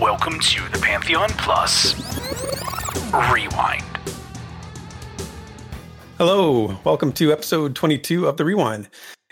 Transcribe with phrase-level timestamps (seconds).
[0.00, 1.94] Welcome to the Pantheon Plus
[3.12, 3.84] Rewind.
[6.16, 8.88] Hello, welcome to episode 22 of The Rewind.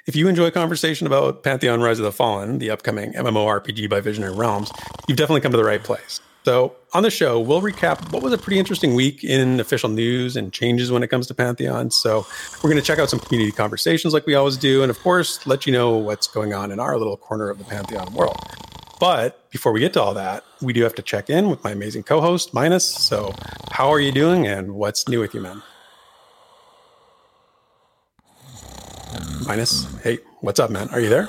[0.06, 4.34] If you enjoy conversation about Pantheon Rise of the Fallen, the upcoming MMORPG by Visionary
[4.34, 4.70] Realms,
[5.08, 6.20] you've definitely come to the right place.
[6.44, 10.36] So, on the show, we'll recap what was a pretty interesting week in official news
[10.36, 11.90] and changes when it comes to Pantheon.
[11.90, 12.26] So,
[12.62, 15.46] we're going to check out some community conversations like we always do, and of course,
[15.46, 18.36] let you know what's going on in our little corner of the Pantheon world.
[19.00, 21.70] But before we get to all that, we do have to check in with my
[21.70, 22.84] amazing co host, Minus.
[22.84, 23.32] So,
[23.70, 25.62] how are you doing and what's new with you, man?
[29.46, 30.88] Minus, hey, what's up, man?
[30.90, 31.28] Are you there?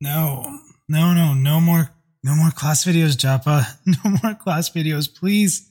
[0.00, 1.90] No, no, no, no more,
[2.22, 3.66] no more class videos, Joppa.
[3.86, 5.70] No more class videos, please.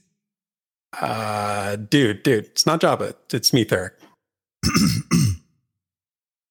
[1.00, 3.14] Uh, dude, dude, it's not Joppa.
[3.32, 3.92] It's me, Therek.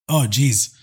[0.09, 0.77] oh, geez.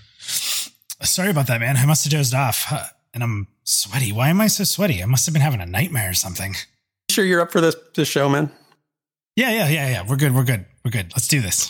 [1.03, 1.77] Sorry about that, man.
[1.77, 2.71] I must have dozed off.
[3.13, 4.13] And I'm sweaty.
[4.13, 5.03] Why am I so sweaty?
[5.03, 6.55] I must have been having a nightmare or something.
[7.11, 8.51] Sure, you're up for this this show, man.
[9.37, 10.07] Yeah, yeah, yeah, yeah.
[10.07, 10.35] We're good.
[10.35, 10.67] We're good.
[10.85, 11.13] We're good.
[11.15, 11.69] Let's do this.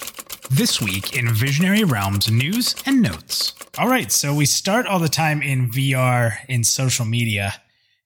[0.50, 3.54] This week in Visionary Realms news and notes.
[3.78, 7.54] All right, so we start all the time in VR in social media.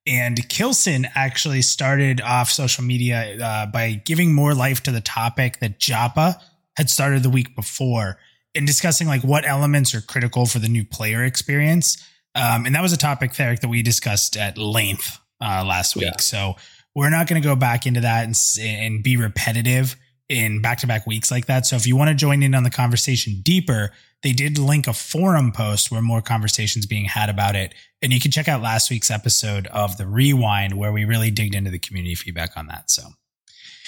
[0.07, 5.61] And Kilsin actually started off social media uh, by giving more life to the topic
[5.61, 6.39] that Joppa
[6.77, 8.19] had started the week before
[8.55, 12.07] in discussing like what elements are critical for the new player experience.
[12.35, 16.05] Um, and that was a topic, Therek, that we discussed at length uh, last week.
[16.05, 16.21] Yeah.
[16.21, 16.55] So
[16.95, 19.97] we're not going to go back into that and, and be repetitive
[20.29, 21.67] in back to back weeks like that.
[21.67, 23.91] So if you want to join in on the conversation deeper,
[24.23, 27.75] they did link a forum post where more conversations being had about it.
[28.01, 31.55] And you can check out last week's episode of the rewind where we really digged
[31.55, 32.91] into the community feedback on that.
[32.91, 33.03] So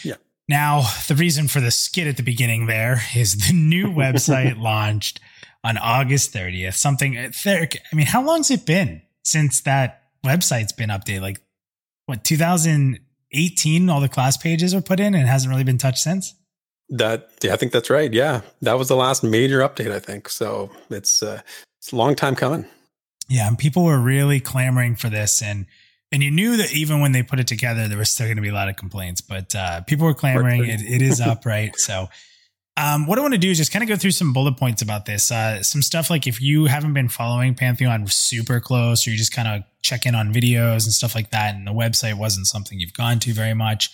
[0.05, 0.17] yeah.
[0.49, 5.21] Now, the reason for the skit at the beginning there is the new website launched
[5.67, 6.75] on August 30th.
[6.75, 11.23] Something, I mean, how long's it been since that website's been updated?
[11.23, 11.41] Like,
[12.07, 16.35] what, 2018, all the class pages are put in and hasn't really been touched since
[16.89, 20.29] that yeah i think that's right yeah that was the last major update i think
[20.29, 21.41] so it's uh
[21.79, 22.65] it's a long time coming
[23.29, 25.67] yeah and people were really clamoring for this and
[26.13, 28.43] and you knew that even when they put it together there was still going to
[28.43, 31.77] be a lot of complaints but uh people were clamoring it, it is up right
[31.77, 32.09] so
[32.77, 34.83] um, what I want to do is just kind of go through some bullet points
[34.83, 35.31] about this.
[35.31, 39.33] Uh, some stuff like if you haven't been following Pantheon super close, or you just
[39.33, 42.79] kind of check in on videos and stuff like that, and the website wasn't something
[42.79, 43.91] you've gone to very much.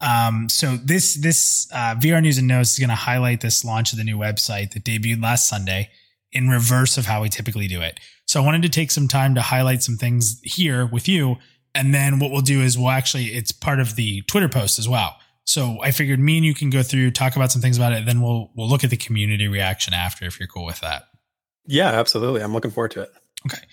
[0.00, 3.92] Um, so this this uh, VR News and Notes is going to highlight this launch
[3.92, 5.90] of the new website that debuted last Sunday
[6.30, 7.98] in reverse of how we typically do it.
[8.26, 11.36] So I wanted to take some time to highlight some things here with you,
[11.74, 14.86] and then what we'll do is we'll actually it's part of the Twitter post as
[14.86, 15.16] well.
[15.48, 18.04] So I figured me and you can go through, talk about some things about it,
[18.04, 21.04] then we'll we'll look at the community reaction after if you're cool with that.
[21.66, 22.42] Yeah, absolutely.
[22.42, 23.10] I'm looking forward to it.
[23.46, 23.64] Okay.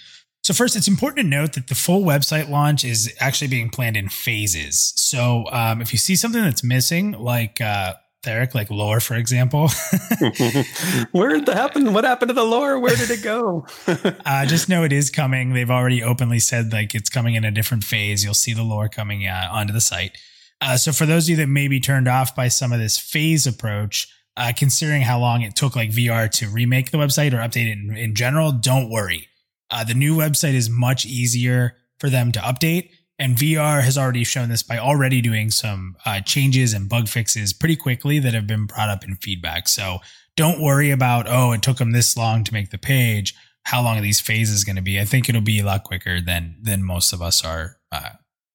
[0.41, 3.97] So first, it's important to note that the full website launch is actually being planned
[3.97, 4.93] in phases.
[4.95, 9.69] So um, if you see something that's missing, like uh, Therek, like lore, for example.
[11.11, 11.91] Where did that happen?
[11.91, 12.79] What happened to the lore?
[12.79, 13.67] Where did it go?
[14.25, 15.51] uh, just know it is coming.
[15.51, 18.23] They've already openly said like it's coming in a different phase.
[18.23, 20.17] You'll see the lore coming uh, onto the site.
[20.61, 22.97] Uh, so for those of you that may be turned off by some of this
[22.97, 24.07] phase approach,
[24.37, 27.77] uh, considering how long it took like VR to remake the website or update it
[27.77, 29.27] in, in general, don't worry.
[29.69, 32.89] Uh, the new website is much easier for them to update.
[33.17, 37.53] And VR has already shown this by already doing some uh, changes and bug fixes
[37.53, 39.69] pretty quickly that have been brought up in feedback.
[39.69, 39.99] So
[40.35, 43.33] don't worry about, oh, it took them this long to make the page.
[43.63, 44.99] How long are these phases going to be?
[44.99, 48.09] I think it'll be a lot quicker than than most of us are uh,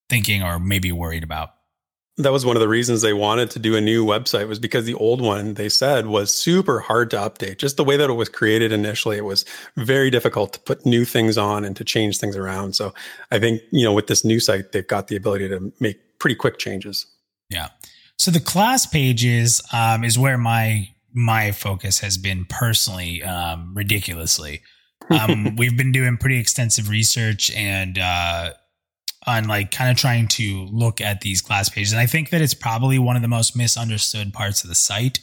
[0.09, 1.55] thinking or maybe worried about
[2.22, 4.84] that was one of the reasons they wanted to do a new website was because
[4.84, 7.58] the old one they said was super hard to update.
[7.58, 9.44] Just the way that it was created initially it was
[9.76, 12.75] very difficult to put new things on and to change things around.
[12.75, 12.94] So
[13.31, 16.36] i think you know with this new site they've got the ability to make pretty
[16.36, 17.06] quick changes.
[17.48, 17.69] Yeah.
[18.16, 24.62] So the class pages um, is where my my focus has been personally um, ridiculously.
[25.10, 28.52] Um, we've been doing pretty extensive research and uh,
[29.26, 31.93] on like kind of trying to look at these class pages.
[31.93, 35.20] And I think that it's probably one of the most misunderstood parts of the site.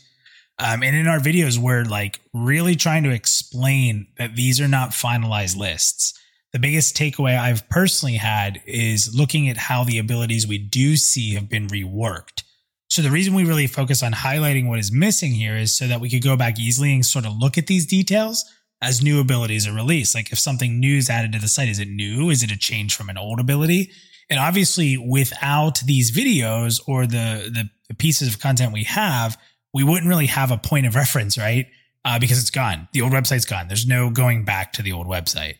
[0.59, 4.91] Um, and in our videos, we're like really trying to explain that these are not
[4.91, 6.13] finalized lists.
[6.53, 11.33] The biggest takeaway I've personally had is looking at how the abilities we do see
[11.33, 12.43] have been reworked.
[12.89, 15.99] So the reason we really focus on highlighting what is missing here is so that
[15.99, 18.45] we could go back easily and sort of look at these details
[18.81, 20.15] as new abilities are released.
[20.15, 22.29] Like if something new is added to the site, is it new?
[22.29, 23.91] Is it a change from an old ability?
[24.29, 29.37] And obviously, without these videos or the, the, the pieces of content we have,
[29.73, 31.67] we wouldn't really have a point of reference, right?
[32.03, 32.87] Uh, because it's gone.
[32.93, 33.67] The old website's gone.
[33.67, 35.55] There's no going back to the old website.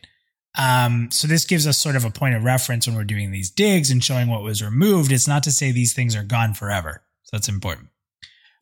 [0.58, 3.50] Um, so this gives us sort of a point of reference when we're doing these
[3.50, 5.12] digs and showing what was removed.
[5.12, 7.02] It's not to say these things are gone forever.
[7.24, 7.88] So that's important.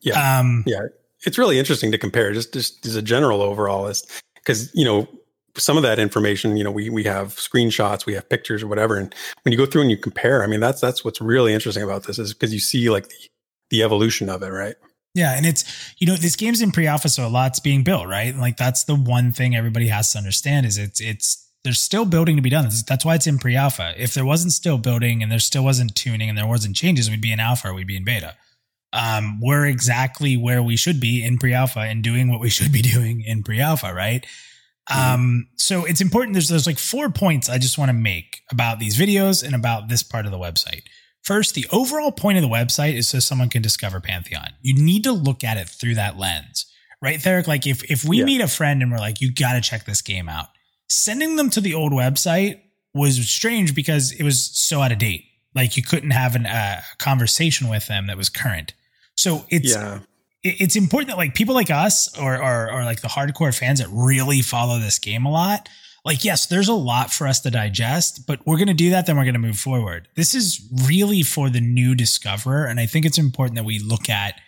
[0.02, 0.38] Yeah.
[0.38, 0.82] Um, yeah.
[1.24, 4.04] It's really interesting to compare just, just as a general overall is
[4.46, 5.08] because, you know,
[5.56, 8.96] some of that information, you know, we, we have screenshots, we have pictures or whatever.
[8.96, 9.12] And
[9.42, 12.04] when you go through and you compare, I mean, that's, that's what's really interesting about
[12.04, 13.16] this is because you see like the,
[13.70, 14.76] the evolution of it, right?
[15.14, 15.64] Yeah, and it's
[15.96, 18.36] you know this game's in pre-alpha, so a lot's being built, right?
[18.36, 22.36] Like that's the one thing everybody has to understand is it's it's there's still building
[22.36, 22.68] to be done.
[22.86, 23.94] That's why it's in pre-alpha.
[23.96, 27.22] If there wasn't still building and there still wasn't tuning and there wasn't changes, we'd
[27.22, 28.34] be in alpha we'd be in beta.
[28.96, 32.82] Um, we're exactly where we should be in pre-alpha and doing what we should be
[32.94, 34.26] doing in pre-alpha, right?
[34.88, 35.14] Mm-hmm.
[35.14, 36.34] Um, so it's important.
[36.34, 39.88] There's there's like four points I just want to make about these videos and about
[39.88, 40.82] this part of the website.
[41.22, 44.50] First, the overall point of the website is so someone can discover Pantheon.
[44.62, 46.66] You need to look at it through that lens,
[47.02, 47.48] right, Therek?
[47.48, 48.24] Like if if we yeah.
[48.24, 50.46] meet a friend and we're like, you got to check this game out,
[50.88, 52.60] sending them to the old website
[52.94, 55.24] was strange because it was so out of date.
[55.54, 58.72] Like you couldn't have a uh, conversation with them that was current.
[59.16, 60.00] So it's yeah.
[60.42, 63.88] it's important that like people like us or, or or like the hardcore fans that
[63.90, 65.68] really follow this game a lot
[66.06, 69.06] like, yes, there's a lot for us to digest, but we're going to do that.
[69.06, 70.06] Then we're going to move forward.
[70.14, 72.64] This is really for the new discoverer.
[72.64, 74.40] And I think it's important that we look at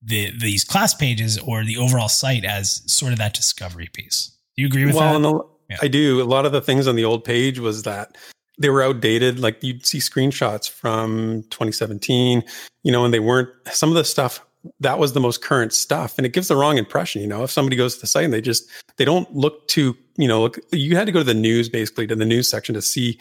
[0.00, 4.36] the, these class pages or the overall site as sort of that discovery piece.
[4.56, 5.28] Do you agree with well, that?
[5.28, 5.78] The, yeah.
[5.82, 6.22] I do.
[6.22, 8.16] A lot of the things on the old page was that
[8.60, 9.40] they were outdated.
[9.40, 12.44] Like you'd see screenshots from 2017,
[12.84, 14.46] you know, and they weren't, some of the stuff
[14.78, 17.42] that was the most current stuff and it gives the wrong impression you know?
[17.42, 18.68] If somebody goes to the site and they just
[18.98, 22.06] they don't look to you know look you had to go to the news basically
[22.06, 23.18] to the news section to see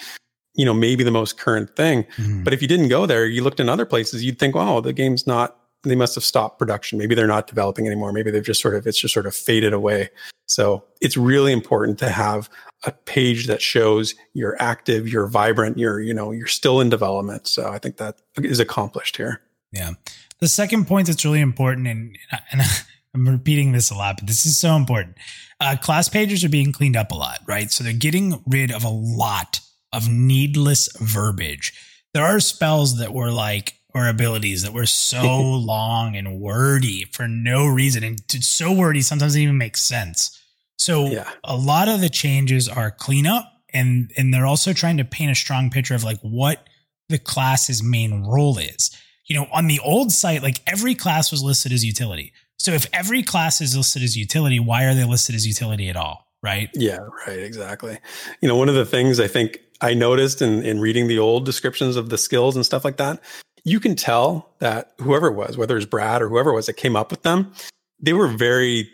[0.56, 2.04] you know maybe the most current thing.
[2.18, 2.44] Mm-hmm.
[2.44, 4.92] but if you didn't go there you looked in other places you'd think oh the
[4.92, 6.98] game's not they must have stopped production.
[6.98, 8.12] Maybe they're not developing anymore.
[8.12, 10.10] Maybe they've just sort of it's just sort of faded away.
[10.48, 12.50] So it's really important to have
[12.84, 17.48] a page that shows you're active you're vibrant you're you know you're still in development
[17.48, 19.42] so i think that is accomplished here
[19.72, 19.92] yeah
[20.40, 22.18] the second point that's really important, and,
[22.52, 22.62] and
[23.14, 25.18] I'm repeating this a lot, but this is so important.
[25.60, 27.72] Uh, class pages are being cleaned up a lot, right?
[27.72, 29.60] So they're getting rid of a lot
[29.92, 31.74] of needless verbiage.
[32.14, 37.28] There are spells that were like, or abilities that were so long and wordy for
[37.28, 38.04] no reason.
[38.04, 40.39] And so wordy, sometimes it even makes sense.
[40.80, 41.30] So yeah.
[41.44, 45.36] a lot of the changes are cleanup and, and they're also trying to paint a
[45.36, 46.66] strong picture of like what
[47.10, 48.92] the class's main role is
[49.30, 52.34] you know, on the old site, like every class was listed as utility.
[52.58, 55.96] So if every class is listed as utility, why are they listed as utility at
[55.96, 56.26] all?
[56.42, 56.70] Right.
[56.74, 57.40] Yeah, right.
[57.40, 58.00] Exactly.
[58.42, 61.46] You know, one of the things I think I noticed in, in reading the old
[61.46, 63.22] descriptions of the skills and stuff like that,
[63.64, 66.74] you can tell that whoever it was, whether it's Brad or whoever it was that
[66.74, 67.54] came up with them,
[68.00, 68.90] they were very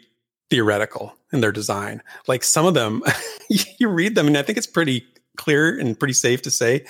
[0.49, 2.01] theoretical in their design.
[2.27, 3.03] Like some of them,
[3.79, 5.05] you read them, and I think it's pretty
[5.37, 6.85] clear and pretty safe to say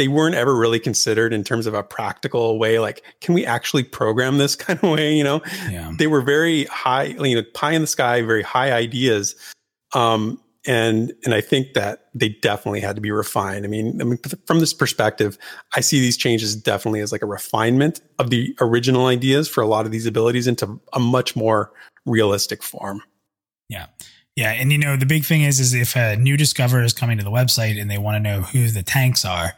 [0.00, 3.84] they weren't ever really considered in terms of a practical way like can we actually
[3.84, 5.92] program this kind of way you know yeah.
[5.98, 9.34] they were very high you know pie in the sky very high ideas
[9.92, 14.04] um, and and i think that they definitely had to be refined i mean i
[14.04, 15.36] mean from this perspective
[15.76, 19.66] i see these changes definitely as like a refinement of the original ideas for a
[19.66, 21.72] lot of these abilities into a much more
[22.06, 23.02] realistic form
[23.70, 23.86] yeah
[24.36, 27.18] yeah, and you know the big thing is, is if a new discoverer is coming
[27.18, 29.52] to the website and they want to know who the tanks are,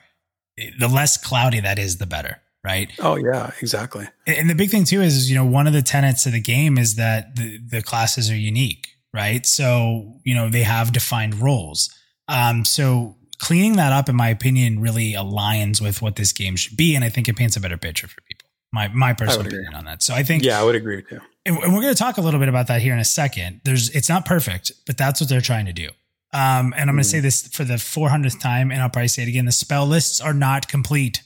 [0.57, 2.40] the less cloudy that is, the better.
[2.64, 2.90] Right.
[3.00, 4.07] Oh yeah, exactly.
[4.26, 6.78] And the big thing too is, you know, one of the tenets of the game
[6.78, 9.45] is that the, the classes are unique, right?
[9.45, 11.92] So, you know, they have defined roles.
[12.28, 16.76] Um, so cleaning that up, in my opinion, really aligns with what this game should
[16.76, 16.95] be.
[16.95, 18.41] And I think it paints a better picture for people.
[18.73, 20.02] My, my personal opinion on that.
[20.02, 21.21] So I think, yeah, I would agree too.
[21.45, 23.61] And we're going to talk a little bit about that here in a second.
[23.64, 25.88] There's, it's not perfect, but that's what they're trying to do.
[26.33, 27.23] Um, and I'm going to say mm.
[27.23, 30.33] this for the 400th time, and I'll probably say it again: the spell lists are
[30.33, 31.23] not complete.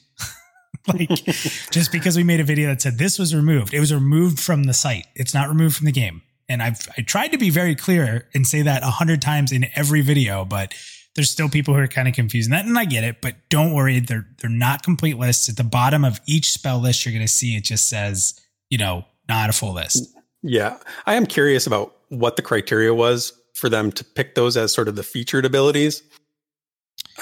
[0.88, 1.08] like
[1.70, 4.64] just because we made a video that said this was removed, it was removed from
[4.64, 5.06] the site.
[5.14, 6.22] It's not removed from the game.
[6.48, 9.66] And I've I tried to be very clear and say that a hundred times in
[9.74, 10.74] every video, but
[11.16, 12.52] there's still people who are kind of confused.
[12.52, 15.48] That, and I get it, but don't worry, they're they're not complete lists.
[15.48, 18.78] At the bottom of each spell list, you're going to see it just says, you
[18.78, 20.14] know, not a full list.
[20.42, 24.72] Yeah, I am curious about what the criteria was for them to pick those as
[24.72, 26.02] sort of the featured abilities.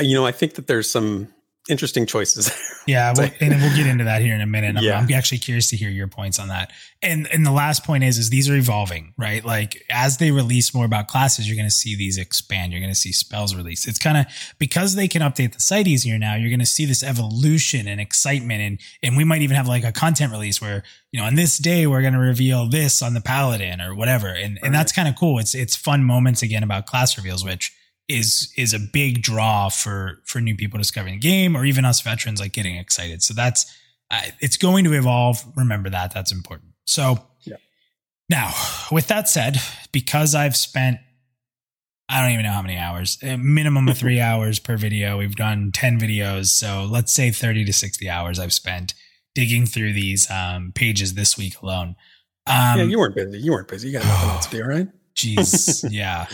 [0.01, 1.29] You know, I think that there's some
[1.69, 2.51] interesting choices.
[2.87, 4.77] yeah, well, and we'll get into that here in a minute.
[4.77, 4.99] I'm, yeah.
[4.99, 6.73] I'm actually curious to hear your points on that.
[7.03, 9.45] And and the last point is is these are evolving, right?
[9.45, 12.73] Like as they release more about classes, you're going to see these expand.
[12.73, 13.87] You're going to see spells release.
[13.87, 14.27] It's kind of
[14.59, 16.35] because they can update the site easier now.
[16.35, 19.85] You're going to see this evolution and excitement, and and we might even have like
[19.85, 23.15] a content release where you know on this day we're going to reveal this on
[23.15, 25.39] the paladin or whatever, and and that's kind of cool.
[25.39, 27.74] It's it's fun moments again about class reveals, which
[28.09, 32.01] is is a big draw for for new people discovering the game or even us
[32.01, 33.23] veterans like getting excited.
[33.23, 33.65] So that's
[34.11, 35.43] uh, it's going to evolve.
[35.57, 36.73] Remember that that's important.
[36.87, 37.57] So Yeah.
[38.29, 38.53] now,
[38.93, 39.59] with that said,
[39.93, 40.99] because I've spent
[42.07, 45.17] I don't even know how many hours, a minimum of three hours per video.
[45.19, 46.49] We've done 10 videos.
[46.49, 48.93] So let's say 30 to 60 hours I've spent
[49.35, 51.97] digging through these um, pages this week alone.
[52.47, 53.39] Um, yeah, you weren't busy.
[53.39, 53.89] You weren't busy.
[53.89, 54.89] You got nothing else to do, right?
[55.17, 56.27] Jeez, yeah.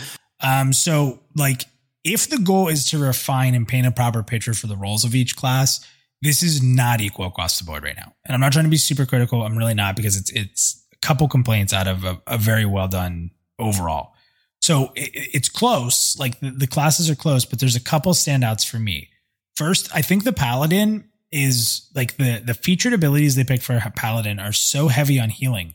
[0.43, 1.65] Um, so like
[2.03, 5.13] if the goal is to refine and paint a proper picture for the roles of
[5.13, 5.85] each class,
[6.21, 8.13] this is not equal across the board right now.
[8.25, 9.43] And I'm not trying to be super critical.
[9.43, 12.87] I'm really not because it's it's a couple complaints out of a, a very well
[12.87, 14.13] done overall.
[14.61, 16.17] So it, it's close.
[16.19, 19.09] Like the, the classes are close, but there's a couple standouts for me.
[19.55, 24.39] First, I think the paladin is like the the featured abilities they pick for paladin
[24.39, 25.73] are so heavy on healing,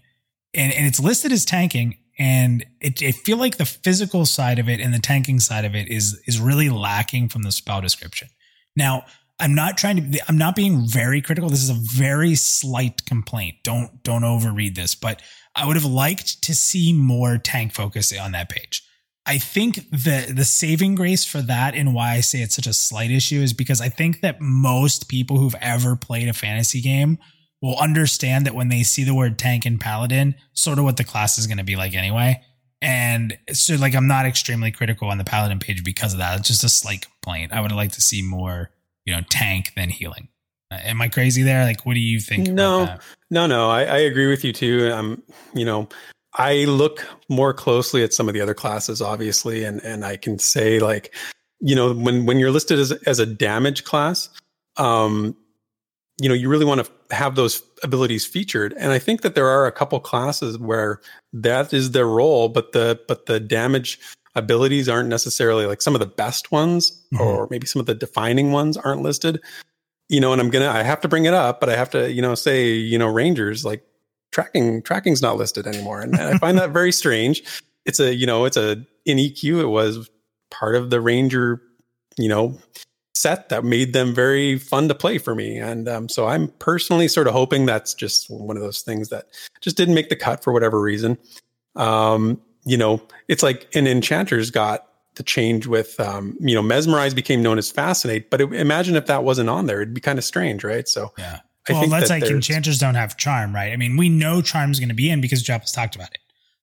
[0.55, 4.69] and and it's listed as tanking, and it, I feel like the physical side of
[4.69, 8.29] it and the tanking side of it is is really lacking from the spell description.
[8.75, 9.05] Now,
[9.39, 11.51] I'm not trying to I'm not being very critical.
[11.51, 13.57] This is a very slight complaint.
[13.63, 15.21] Don't don't overread this, but
[15.55, 18.83] I would have liked to see more tank focus on that page.
[19.27, 22.73] I think the the saving grace for that and why I say it's such a
[22.73, 27.19] slight issue is because I think that most people who've ever played a fantasy game
[27.63, 31.05] will understand that when they see the word tank and paladin, sort of what the
[31.05, 32.41] class is going to be like anyway.
[32.83, 36.39] And so like I'm not extremely critical on the paladin page because of that.
[36.39, 37.53] It's just a slight complaint.
[37.53, 38.71] I would have liked to see more,
[39.05, 40.29] you know, tank than healing.
[40.71, 41.65] Uh, am I crazy there?
[41.65, 42.49] Like, what do you think?
[42.49, 42.99] No.
[43.31, 44.93] No, no, I, I agree with you too.
[44.93, 45.23] I'm,
[45.55, 45.89] you know,
[46.35, 50.39] I look more closely at some of the other classes, obviously, and and I can
[50.39, 51.15] say like,
[51.61, 54.29] you know, when when you're listed as as a damage class,
[54.77, 55.35] um,
[56.21, 58.73] you know, you really want to have those abilities featured.
[58.79, 61.01] And I think that there are a couple classes where
[61.33, 63.99] that is their role, but the but the damage
[64.35, 67.21] abilities aren't necessarily like some of the best ones, Mhm.
[67.21, 69.41] or maybe some of the defining ones aren't listed
[70.09, 72.13] you know, and I'm gonna I have to bring it up, but I have to,
[72.13, 73.83] you know, say, you know, Rangers like
[74.31, 76.01] tracking tracking's not listed anymore.
[76.01, 77.43] And I find that very strange.
[77.87, 80.09] It's a, you know, it's a in EQ, it was
[80.53, 81.61] part of the Ranger,
[82.19, 82.57] you know,
[83.17, 85.59] set that made them very fun to play for me.
[85.59, 89.27] And um, so I'm personally sort of hoping that's just one of those things that
[89.61, 91.19] just didn't make the cut for whatever reason.
[91.75, 97.15] Um, you know, it's like an enchanter's got the change with um, you know mesmerize
[97.15, 100.19] became known as fascinate but it, imagine if that wasn't on there it'd be kind
[100.19, 101.41] of strange right so Yeah.
[101.69, 103.73] I well, think that's that like enchanters don't have charm, right?
[103.73, 106.19] I mean, we know charm's going to be in because Jeff talked about it.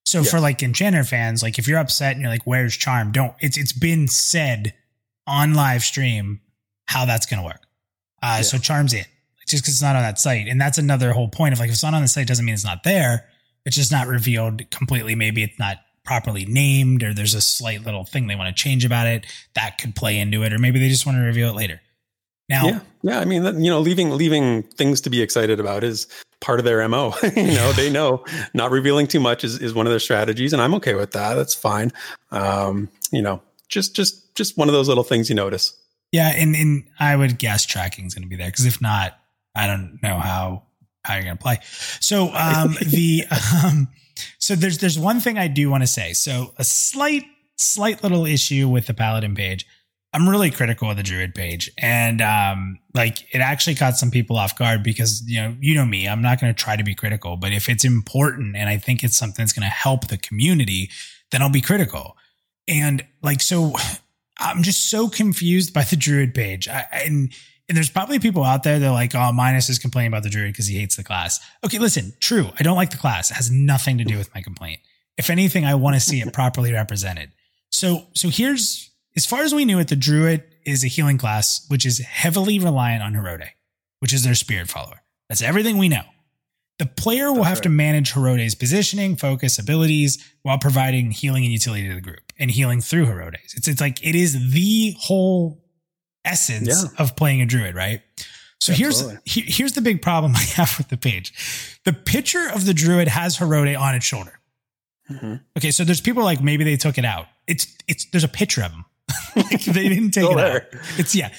[0.05, 3.33] So for like enchanter fans, like if you're upset and you're like, "Where's charm?" Don't.
[3.39, 4.73] It's it's been said
[5.27, 6.41] on live stream
[6.85, 7.61] how that's going to work.
[8.21, 9.05] Uh, So charm's in
[9.47, 11.73] just because it's not on that site, and that's another whole point of like if
[11.73, 13.29] it's not on the site doesn't mean it's not there.
[13.65, 15.15] It's just not revealed completely.
[15.15, 18.83] Maybe it's not properly named, or there's a slight little thing they want to change
[18.83, 19.25] about it
[19.55, 21.81] that could play into it, or maybe they just want to reveal it later.
[22.49, 26.07] Now, yeah yeah i mean you know leaving leaving things to be excited about is
[26.41, 29.85] part of their mo you know they know not revealing too much is, is one
[29.85, 31.91] of their strategies and i'm okay with that that's fine
[32.31, 35.77] um you know just just just one of those little things you notice
[36.13, 39.19] Yeah, and and I would guess tracking is going to be there because if not,
[39.55, 40.63] I don't know how
[41.03, 41.57] how you're going to play.
[41.99, 43.25] So um the
[43.63, 43.87] um
[44.37, 46.13] so there's there's one thing I do want to say.
[46.13, 47.25] So a slight
[47.57, 49.65] slight little issue with the paladin page.
[50.15, 54.37] I'm really critical of the druid page, and um like it actually caught some people
[54.37, 56.07] off guard because you know you know me.
[56.07, 59.03] I'm not going to try to be critical, but if it's important and I think
[59.03, 60.91] it's something that's going to help the community,
[61.31, 62.17] then I'll be critical.
[62.67, 63.73] And like so
[64.43, 66.67] I'm just so confused by the Druid page.
[66.67, 67.33] I, and,
[67.69, 70.29] and there's probably people out there that are like, oh, Minus is complaining about the
[70.29, 71.39] Druid because he hates the class.
[71.65, 72.49] Okay, listen, true.
[72.59, 73.31] I don't like the class.
[73.31, 74.81] It has nothing to do with my complaint.
[75.17, 77.31] If anything, I want to see it properly represented.
[77.71, 81.65] So, so here's as far as we knew it, the Druid is a healing class,
[81.69, 83.51] which is heavily reliant on Herode,
[83.99, 85.01] which is their spirit follower.
[85.29, 86.03] That's everything we know.
[86.79, 91.53] The player will That's have to manage Herode's positioning, focus, abilities while providing healing and
[91.53, 93.55] utility to the group and healing through Herodes.
[93.55, 95.63] It's it's like it is the whole
[96.25, 96.89] essence Yeah.
[97.03, 98.01] of playing a druid, right?
[98.61, 99.17] So Absolutely.
[99.25, 101.33] here's he- here's the big problem I have with the page.
[101.85, 104.39] The picture of the druid has Herode on its shoulder.
[105.09, 105.41] Mhm.
[105.57, 107.25] Okay, so there's people like maybe they took it out.
[107.47, 108.85] It's it's there's a picture of him.
[109.35, 110.55] like they didn't take it there.
[110.73, 110.81] out.
[110.97, 111.29] It's yeah.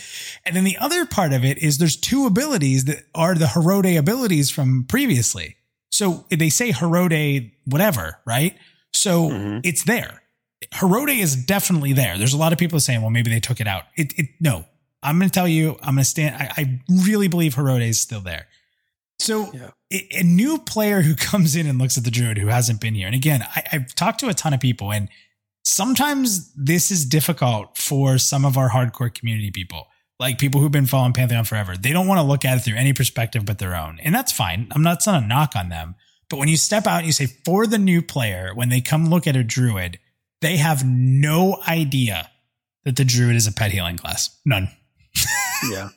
[0.45, 3.87] And then the other part of it is there's two abilities that are the Herode
[3.97, 5.57] abilities from previously.
[5.91, 8.55] So they say Herode whatever, right?
[8.93, 9.61] So Mhm.
[9.65, 10.21] it's there.
[10.73, 12.17] Herode is definitely there.
[12.19, 13.85] There's a lot of people saying, well, maybe they took it out.
[13.97, 14.65] It, it no.
[15.03, 16.35] I'm going to tell you, I'm going to stand.
[16.37, 18.47] I, I really believe Herode is still there.
[19.19, 19.71] So Yeah.
[19.93, 22.95] a, a new player who comes in and looks at the druid who hasn't been
[22.95, 25.09] here, and again, I, I've talked to a ton of people, and
[25.65, 30.87] sometimes this is difficult for some of our hardcore community people, like people who've been
[30.87, 31.77] following Pantheon forever.
[31.77, 33.99] They don't want to look at it through any perspective but their own.
[34.03, 34.69] And that's fine.
[34.73, 35.95] I'm not, it's not a knock on them.
[36.31, 39.07] But when you step out and you say, for the new player, when they come
[39.09, 39.99] look at a druid,
[40.45, 42.31] they have no idea
[42.85, 44.39] that the druid is a pet healing class.
[44.45, 44.69] None.
[45.71, 45.89] yeah.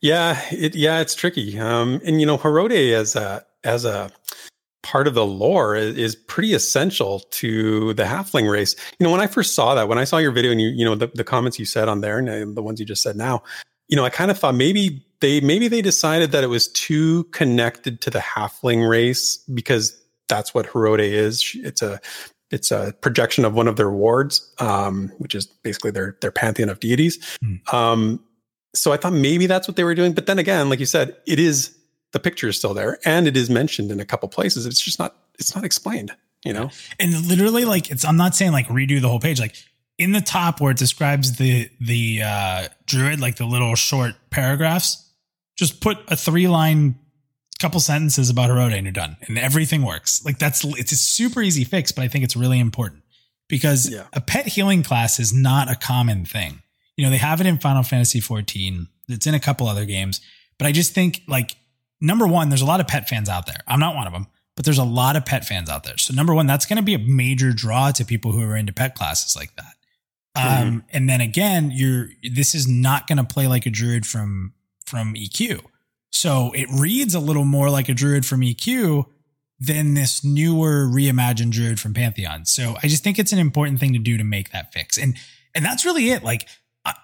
[0.00, 1.58] Yeah, it, yeah, it's tricky.
[1.58, 4.10] Um, and you know, Herode as a as a
[4.82, 8.76] part of the lore is, is, pretty essential to the halfling race.
[8.98, 10.84] You know, when I first saw that, when I saw your video and you, you
[10.84, 13.42] know, the, the comments you said on there and the ones you just said now,
[13.88, 17.24] you know, I kind of thought maybe they maybe they decided that it was too
[17.24, 19.98] connected to the halfling race because
[20.28, 21.50] that's what Herode is.
[21.54, 21.98] It's a
[22.54, 26.68] it's a projection of one of their wards, um, which is basically their their pantheon
[26.68, 27.18] of deities.
[27.44, 27.74] Mm.
[27.74, 28.24] Um,
[28.74, 30.12] so I thought maybe that's what they were doing.
[30.12, 31.76] But then again, like you said, it is
[32.12, 34.66] the picture is still there and it is mentioned in a couple places.
[34.66, 36.12] It's just not it's not explained,
[36.44, 36.70] you know?
[37.00, 39.40] And literally like it's I'm not saying like redo the whole page.
[39.40, 39.56] Like
[39.98, 45.12] in the top where it describes the the uh druid, like the little short paragraphs,
[45.56, 46.94] just put a three line
[47.60, 49.16] couple sentences about Herode and you're done.
[49.26, 50.24] And everything works.
[50.24, 53.02] Like that's it's a super easy fix, but I think it's really important
[53.48, 54.06] because yeah.
[54.12, 56.60] a pet healing class is not a common thing
[56.96, 58.88] you know, they have it in Final Fantasy 14.
[59.08, 60.20] It's in a couple other games,
[60.58, 61.56] but I just think like
[62.00, 63.58] number one, there's a lot of pet fans out there.
[63.66, 65.98] I'm not one of them, but there's a lot of pet fans out there.
[65.98, 68.72] So number one, that's going to be a major draw to people who are into
[68.72, 69.74] pet classes like that.
[70.36, 70.68] Mm-hmm.
[70.68, 74.54] Um, and then again, you're this is not going to play like a druid from
[74.86, 75.64] from EQ.
[76.14, 79.06] So it reads a little more like a druid from EQ
[79.58, 82.44] than this newer reimagined druid from Pantheon.
[82.44, 84.96] So I just think it's an important thing to do to make that fix.
[84.96, 85.16] And
[85.54, 86.22] and that's really it.
[86.22, 86.48] Like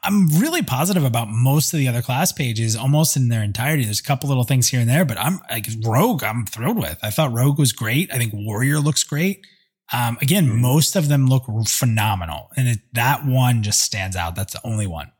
[0.02, 3.84] I'm really positive about most of the other class pages, almost in their entirety.
[3.84, 6.22] There's a couple little things here and there, but I'm like Rogue.
[6.22, 6.98] I'm thrilled with.
[7.02, 8.12] I thought Rogue was great.
[8.12, 9.44] I think Warrior looks great.
[9.92, 10.60] Um, again, mm-hmm.
[10.60, 14.36] most of them look phenomenal, and it, that one just stands out.
[14.36, 15.10] That's the only one.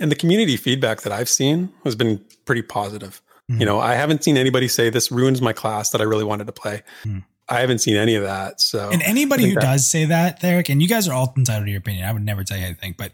[0.00, 3.20] And the community feedback that I've seen has been pretty positive.
[3.50, 3.60] Mm-hmm.
[3.60, 6.46] You know, I haven't seen anybody say this ruins my class that I really wanted
[6.46, 6.82] to play.
[7.04, 7.18] Mm-hmm.
[7.48, 8.60] I haven't seen any of that.
[8.60, 11.66] So, and anybody who that, does say that, Eric, and you guys are all entitled
[11.66, 12.06] to your opinion.
[12.06, 13.12] I would never tell you anything, but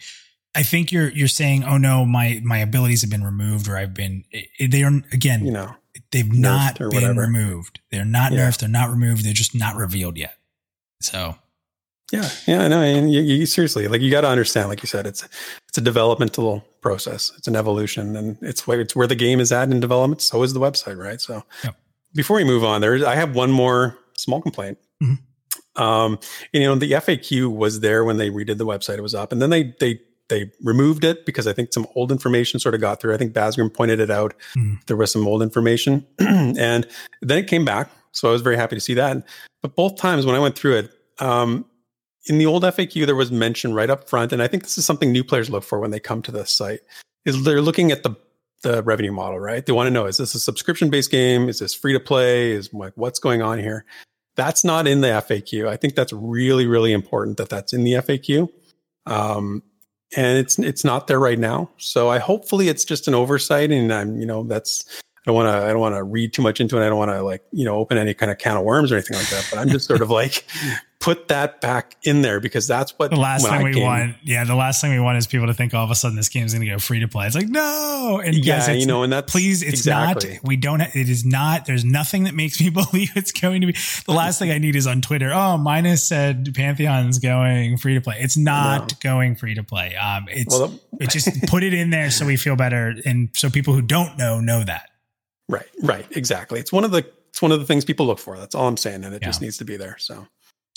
[0.54, 3.94] I think you're you're saying, oh no, my my abilities have been removed, or I've
[3.94, 4.24] been.
[4.60, 5.74] They are again, you know,
[6.12, 7.22] they've not been whatever.
[7.22, 7.80] removed.
[7.90, 8.48] They're not yeah.
[8.48, 8.58] nerfed.
[8.58, 9.24] They're not removed.
[9.24, 10.36] They're just not revealed yet.
[11.00, 11.36] So,
[12.12, 15.06] yeah, yeah, no, and you, you seriously like you got to understand, like you said,
[15.06, 15.28] it's
[15.68, 17.32] it's a developmental process.
[17.36, 20.22] It's an evolution, and it's where it's where the game is at in development.
[20.22, 21.20] So is the website, right?
[21.20, 21.76] So, yep.
[22.14, 24.78] before we move on, there, I have one more small complaint.
[25.02, 25.82] Mm-hmm.
[25.82, 26.18] Um,
[26.52, 29.42] you know, the FAQ was there when they redid the website; it was up, and
[29.42, 33.00] then they they they removed it because I think some old information sort of got
[33.00, 33.14] through.
[33.14, 34.34] I think Basgrim pointed it out.
[34.56, 34.84] Mm.
[34.86, 36.86] There was some old information, and
[37.20, 37.90] then it came back.
[38.12, 39.26] So I was very happy to see that.
[39.60, 41.64] But both times when I went through it, um,
[42.28, 44.84] in the old FAQ, there was mention right up front, and I think this is
[44.84, 46.80] something new players look for when they come to the site.
[47.24, 48.14] Is they're looking at the
[48.62, 49.64] the revenue model, right?
[49.64, 51.48] They want to know: is this a subscription based game?
[51.48, 52.52] Is this free to play?
[52.52, 53.84] Is like what's going on here?
[54.36, 55.66] That's not in the FAQ.
[55.66, 58.48] I think that's really, really important that that's in the FAQ.
[59.06, 59.62] Um,
[60.16, 61.70] and it's it's not there right now.
[61.76, 64.84] So I hopefully it's just an oversight, and I'm you know that's
[65.16, 66.86] I don't want to I don't want to read too much into it.
[66.86, 68.96] I don't want to like you know open any kind of can of worms or
[68.96, 69.46] anything like that.
[69.50, 70.44] But I'm just sort of like
[71.00, 74.16] put that back in there because that's what the last thing I we came, want.
[74.22, 76.28] Yeah, the last thing we want is people to think all of a sudden this
[76.28, 77.26] game is going to go free to play.
[77.26, 80.34] It's like no, and yeah, you know, and that please, it's exactly.
[80.34, 80.44] not.
[80.44, 80.80] We don't.
[80.80, 81.66] It is not.
[81.66, 83.76] There's nothing that makes me believe it's going to be.
[84.06, 85.32] The last thing I need is on Twitter.
[85.32, 88.16] Oh, Minus said Pantheon's going free to play.
[88.18, 88.98] It's not no.
[89.00, 89.94] going free to play.
[89.94, 93.50] Um, it's well, it just put it in there so we feel better, and so
[93.50, 94.90] people who don't know know that.
[95.48, 95.68] Right.
[95.82, 96.06] Right.
[96.11, 96.61] Exactly.
[96.61, 98.37] It's one of the it's one of the things people look for.
[98.37, 99.28] That's all I'm saying, and it yeah.
[99.28, 99.96] just needs to be there.
[99.98, 100.26] So.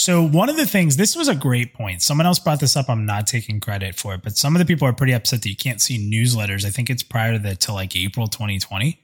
[0.01, 2.01] So one of the things, this was a great point.
[2.01, 2.89] Someone else brought this up.
[2.89, 5.49] I'm not taking credit for it, but some of the people are pretty upset that
[5.49, 6.65] you can't see newsletters.
[6.65, 8.99] I think it's prior to the to like April 2020.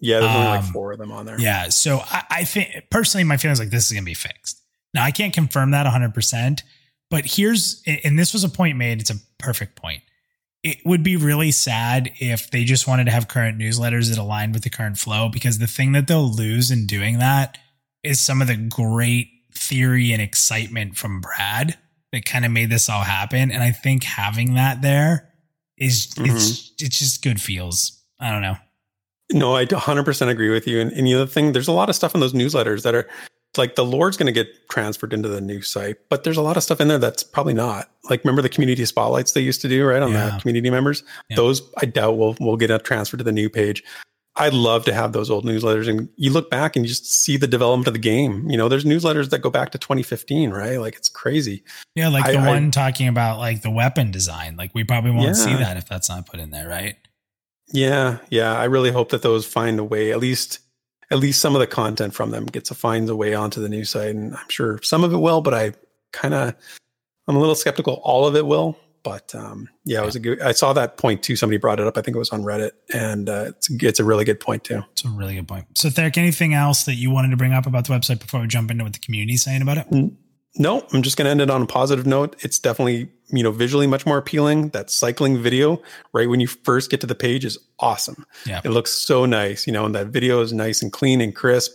[0.00, 1.38] Yeah, there's um, only like um, four of them on there.
[1.38, 1.68] Yeah.
[1.68, 4.62] So I, I think personally, my feeling is like this is gonna be fixed.
[4.94, 6.62] Now I can't confirm that 100, percent
[7.10, 9.00] but here's and this was a point made.
[9.00, 10.02] It's a perfect point.
[10.62, 14.54] It would be really sad if they just wanted to have current newsletters that aligned
[14.54, 17.58] with the current flow, because the thing that they'll lose in doing that
[18.02, 19.28] is some of the great
[19.58, 21.76] theory and excitement from Brad
[22.12, 23.50] that kind of made this all happen.
[23.50, 25.32] And I think having that there
[25.76, 26.36] is mm-hmm.
[26.36, 28.00] it's it's just good feels.
[28.20, 28.56] I don't know.
[29.30, 30.80] No, I 100% agree with you.
[30.80, 33.06] And, and the other thing, there's a lot of stuff in those newsletters that are
[33.58, 36.56] like the Lore's going to get transferred into the new site, but there's a lot
[36.56, 37.90] of stuff in there that's probably not.
[38.08, 40.02] Like, remember the community spotlights they used to do, right?
[40.02, 40.30] On yeah.
[40.30, 41.02] the community members?
[41.28, 41.36] Yeah.
[41.36, 43.82] Those I doubt will will get a transfer to the new page.
[44.38, 47.36] I'd love to have those old newsletters and you look back and you just see
[47.36, 48.48] the development of the game.
[48.48, 50.78] You know, there's newsletters that go back to 2015, right?
[50.80, 51.64] Like it's crazy.
[51.94, 54.56] Yeah, like I- the I- one talking about like the weapon design.
[54.56, 56.96] Like we probably won't see that if that's not put in there, right?
[57.72, 58.54] Yeah, yeah.
[58.54, 60.10] I really hope that those find a way.
[60.12, 60.60] At least,
[61.10, 63.68] at least some of the content from them gets to find a way onto the
[63.68, 65.40] new site, and I'm sure some of it will.
[65.42, 65.72] But I
[66.12, 66.54] kind of,
[67.26, 68.00] I'm a little skeptical.
[68.04, 70.38] All of it will, but um, yeah, it was a good.
[70.42, 71.34] I saw that point too.
[71.34, 71.96] Somebody brought it up.
[71.96, 74.82] I think it was on Reddit, and uh, it's it's a really good point too.
[74.92, 75.64] It's a really good point.
[75.78, 78.48] So, Therek, anything else that you wanted to bring up about the website before we
[78.48, 79.86] jump into what the community is saying about it?
[80.56, 82.36] No, I'm just going to end it on a positive note.
[82.44, 84.70] It's definitely, you know, visually much more appealing.
[84.70, 85.80] That cycling video,
[86.12, 88.26] right when you first get to the page, is awesome.
[88.44, 88.60] Yeah.
[88.62, 91.72] It looks so nice, you know, and that video is nice and clean and crisp.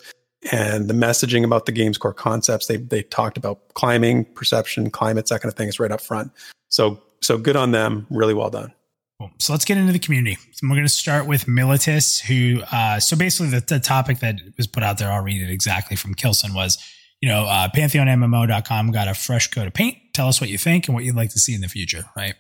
[0.52, 5.32] And the messaging about the game's core concepts, they they talked about climbing, perception, climates,
[5.32, 6.32] that kind of thing is right up front.
[6.74, 8.08] So so good on them.
[8.10, 8.74] Really well done.
[9.20, 9.32] Cool.
[9.40, 10.38] So let's get into the community.
[10.62, 14.36] And we're going to start with Militus, who, uh, so basically the, the topic that
[14.58, 16.78] was put out there, I'll read it exactly from Kilsin was,
[17.22, 19.98] you know, uh, pantheonmmo.com got a fresh coat of paint.
[20.14, 22.36] Tell us what you think and what you'd like to see in the future, right?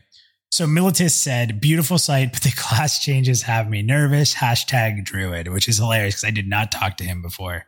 [0.51, 4.35] So Militus said, beautiful site, but the class changes have me nervous.
[4.35, 7.65] Hashtag druid, which is hilarious because I did not talk to him before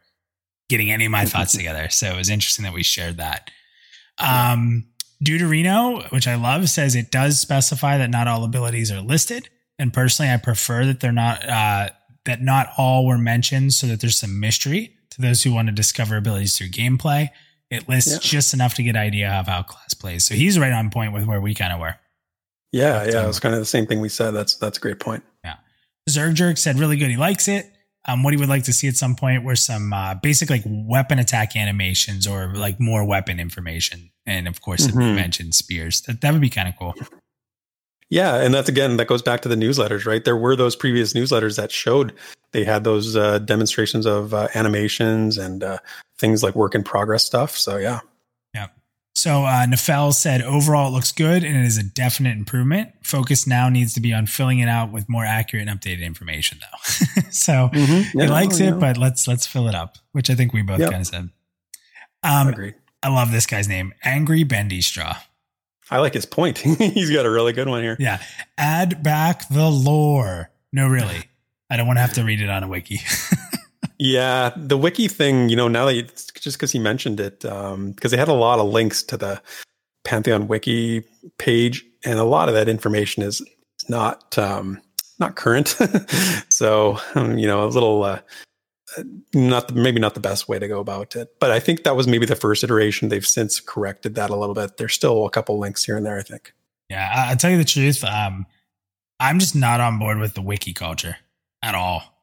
[0.69, 1.89] getting any of my thoughts together.
[1.89, 3.49] So it was interesting that we shared that.
[4.19, 4.85] Um,
[5.23, 9.49] Deuterino, which I love, says it does specify that not all abilities are listed.
[9.79, 11.89] And personally, I prefer that they're not uh,
[12.25, 15.71] that not all were mentioned, so that there's some mystery to those who want to
[15.73, 17.29] discover abilities through gameplay.
[17.69, 18.19] It lists Yeah.
[18.21, 20.23] just enough to get idea of how class plays.
[20.23, 21.95] So he's right on point with where we kind of were.
[22.71, 23.23] Yeah, yeah, awesome.
[23.23, 24.31] it was kind of the same thing we said.
[24.31, 25.23] That's that's a great point.
[25.43, 25.55] Yeah.
[26.09, 27.09] Zerg Jerk said really good.
[27.09, 27.71] He likes it.
[28.07, 30.63] Um, what he would like to see at some point were some uh, basic like
[30.65, 34.11] weapon attack animations or like more weapon information.
[34.27, 35.15] And of course, it Mhm.
[35.15, 36.01] mentioned spears.
[36.01, 36.93] That, that would be kind of cool.
[38.09, 40.23] Yeah, and that's again that goes back to the newsletters, right?
[40.23, 42.13] There were those previous newsletters that showed
[42.51, 45.79] they had those uh, demonstrations of uh, animations and uh,
[46.19, 47.57] things like work in progress stuff.
[47.57, 48.01] So yeah,
[49.17, 52.91] So uh, Nefel said overall it looks good and it is a definite improvement.
[53.01, 56.59] Focus now needs to be on filling it out with more accurate and updated information,
[56.59, 57.21] though.
[57.31, 58.75] so he Yeah, likes yeah.
[58.75, 60.91] it, but let's let's fill it up, which I think we both Yep.
[60.91, 61.29] kind of said.
[62.23, 62.75] Um, agreed.
[63.01, 65.15] I love this guy's name, Angry Bendy Straw.
[65.89, 66.57] I like his point.
[66.57, 67.95] He's got a really good one here.
[67.99, 68.21] Yeah,
[68.57, 70.49] add back the lore.
[70.73, 71.29] No, really,
[71.69, 72.99] I don't want to have to read it on a wiki.
[73.97, 78.11] Yeah, the wiki thing, you know, now that you, just because he mentioned it, because
[78.11, 79.41] they had a lot of links to the
[80.03, 81.03] Pantheon wiki
[81.37, 83.41] page, and a lot of that information is
[83.89, 84.81] not um,
[85.19, 85.77] not current.
[86.49, 88.19] so, um, you know, a little uh,
[89.33, 91.35] not maybe not the best way to go about it.
[91.39, 93.09] But I think that was maybe the first iteration.
[93.09, 94.77] They've since corrected that a little bit.
[94.77, 96.17] There's still a couple links here and there.
[96.17, 96.53] I think.
[96.89, 98.03] yeah, I, I'll tell you the truth.
[98.03, 98.45] Um,
[99.19, 101.17] I'm just not on board with the wiki culture
[101.61, 102.14] at all.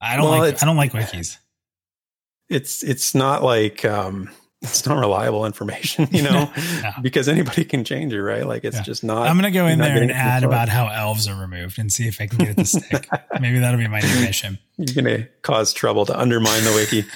[0.00, 0.62] I don't Well, like.
[0.62, 1.38] I don't like wikis.
[2.48, 4.30] It's it's not like um,
[4.62, 6.50] it's not reliable information, you know,
[6.82, 6.90] No.
[7.02, 8.46] because anybody can change it, right?
[8.46, 8.82] Like it's Yeah.
[8.82, 9.28] just not.
[9.28, 11.78] I'm gonna go in there and it from the add about how elves are removed
[11.78, 13.08] and see if I can get it to stick.
[13.40, 14.58] Maybe that'll be my new mission.
[14.78, 17.06] You're going to cause trouble to undermine the wiki.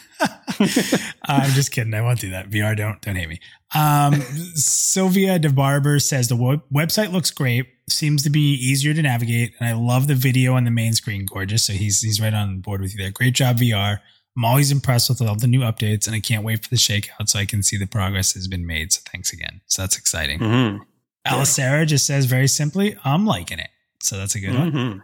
[1.25, 1.93] I'm just kidding.
[1.95, 2.49] I won't do that.
[2.51, 3.41] VR, don't don't hate me.
[3.75, 4.15] Um,
[4.55, 7.67] Sylvia DeBarber says the web- website looks great.
[7.89, 11.27] Seems to be easier to navigate, and I love the video on the main screen.
[11.27, 11.65] Gorgeous.
[11.65, 13.11] So he's he's right on board with you there.
[13.11, 13.99] Great job, VR.
[14.41, 17.29] I'm always impressed with all the new updates, and I can't wait for the shakeout
[17.29, 18.91] so I can see the progress has been made.
[18.91, 19.61] So thanks again.
[19.67, 20.39] So that's exciting.
[20.39, 20.81] Mhm.
[21.27, 23.69] Alicera just says very simply, I'm liking it.
[24.03, 24.73] So that's a good one.
[24.73, 25.03] Mhm.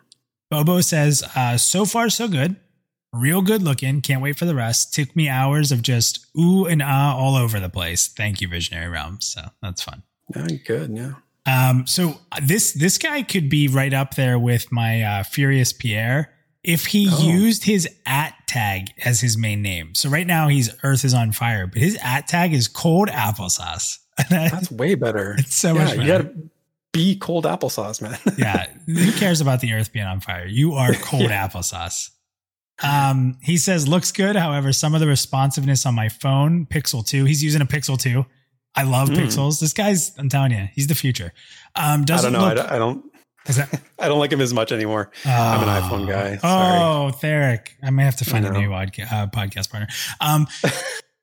[0.50, 2.56] Bobo says, uh, so far so good.
[3.12, 4.00] Real good looking.
[4.00, 4.94] Can't wait for the rest.
[4.94, 8.06] Took me hours of just ooh and ah all over the place.
[8.08, 9.18] Thank you, Visionary Realm.
[9.20, 10.02] So that's fun.
[10.34, 10.96] Yeah, good.
[10.96, 11.12] Yeah.
[11.44, 16.32] Um, so this this guy could be right up there with my uh, Furious Pierre
[16.66, 17.22] if he Oh.
[17.22, 19.94] used his at tag as his main name.
[19.94, 23.98] So right now he's Earth is on fire, but his at tag is cold applesauce.
[24.30, 25.36] That's way better.
[25.38, 26.22] It's so yeah, much you better.
[26.24, 26.50] got to
[26.92, 28.18] be cold applesauce, man.
[28.38, 30.46] yeah, who cares about the earth being on fire?
[30.46, 32.10] You are cold applesauce.
[32.82, 34.36] Um, he says looks good.
[34.36, 38.24] However, some of the responsiveness on my phone, Pixel 2, he's using a Pixel 2.
[38.74, 39.14] I love Hmm.
[39.14, 39.60] pixels.
[39.60, 41.32] This guy's, I'm telling you, he's the future.
[41.74, 42.48] Um, I doesn't don't know.
[42.48, 42.72] I look.
[42.72, 43.04] I don't.
[43.48, 45.10] Is that, I don't like him as much anymore.
[45.24, 46.36] I'm an iPhone guy.
[46.36, 46.78] Sorry.
[46.80, 47.68] Oh, Therek.
[47.82, 49.88] I may have to find a new podca- uh, podcast partner.
[50.20, 50.46] Um,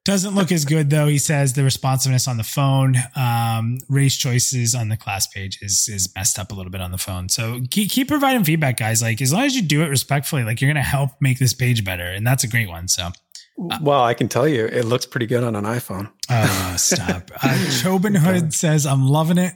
[0.06, 1.08] doesn't look as good though.
[1.08, 5.88] He says the responsiveness on the phone, um, race choices on the class page is
[5.88, 7.30] is messed up a little bit on the phone.
[7.30, 9.02] So keep, keep providing feedback, guys.
[9.02, 11.86] Like as long as you do it respectfully, like you're gonna help make this page
[11.86, 12.90] better, and that's a great one.
[12.90, 13.10] So
[13.58, 16.12] well, I can tell you, it looks pretty good on an iPhone.
[16.30, 17.32] Oh, stop.
[17.44, 19.54] Uh, Hood says, I'm loving it.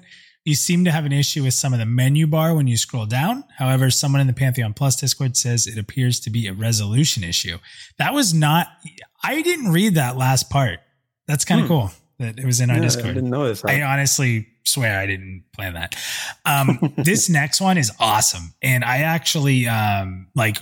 [0.47, 3.05] You seem to have an issue with some of the menu bar when you scroll
[3.05, 3.43] down.
[3.57, 7.57] However, someone in the Pantheon Plus Discord says it appears to be a resolution issue.
[7.97, 8.67] That was not,
[9.21, 10.79] I didn't read that last part.
[11.27, 11.73] That's kind of Hmm.
[11.73, 13.15] cool that it was in our Yeah, I Discord.
[13.15, 13.63] didn't know this.
[13.65, 15.95] I honestly swear I didn't plan that.
[16.45, 18.53] Um, this next one is awesome.
[18.61, 20.59] And I actually um, like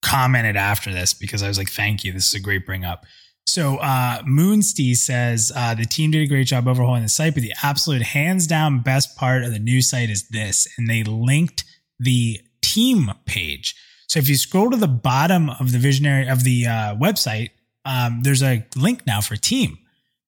[0.00, 2.12] commented after this because I was like, thank you.
[2.12, 3.04] This is a great bring up.
[3.48, 7.42] So uh, Moonsty says uh, the team did a great job overhauling the site, but
[7.42, 10.68] the absolute hands down best part of the new site is this.
[10.76, 11.64] And they linked
[11.98, 13.74] the team page.
[14.06, 17.50] So if you scroll to the bottom of the visionary of the uh, website,
[17.86, 19.78] um, there's a link now for team.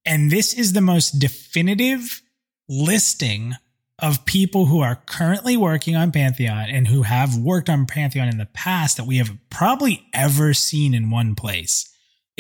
[0.06, 2.22] And this is the most definitive
[2.70, 3.52] listing
[3.98, 8.38] of people who are currently working on Pantheon and who have worked on Pantheon in
[8.38, 11.89] the past that we have probably ever seen in one place.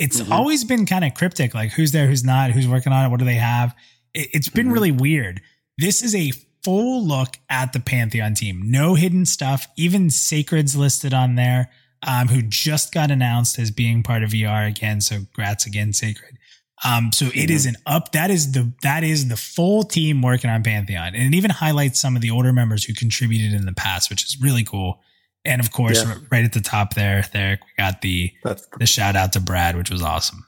[0.00, 0.30] It's Mhm.
[0.30, 3.18] always been kind of cryptic, like who's there, who's not, who's working on it, what
[3.18, 3.74] do they have.
[4.14, 4.72] It, has been Mhm.
[4.72, 5.42] really weird.
[5.78, 6.32] This is a
[6.64, 8.62] full look at the Pantheon team.
[8.64, 9.66] No hidden stuff.
[9.76, 11.70] Even Sacred's listed on there,
[12.02, 15.00] um, who just got announced as being part of VR again.
[15.02, 16.38] So grats again, Sacred.
[16.82, 18.12] Um, so it is an up.
[18.12, 22.00] That is the that is the full team working on Pantheon, and it even highlights
[22.00, 25.02] some of the older members who contributed in the past, which is really cool.
[25.44, 26.14] And of course, Yeah.
[26.30, 29.76] right at the top there, there we got the That's the shout out to Brad,
[29.76, 30.46] which was awesome.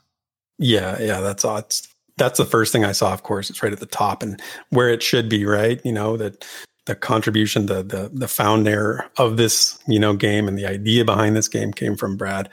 [0.59, 1.19] yeah, yeah.
[1.19, 1.73] That's odd.
[2.17, 3.11] That's the first thing I saw.
[3.13, 5.45] Of course, it's right at the top and where it should be.
[5.45, 6.45] Right, you know that
[6.85, 11.35] the contribution, the the the founder of this you know game and the idea behind
[11.35, 12.49] this game came from Brad.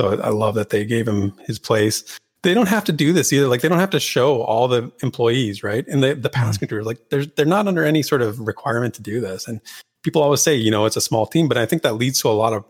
[0.00, 2.02] So I love that they gave him his place.
[2.42, 3.46] They don't have to do this either.
[3.46, 5.86] Like they don't have to show all the employees, right?
[5.86, 9.02] And the the past contributors, like they're they're not under any sort of requirement to
[9.02, 9.46] do this.
[9.46, 9.60] And
[10.04, 12.28] people always say, you know, it's a small team, but I think that leads to
[12.28, 12.64] a lot of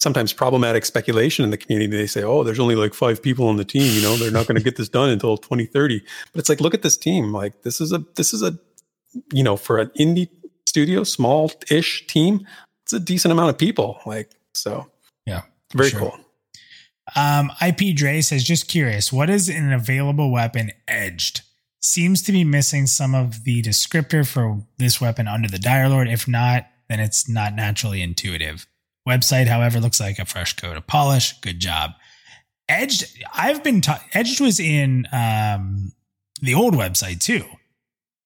[0.00, 1.96] sometimes problematic speculation in the community.
[1.96, 3.94] They say, oh, there's only like five people on the team.
[3.94, 6.00] You know, they're not going to get this done until 2030.
[6.32, 7.32] But it's like, look at this team.
[7.32, 8.58] Like this is a this is a
[9.32, 10.28] you know for an indie
[10.66, 12.46] studio, small ish team,
[12.84, 13.98] it's a decent amount of people.
[14.04, 14.86] Like so,
[15.26, 15.42] Yeah,
[15.74, 16.00] very sure.
[16.00, 16.18] cool.
[17.14, 21.42] Um, IP Dre says, just curious, what is an available weapon edged?
[21.86, 26.08] Seems to be missing some of the descriptor for this weapon under the Dire Lord.
[26.08, 28.66] If not, then it's not naturally intuitive.
[29.08, 31.38] Website, however, looks like a fresh coat of polish.
[31.40, 31.92] Good job.
[32.68, 35.92] Edged, I've been taught, Edged was in um,
[36.42, 37.44] the old website too.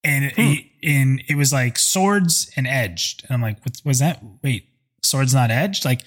[0.02, 0.54] And it, Hmm.
[0.80, 3.24] in it was like swords and edged.
[3.24, 4.22] And I'm like, what was that?
[4.42, 4.68] Wait,
[5.02, 5.84] swords not edged?
[5.84, 6.00] Like,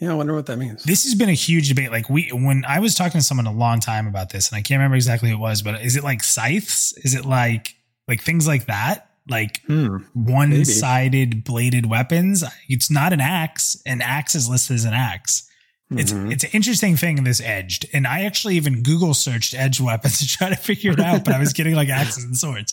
[0.00, 0.82] Yeah, I wonder what that means.
[0.84, 1.90] this has been a huge debate.
[1.92, 4.62] Like we, when I was talking to someone a long time about this, and I
[4.62, 6.94] can't remember exactly who it was, but is it like scythes?
[7.04, 7.74] Is it like
[8.08, 9.10] like things like that?
[9.28, 9.98] Like Hmm.
[10.14, 12.42] one-sided bladed weapons?
[12.68, 13.80] It's not an axe.
[13.86, 15.46] An axe is listed as an axe.
[15.92, 16.32] It's Mhm.
[16.32, 20.18] it's an interesting thing in this edged, and I actually even Google searched edged weapons
[20.20, 22.72] to try to figure it out, but I was getting like axes and swords.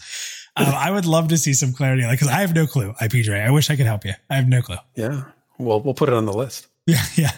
[0.55, 2.93] Um, I would love to see some clarity, like because I have no clue.
[3.01, 4.13] IP Dre, I wish I could help you.
[4.29, 4.77] I have no clue.
[4.95, 5.23] yeah.
[5.59, 6.67] Well, we'll put it on the list.
[6.89, 7.31] Yeah, yeah.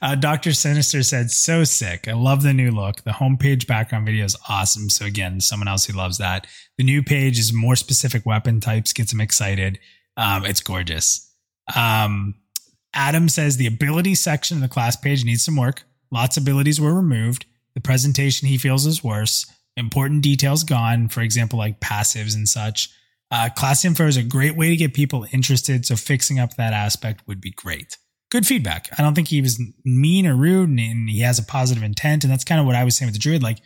[0.00, 0.54] Uh, Dr.
[0.54, 2.08] Sinister said, so sick.
[2.08, 3.04] I love the new look.
[3.04, 4.88] The homepage background video is awesome.
[4.88, 6.46] So, again, someone else who loves that.
[6.78, 9.78] The new page is more specific weapon types, gets him excited.
[10.16, 11.30] Um, it's gorgeous.
[11.76, 12.36] Um,
[12.94, 15.84] Adam says the ability section of the class page needs some work.
[16.10, 17.44] Lots of abilities were removed.
[17.74, 19.44] The presentation he feels is worse.
[19.76, 22.88] Important details gone, for example, like passives and such.
[23.30, 25.84] Uh, class info is a great way to get people interested.
[25.84, 27.98] So, fixing up that aspect would be great
[28.30, 28.88] good feedback.
[28.98, 32.24] I don't think he was mean or rude and, and he has a positive intent.
[32.24, 33.42] And that's kind of what I was saying with the druid.
[33.42, 33.58] Like,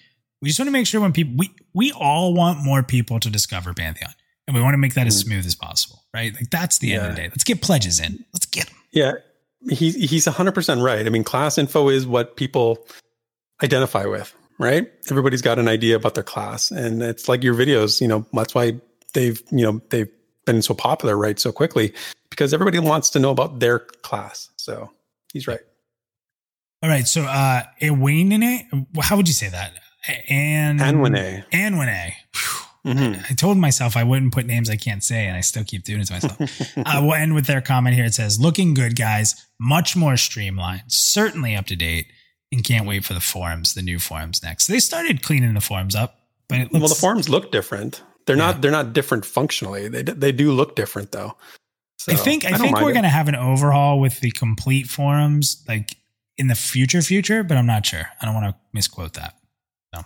[0.43, 3.31] we just want to make sure when people, we, we all want more people to
[3.31, 4.13] discover Pantheon
[4.47, 5.27] and we want to make that as Mhm.
[5.27, 6.35] smooth as possible, right?
[6.35, 7.29] Like, that's the end of the day.
[7.29, 8.25] Let's get pledges in.
[8.33, 8.77] Let's get them.
[8.93, 9.13] Yeah,
[9.71, 11.07] he's he's hundred percent right.
[11.07, 12.79] I mean, class info is what people
[13.63, 14.91] identify with, right?
[15.11, 18.01] Everybody's got an idea about their class, and it's like your videos.
[18.01, 18.81] You know, that's why
[19.15, 20.09] they've you know they've
[20.47, 21.39] been so popular, right?
[21.39, 21.93] So quickly
[22.31, 24.49] because everybody wants to know about their class.
[24.57, 24.91] So
[25.33, 25.61] he's right.
[26.83, 27.07] All right.
[27.07, 29.73] So, uh, Ewanine, how would you say that?
[30.29, 31.45] And Anwine.
[31.53, 32.13] Anwine.
[32.87, 33.23] Mhm.
[33.31, 36.01] I told myself I wouldn't put names I can't say, and I still keep doing
[36.01, 36.41] it to myself.
[36.79, 38.07] uh, we'll end with their comment here.
[38.07, 39.35] It says, "Looking good, guys.
[39.59, 40.85] Much more streamlined.
[40.87, 42.07] Certainly up to date,
[42.51, 45.61] and can't wait for the forums, the new forums next." So They started cleaning the
[45.61, 48.03] forums up, but it looks well, the forums look different.
[48.27, 48.47] They're Yeah.
[48.53, 48.61] not.
[48.63, 49.89] They're not different functionally.
[49.89, 51.37] They they do look different though.
[51.99, 52.95] So, I think I, don't think we're it.
[52.95, 55.97] gonna have an overhaul with the complete forums, like
[56.39, 57.43] in the future, future.
[57.43, 58.07] But I'm not sure.
[58.21, 59.37] I don't want to misquote that.
[59.95, 60.05] No,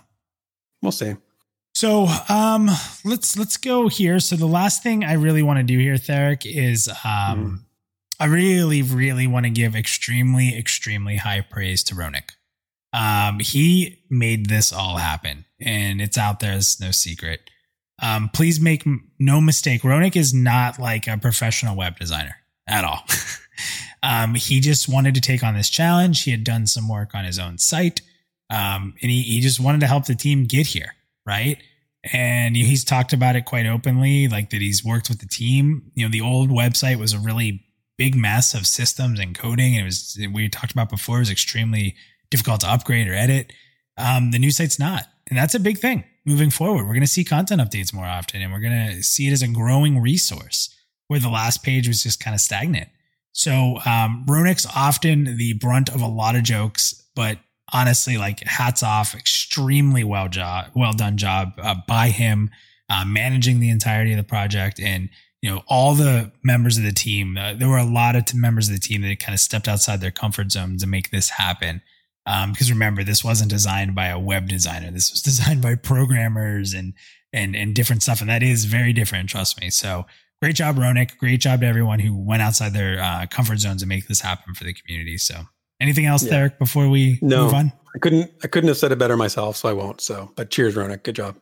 [0.81, 1.15] We'll see.
[1.73, 2.69] So um
[3.03, 4.19] let's let's go here.
[4.19, 7.65] So the last thing I really want to do here, Therek, is um
[8.19, 12.29] I really, really want to give extremely, extremely high praise to Ronick.
[12.93, 16.53] Um, he made this all happen, and it's out there.
[16.55, 17.49] It's no secret.
[18.01, 18.83] Um, please make
[19.19, 19.81] no mistake.
[19.81, 22.35] Ronik is not like a professional web designer
[22.67, 23.03] at all.
[24.03, 26.23] um, he just wanted to take on this challenge.
[26.23, 28.01] He had done some work on his own site.
[28.49, 30.93] Um, and he, he just wanted to help the team get here.
[31.25, 31.57] Right.
[32.13, 35.91] And he's talked about it quite openly, like that he's worked with the team.
[35.95, 37.65] You know, the old website was a really
[37.97, 39.73] big mess of systems and coding.
[39.73, 41.95] It was, we talked about before, it was extremely
[42.29, 43.53] difficult to upgrade or edit.
[43.97, 45.05] Um, the new site's not.
[45.27, 46.83] And that's a big thing moving forward.
[46.83, 49.41] We're going to see content updates more often and we're going to see it as
[49.41, 50.75] a growing resource
[51.07, 52.89] where the last page was just kind of stagnant.
[53.31, 54.25] So, um,
[54.75, 57.37] often the brunt of a lot of jokes, but
[57.73, 62.49] honestly, like hats off, extremely well job, well done job uh, by him,
[62.89, 65.09] uh, managing the entirety of the project and,
[65.41, 67.37] you know, all the members of the team.
[67.37, 70.01] Uh, there were a lot of members of the team that kind of stepped outside
[70.01, 71.81] their comfort zone to make this happen.
[72.25, 74.91] Um, because remember, this wasn't designed by a web designer.
[74.91, 76.93] This was designed by programmers and
[77.33, 79.29] and and different stuff, and that is very different.
[79.29, 79.69] Trust me.
[79.69, 80.05] So
[80.41, 81.17] great job, Ronik.
[81.17, 84.53] Great job to everyone who went outside their uh, comfort zones to make this happen
[84.53, 85.17] for the community.
[85.17, 85.41] So
[85.79, 86.31] anything else, yeah.
[86.31, 87.71] Therek, before we no, move on?
[87.95, 90.01] I couldn't I couldn't have said it better myself, so I won't.
[90.01, 91.03] So, but cheers, Ronik.
[91.03, 91.35] Good job.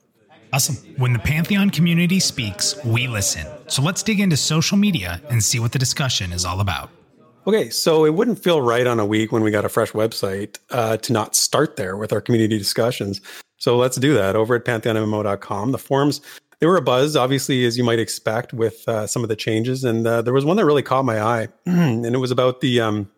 [0.54, 0.76] Awesome.
[0.98, 3.48] When the Pantheon community speaks, we listen.
[3.67, 6.91] So let's dig into social media and see what the discussion is all about.
[7.45, 10.60] Okay, so it wouldn't feel right on a week when we got a fresh website
[10.69, 13.19] uh, to not start there with our community discussions.
[13.58, 15.73] So let's do that over at pantheonmmo.com.
[15.73, 16.21] The forums,
[16.60, 19.84] they were a buzz, obviously, as you might expect with uh, some of the changes.
[19.84, 22.79] And uh, there was one that really caught my eye, and it was about the
[22.79, 23.12] um,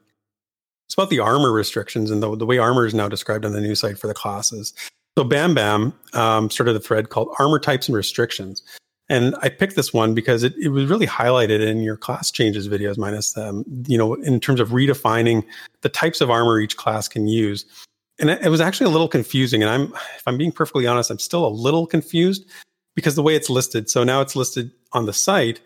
[0.87, 3.61] it's about the armor restrictions and the, the way armor is now described on the
[3.61, 4.73] new site for the classes.
[5.17, 8.61] So Bam Bam um, started a thread called Armor Types and Restrictions.
[9.07, 12.67] And I picked this one because it, it was really highlighted in your class changes
[12.67, 15.43] videos, minus, um, you know, in terms of redefining
[15.81, 17.65] the types of armor each class can use.
[18.17, 19.61] And it, was actually a little confusing.
[19.61, 22.45] And I'm, if I'm being perfectly honest, I'm still a little confused
[22.95, 23.89] because the way it's listed.
[23.89, 25.59] So now it's listed on the site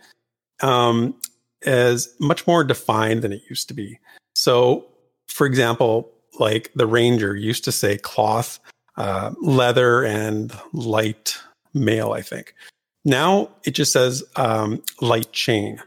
[0.62, 1.16] um,
[1.66, 4.00] as much more defined than it used to be.
[4.36, 4.86] So,
[5.28, 8.60] for example, like the Ranger used to say cloth,
[8.98, 11.38] uh, leather, and light
[11.74, 12.56] mail, I think.
[13.06, 15.82] Now it just says um, light chain.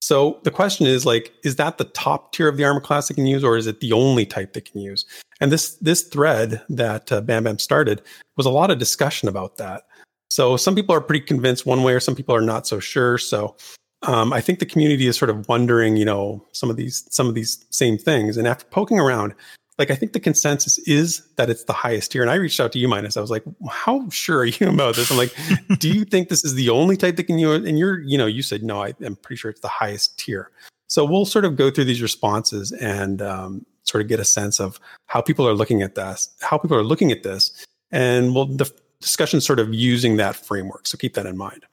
[0.00, 3.14] So the question is like, is that the top tier of the armor class they
[3.14, 5.04] can use, or is it the only type they can use?
[5.40, 8.02] And this this thread that uh, Bam Bam started
[8.36, 9.84] was a lot of discussion about that.
[10.30, 13.18] So some people are pretty convinced one way, or some people are not so sure.
[13.18, 13.56] So
[14.02, 17.26] um, I think the community is sort of wondering, you know, some of these some
[17.26, 18.36] of these same things.
[18.36, 19.34] And after poking around,
[19.78, 22.22] like I think the consensus is that it's the highest tier.
[22.22, 23.16] And I reached out to you, Minus.
[23.16, 25.10] I was like, how sure are you about this?
[25.10, 25.34] I'm like,
[25.78, 28.26] do you think this is the only type that can you And you're, you know,
[28.26, 28.82] you said no.
[28.82, 30.50] I, am pretty sure it's the highest tier.
[30.88, 34.60] So we'll sort of go through these responses and um, sort of get a sense
[34.60, 38.46] of how people are looking at this, how people are looking at this, and we'll
[38.46, 40.86] the discussion sort of using that framework.
[40.86, 41.66] So keep that in mind.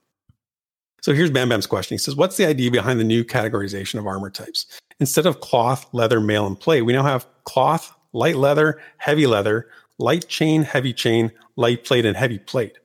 [1.01, 1.95] So here's Bam Bam's question.
[1.95, 4.65] He says, What's the idea behind the new categorization of armor types?
[4.99, 9.67] Instead of cloth, leather, mail, and plate, we now have cloth, light leather, heavy leather,
[9.99, 12.77] light chain, heavy chain, light plate, and heavy plate.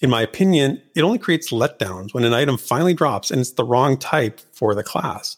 [0.00, 3.64] In my opinion, it only creates letdowns when an item finally drops and it's the
[3.64, 5.36] wrong type for the class.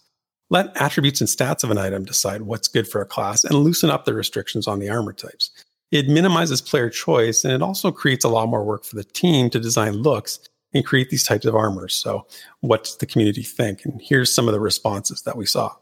[0.50, 3.90] Let attributes and stats of an item decide what's good for a class and loosen
[3.90, 5.50] up the restrictions on the armor types.
[5.90, 9.50] It minimizes player choice and it also creates a lot more work for the team
[9.50, 10.40] to design looks
[10.74, 11.94] and create these types of armors.
[11.94, 12.26] So,
[12.60, 13.84] what does the community think?
[13.84, 15.74] And here's some of the responses that we saw.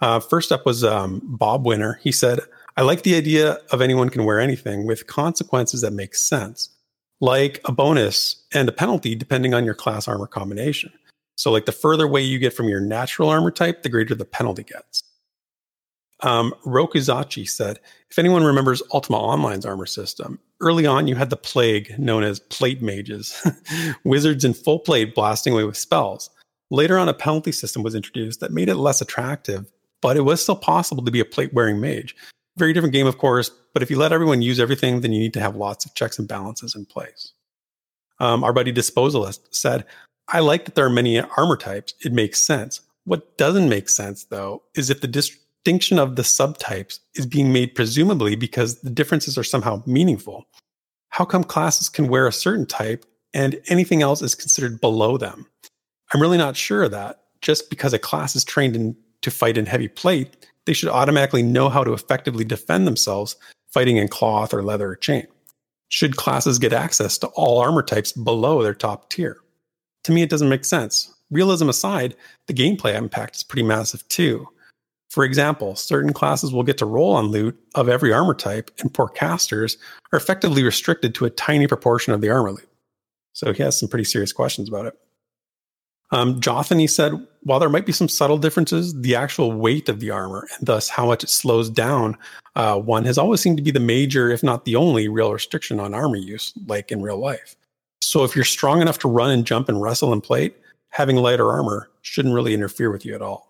[0.00, 1.98] Uh, first up was um, Bob Winner.
[2.02, 2.40] He said,
[2.76, 6.68] I like the idea of anyone can wear anything with consequences that make sense,
[7.20, 10.92] like a bonus and a penalty depending on your class armor combination.
[11.36, 14.24] So, like the further away you get from your natural armor type, the greater the
[14.24, 15.02] penalty gets.
[16.20, 17.78] Um, Rokuzachi said,
[18.10, 22.40] if anyone remembers Ultima Online's armor system, early on you had the plague known as
[22.40, 23.46] plate mages,
[24.04, 26.30] wizards in full plate blasting away with spells.
[26.70, 29.70] Later on, a penalty system was introduced that made it less attractive
[30.02, 32.16] but it was still possible to be a plate wearing mage.
[32.56, 35.34] Very different game, of course, but if you let everyone use everything, then you need
[35.34, 37.32] to have lots of checks and balances in place.
[38.18, 39.84] Um, our buddy Disposalist said,
[40.28, 41.94] I like that there are many armor types.
[42.04, 42.80] It makes sense.
[43.04, 47.74] What doesn't make sense, though, is if the distinction of the subtypes is being made
[47.74, 50.46] presumably because the differences are somehow meaningful.
[51.10, 53.04] How come classes can wear a certain type
[53.34, 55.46] and anything else is considered below them?
[56.12, 57.22] I'm really not sure of that.
[57.42, 58.96] Just because a class is trained in
[59.26, 63.34] to fight in heavy plate, they should automatically know how to effectively defend themselves
[63.72, 65.26] fighting in cloth or leather or chain.
[65.88, 69.38] Should classes get access to all armor types below their top tier?
[70.04, 71.12] To me, it doesn't make sense.
[71.32, 72.14] Realism aside,
[72.46, 74.46] the gameplay impact is pretty massive too.
[75.10, 78.94] For example, certain classes will get to roll on loot of every armor type, and
[78.94, 79.76] poor casters
[80.12, 82.68] are effectively restricted to a tiny proportion of the armor loot.
[83.32, 84.94] So he has some pretty serious questions about it.
[86.12, 90.10] Um, Jothany said, while there might be some subtle differences, the actual weight of the
[90.10, 92.16] armor and thus how much it slows down
[92.56, 95.78] uh, one has always seemed to be the major, if not the only, real restriction
[95.78, 97.54] on armor use, like in real life.
[98.00, 100.56] So if you're strong enough to run and jump and wrestle and plate,
[100.88, 103.46] having lighter armor shouldn't really interfere with you at all.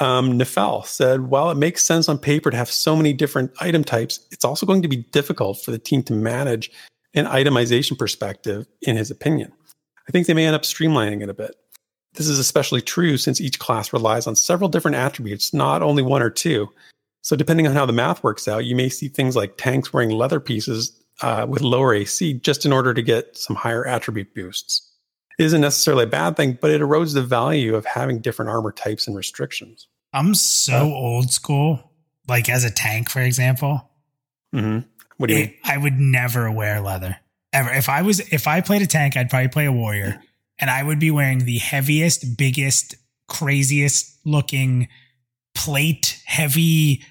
[0.00, 3.84] Um, Nefel said, while it makes sense on paper to have so many different item
[3.84, 6.70] types, it's also going to be difficult for the team to manage
[7.14, 9.52] an itemization perspective, in his opinion.
[10.08, 11.54] I think they may end up streamlining it a bit.
[12.14, 16.22] This is especially true since each class relies on several different attributes, not only one
[16.22, 16.68] or two.
[17.22, 20.10] So, depending on how the math works out, you may see things like tanks wearing
[20.10, 20.92] leather pieces
[21.22, 24.90] uh, with lower AC just in order to get some higher attribute boosts.
[25.38, 28.72] It isn't necessarily a bad thing, but it erodes the value of having different armor
[28.72, 29.88] types and restrictions.
[30.12, 31.90] I'm so old school.
[32.28, 33.90] Like as a tank, for example.
[34.54, 34.86] Mm-hmm.
[35.16, 35.58] What do you it, mean?
[35.64, 37.18] I would never wear leather
[37.54, 37.70] ever.
[37.72, 40.20] If I was, if I played a tank, I'd probably play a warrior,
[40.58, 42.94] and I would be wearing the heaviest, biggest,
[43.28, 44.88] craziest looking
[45.54, 47.02] plate, heavy,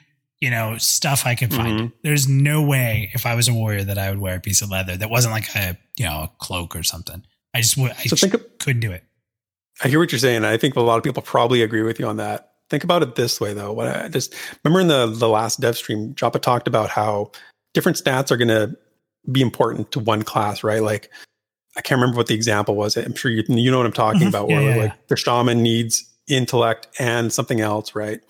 [0.42, 1.80] you know, stuff I could find.
[1.80, 1.92] Mhm.
[2.04, 4.70] There's no way if I was a warrior that I would wear a piece of
[4.70, 7.24] leather that wasn't like a, you know, a cloak or something.
[7.54, 7.92] I just would.
[7.92, 9.04] I So think of, couldn't do it.
[9.84, 10.44] I hear what you're saying.
[10.44, 12.52] I think a lot of people probably agree with you on that.
[12.70, 13.72] Think about it this way, though.
[13.72, 14.34] What I just
[14.64, 17.32] remember in the the last dev stream, Joppa talked about how
[17.74, 18.76] different stats are going to
[19.32, 20.82] be important to one class, right?
[20.82, 21.10] Like
[21.76, 22.96] I can't remember what the example was.
[22.98, 24.30] I'm sure you you know what I'm talking Mhm.
[24.30, 24.50] about.
[24.50, 28.22] Yeah, where yeah, like the shaman needs intellect and something else, right?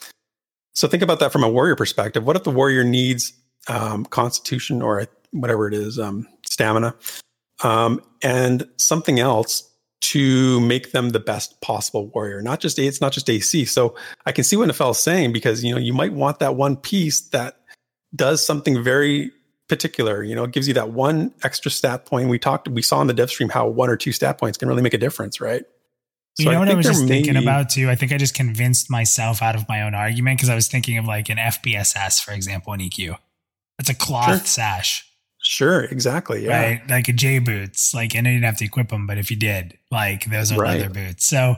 [0.76, 2.26] So think about that from a warrior perspective.
[2.26, 3.34] What if the warrior needs
[3.68, 6.96] um, constitution or whatever it is, um, stamina,
[7.64, 9.70] um, and something else
[10.02, 12.42] to make them the best possible warrior?
[12.42, 13.66] Not just it's not just AC.
[13.66, 16.56] So I can see what Nafel is saying because you know you might want that
[16.56, 17.60] one piece that
[18.16, 19.32] does something very
[19.70, 20.24] particular.
[20.24, 22.30] You know, it gives you that one extra stat point.
[22.30, 24.68] We talked, we saw in the dev stream how one or two stat points can
[24.68, 25.64] really make a difference, right?
[26.40, 27.90] You know what I was just thinking be- about too?
[27.90, 30.98] I think I just convinced myself out of my own argument because I was thinking
[30.98, 33.18] of like an FBSS, for example, an EQ.
[33.80, 34.38] It's a cloth Sure.
[34.40, 35.06] sash,
[35.46, 36.46] Sure, exactly.
[36.46, 36.60] Yeah.
[36.62, 36.90] right?
[36.90, 37.94] Like a J boots.
[37.94, 40.58] Like, and I didn't have to equip them, but if you did, like those are
[40.60, 40.80] Right.
[40.80, 41.26] leather boots.
[41.28, 41.58] So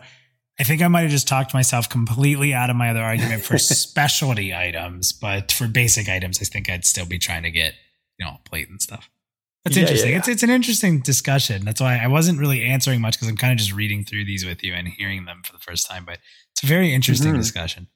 [0.59, 3.57] I think I might have just talked myself completely out of my other argument for
[3.59, 7.75] specialty items, but for basic items, I think I'd still be trying to get,
[8.19, 9.09] you know, plate and stuff.
[9.63, 10.11] That's Yeah, yeah, interesting.
[10.11, 10.17] yeah.
[10.19, 11.65] It's it's an interesting discussion.
[11.65, 14.45] That's why I wasn't really answering much because I'm kind of just reading through these
[14.45, 16.05] with you and hearing them for the first time.
[16.05, 16.19] But
[16.51, 17.37] it's a very interesting Mhm.
[17.37, 17.87] discussion.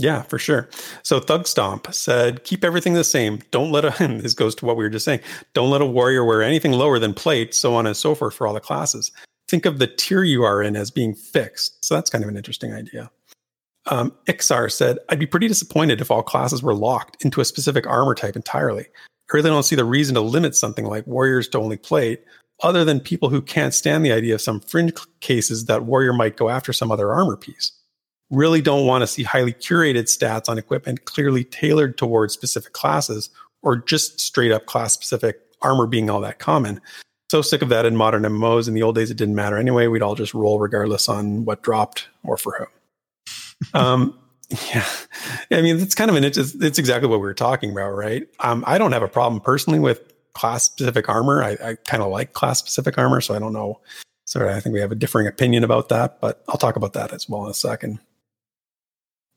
[0.00, 0.68] Yeah, for sure.
[1.02, 3.40] So Thug Stomp said, keep everything the same.
[3.50, 5.20] Don't let a, and this goes to what we were just saying,
[5.54, 8.46] don't let a warrior wear anything lower than plate, so on and so forth for
[8.46, 9.10] all the classes.
[9.48, 11.84] Think of the tier you are in as being fixed.
[11.84, 13.10] So that's kind of an interesting idea.
[13.86, 17.86] Um, Ixar said, I'd be pretty disappointed if all classes were locked into a specific
[17.86, 18.86] armor type entirely.
[19.30, 22.24] I really don't see the reason to limit something like warriors to only plate,
[22.62, 26.36] other than people who can't stand the idea of some fringe cases that warrior might
[26.36, 27.72] go after some other armor piece
[28.30, 33.30] really don't want to see highly curated stats on equipment clearly tailored towards specific classes
[33.62, 36.80] or just straight up class specific armor being all that common.
[37.30, 38.68] So sick of that in modern MMOs.
[38.68, 39.86] In the old days, it didn't matter anyway.
[39.86, 43.74] We'd all just roll regardless on what dropped or for whom.
[43.80, 44.18] um,
[44.50, 44.86] yeah,
[45.50, 48.26] I mean, it's kind of an it's, it's exactly what we were talking about, right?
[48.40, 51.42] Um, I don't have a problem personally with class specific armor.
[51.42, 53.80] I, I kind of like class specific armor, so I don't know.
[54.24, 57.12] Sorry, I think we have a differing opinion about that, but I'll talk about that
[57.12, 57.98] as well in a second.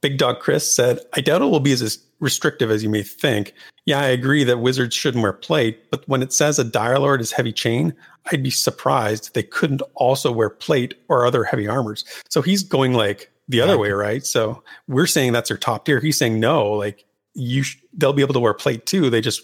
[0.01, 3.53] Big Dog Chris said, I doubt it will be as restrictive as you may think.
[3.86, 7.22] Yeah, I agree that wizards shouldn't wear plate, but when it says a Dire Lord
[7.22, 7.93] is heavy chain,
[8.32, 12.05] I'd be surprised they couldn't also wear plate or other heavy armors.
[12.30, 13.79] So he's going like the other Yeah.
[13.79, 14.25] way, right?
[14.25, 15.99] So we're saying that's their top tier.
[15.99, 19.09] He's saying no, like you, sh- they'll be able to wear plate too.
[19.09, 19.41] They just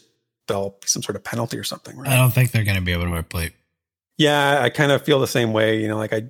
[0.47, 2.09] they'll be some sort of penalty or something, right?
[2.11, 3.53] I don't think they're going to be able to wear plate.
[4.17, 5.79] Yeah, I kind of feel the same way.
[5.81, 6.23] You know, like I,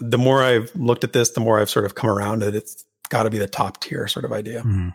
[0.00, 2.54] the more I've looked at this, the more I've sort of come around it.
[2.54, 4.62] It's got to be the top tier sort of idea.
[4.62, 4.92] Mhm.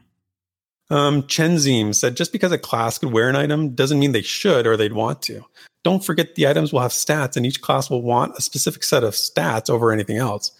[0.91, 4.67] Um, Chenzim said, just because a class could wear an item doesn't mean they should
[4.67, 5.43] or they'd want to.
[5.83, 9.03] Don't forget the items will have stats and each class will want a specific set
[9.03, 10.51] of stats over anything else.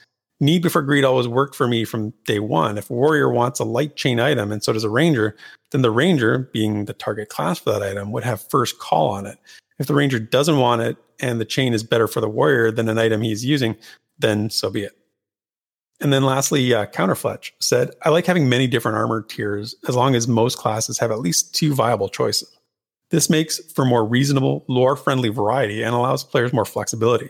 [0.42, 2.78] Need before greed always worked for me from day one.
[2.78, 5.36] If a warrior wants a light chain item and so does a ranger,
[5.72, 9.26] then the ranger, being the target class for that item, would have first call on
[9.26, 9.38] it.
[9.80, 12.90] If the ranger doesn't want it and the chain is better for the warrior than
[12.90, 13.78] an item he's using,
[14.20, 14.98] then so be it.
[16.02, 20.16] And then lastly, uh, Counterfletch said, I like having many different armor tiers as long
[20.16, 22.52] as most classes have at least two viable choices.
[23.12, 27.30] This makes for more reasonable, lore friendly variety and allows players more flexibility.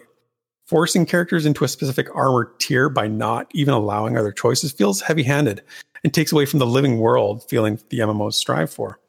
[0.67, 5.21] Forcing characters into a specific armor tier by not even allowing other choices feels heavy
[5.21, 5.61] handed
[6.03, 8.99] and takes away from the living world feeling the MMOs strive for.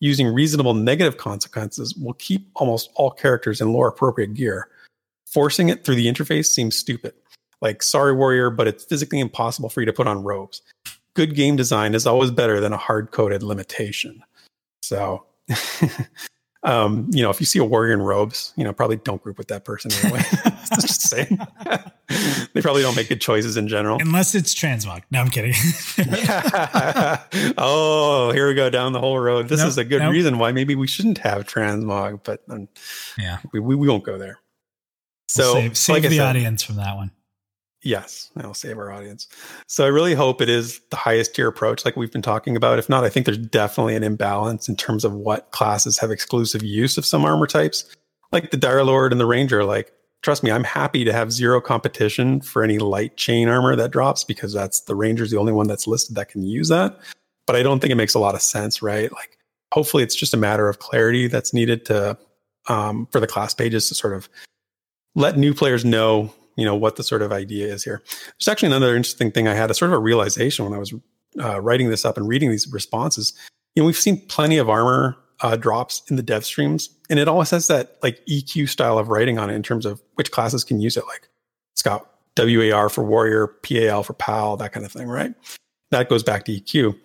[0.00, 4.68] Using reasonable negative consequences will keep almost all characters in lore appropriate gear.
[5.26, 7.14] Forcing it through the interface seems stupid.
[7.60, 10.62] Like, sorry, warrior, but it's physically impossible for you to put on robes.
[11.14, 14.22] Good game design is always better than a hard coded limitation.
[14.82, 15.24] So,
[16.64, 19.36] um, you know, if you see a warrior in robes, you know, probably don't group
[19.38, 20.22] with that person anyway.
[20.80, 21.38] Just saying.
[22.54, 23.98] they probably don't make good choices in general.
[24.00, 25.02] Unless it's transmog.
[25.10, 25.52] No, I'm kidding.
[27.58, 29.48] oh, here we go down the whole road.
[29.48, 30.12] This Nope, is a good nope.
[30.12, 32.68] reason why maybe we shouldn't have transmog, but um,
[33.18, 33.38] yeah.
[33.52, 34.38] we, we, we won't go there.
[35.36, 37.10] We'll So, save, save like the said, audience from that one.
[37.84, 39.28] Yes, that'll save our audience.
[39.66, 42.78] So I really hope it is the highest tier approach, like we've been talking about.
[42.78, 46.62] If not, I think there's definitely an imbalance in terms of what classes have exclusive
[46.62, 47.84] use of some armor types,
[48.32, 49.64] like the Dire Lord and the Ranger.
[49.64, 53.90] Like, trust me, I'm happy to have zero competition for any light chain armor that
[53.90, 56.98] drops because that's the Ranger's the only one that's listed that can use that.
[57.46, 59.12] But I don't think it makes a lot of sense, right?
[59.12, 59.36] Like,
[59.74, 62.16] hopefully, it's just a matter of clarity that's needed to
[62.66, 64.30] um, for the class pages to sort of
[65.14, 68.02] let new players know you know what the sort of idea is here.
[68.06, 70.92] There's actually another interesting thing i had a sort of a realization when i was
[71.40, 73.32] uh, writing this up and reading these responses.
[73.74, 77.28] You know we've seen plenty of armor uh, drops in the dev streams and it
[77.28, 80.64] always has that like eq style of writing on it in terms of which classes
[80.64, 81.28] can use it like
[81.72, 85.34] it's got war for warrior pal for pal that kind of thing right?
[85.90, 86.98] That goes back to eq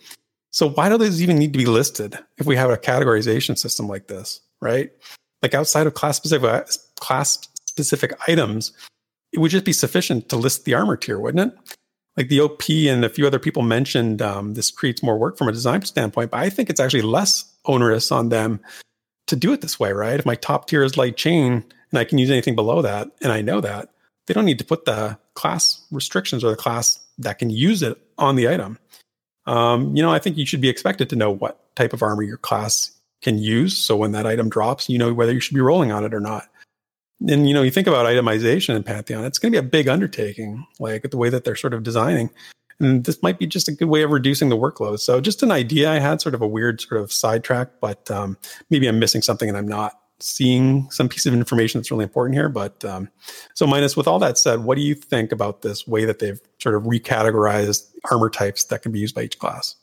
[0.51, 3.87] so why do those even need to be listed if we have a categorization system
[3.87, 4.91] like this right?
[5.41, 6.69] Like outside of class specific
[6.99, 8.73] class specific items
[9.31, 11.75] it would just be sufficient to list the armor tier, wouldn't it?
[12.17, 15.47] Like the OP and a few other people mentioned, um, this creates more work from
[15.47, 18.59] a design standpoint, but I think it's actually less onerous on them
[19.27, 20.19] to do it this way, right?
[20.19, 23.31] If my top tier is light chain and I can use anything below that, and
[23.31, 23.89] I know that,
[24.25, 27.97] they don't need to put the class restrictions or the class that can use it
[28.17, 28.79] on the item.
[29.45, 32.23] Um, you know, I think you should be expected to know what type of armor
[32.23, 33.77] your class can use.
[33.77, 36.19] So when that item drops, you know whether you should be rolling on it or
[36.19, 36.48] not
[37.27, 39.87] and you know you think about itemization in pantheon it's going to be a big
[39.87, 42.29] undertaking like the way that they're sort of designing.
[42.81, 45.01] And this might be just a good way of reducing the workload.
[45.01, 48.37] So just an idea i had sort of a weird sort of sidetrack but um,
[48.69, 52.35] maybe i'm missing something and i'm not seeing some piece of information that's really important
[52.35, 53.09] here but um,
[53.53, 56.41] so minus with all that said what do you think about this way that they've
[56.59, 59.75] sort of recategorized armor types that can be used by each class?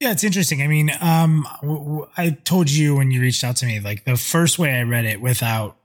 [0.00, 0.62] Yeah, it's interesting.
[0.62, 4.04] I mean, um, w- w- I told you when you reached out to me, like
[4.04, 5.76] the first way I read it without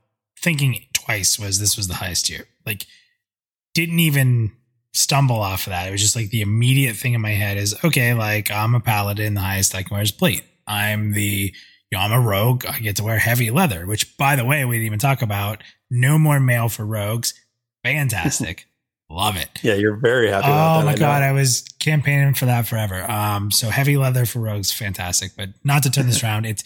[0.44, 2.46] thinking twice was this was the highest tier.
[2.66, 2.86] Like,
[3.72, 4.52] didn't even
[4.92, 5.88] stumble off of that.
[5.88, 8.80] It was just like the immediate thing in my head is okay, like I'm a
[8.80, 10.44] paladin, the highest I can wear is plate.
[10.68, 11.52] I'm the,
[11.90, 12.64] you know, I'm a rogue.
[12.66, 15.62] I get to wear heavy leather, which by the way, we didn't even talk about.
[15.90, 17.34] No more mail for rogues.
[17.82, 18.66] Fantastic.
[19.10, 19.50] Love it.
[19.62, 23.08] yeah you're very happy Oh my I god, I was campaigning for that forever.
[23.08, 25.32] Um, so heavy leather for rogues, fantastic.
[25.36, 26.64] But not to turn this around, it's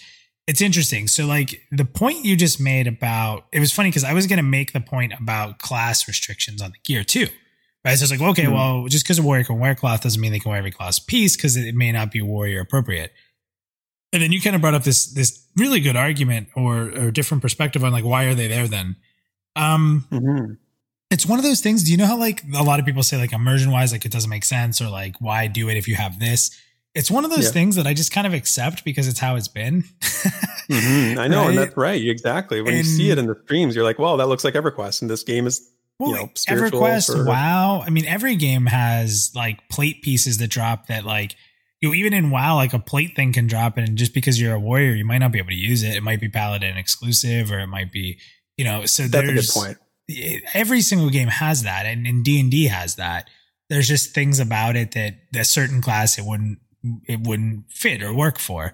[0.48, 1.06] it's interesting.
[1.06, 4.42] So like the point you just made about it was funny because I was gonna
[4.42, 7.28] make the point about class restrictions on the gear too.
[7.84, 7.96] Right.
[7.96, 8.52] So it's like, okay, Mhm.
[8.54, 10.98] well, just because a warrior can wear cloth doesn't mean they can wear every class
[10.98, 13.12] piece because it may not be warrior appropriate.
[14.12, 17.42] And then you kind of brought up this this really good argument or or different
[17.42, 18.96] perspective on like why are they there then?
[19.54, 20.56] Um Mhm.
[21.10, 21.84] it's one of those things.
[21.84, 24.12] Do you know how like a lot of people say like immersion wise, like it
[24.12, 26.50] doesn't make sense or like why do it if you have this?
[26.98, 27.50] It's one of those Yeah.
[27.52, 29.84] things that I just kind of accept because it's how it's been.
[30.68, 31.16] Mhm.
[31.16, 31.98] I know, and that's right.
[32.06, 32.60] Exactly.
[32.60, 35.10] When you see it in the streams, you're like, "Well, that looks like EverQuest," and
[35.10, 35.62] this game is
[35.98, 37.82] Well, you know, EverQuest, or- WoW.
[37.86, 41.36] I mean, every game has like plate pieces that drop that like
[41.80, 44.52] you know, even in WoW, like a plate thing can drop, and just because you're
[44.52, 45.94] a warrior, you might not be able to use it.
[45.96, 48.18] It might be Paladin exclusive, or it might be,
[48.58, 48.84] you know.
[48.84, 49.78] So That's a good point.
[50.52, 53.30] every single game has that, and in D and D has that.
[53.70, 56.58] There's just things about it that a certain class it wouldn't
[57.06, 58.72] it wouldn't fit or work for.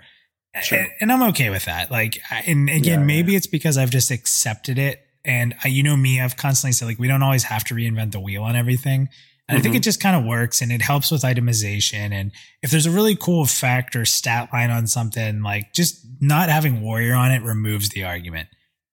[0.62, 0.86] Sure.
[1.00, 1.90] And, I'm okay with that.
[1.90, 5.00] Like, and again, Yeah, maybe it's because I've just accepted it.
[5.24, 8.12] And I, you know me, I've constantly said like we don't always have to reinvent
[8.12, 9.08] the wheel on everything.
[9.48, 9.78] And I think Mhm.
[9.78, 12.12] it just kind of works and it helps with itemization.
[12.12, 12.30] And
[12.62, 16.82] if there's a really cool effect or stat line on something, like just not having
[16.82, 18.48] warrior on it removes the argument.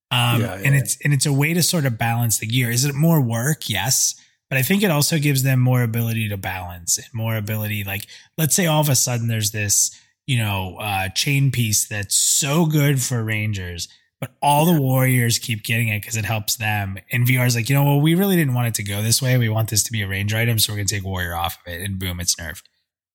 [0.09, 0.81] Um, Yeah, yeah, and yeah.
[0.81, 2.69] it's and it's a way to sort of balance the gear.
[2.71, 3.69] Is it more work?
[3.69, 4.15] Yes.
[4.51, 7.85] But I think it also gives them more ability to balance and more ability.
[7.85, 8.05] Like,
[8.37, 9.97] let's say all of a sudden there's this,
[10.27, 13.87] you know, uh, chain piece that's so good for rangers,
[14.19, 16.97] but all the warriors keep getting it because it helps them.
[17.13, 19.21] And VR is like, you know, well, we really didn't want it to go this
[19.21, 19.37] way.
[19.37, 21.71] We want this to be a ranger item, so we're gonna take warrior off of
[21.71, 22.63] it, and boom, it's nerfed.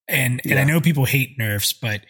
[0.08, 2.00] And and I know people hate nerfs, but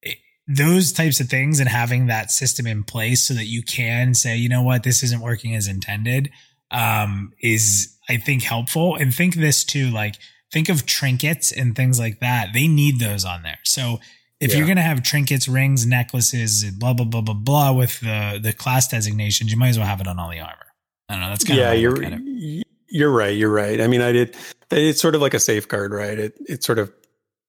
[0.00, 4.14] it, those types of things and having that system in place so that you can
[4.14, 6.30] say, you know what, this isn't working as intended,
[6.70, 8.96] um, is I think helpful.
[8.96, 10.16] And think this too, like
[10.52, 12.48] think of trinkets and things like that.
[12.54, 13.58] They need those on there.
[13.64, 14.00] So
[14.40, 14.58] if Yeah.
[14.58, 18.88] you're gonna have trinkets, rings, necklaces, blah blah blah blah blah with the the class
[18.88, 20.66] designations, you might as well have it on all the armor.
[21.08, 21.28] I don't know.
[21.30, 23.36] That's kind yeah, of you're you're right.
[23.36, 23.80] You're right.
[23.80, 24.36] I mean, I did.
[24.70, 26.18] It's sort of like a safeguard, right?
[26.18, 26.92] It it's sort of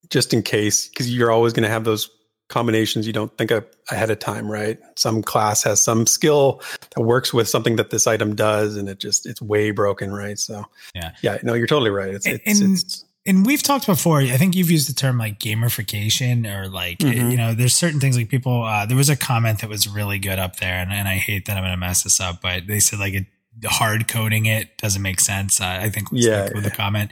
[0.10, 2.10] just in case because you're always going to have those
[2.50, 4.80] combinations you don't think of ahead of time, right?
[4.96, 6.62] Some class has some skill
[6.96, 10.40] that works with something that this item does, and it just it's way broken, right?
[10.40, 11.12] So Yeah.
[11.22, 11.38] yeah.
[11.44, 12.14] No, you're totally right.
[12.14, 14.22] It's And- it's, and- it's and we've talked before.
[14.22, 17.32] I think you've used the term like gamification or like Mhm.
[17.32, 18.64] you know, there's certain things like people.
[18.64, 21.46] Uh, there was a comment that was really good up there, and, and I hate
[21.48, 23.26] that I'm going to mess this up, but they said like it,
[23.66, 25.60] hard coding it doesn't make sense.
[25.60, 26.70] Uh, I think was Yeah, like with yeah.
[26.70, 27.12] the comment.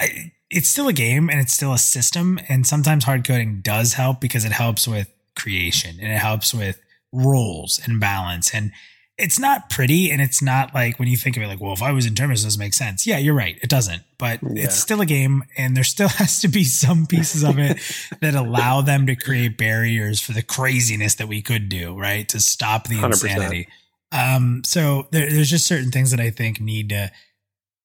[0.00, 3.94] I, it's still a game and it's still a system, and sometimes hard coding does
[3.94, 6.80] help because it helps with creation and it helps with
[7.12, 8.54] rules and balance.
[8.54, 8.72] And
[9.16, 11.80] it's not pretty and it's not like when you think of it like well if
[11.84, 13.06] i was in terminus it doesn't make sense?
[13.06, 13.56] Yeah you're right.
[13.62, 14.02] It doesn't.
[14.18, 14.64] But Yeah.
[14.64, 17.78] it's still a game and there still has to be some pieces of it
[18.20, 22.28] that allow them to create barriers for the craziness that we could do right?
[22.30, 23.04] To stop the 100%.
[23.04, 23.68] insanity.
[24.10, 27.12] Um so there, there's just certain things that i think need to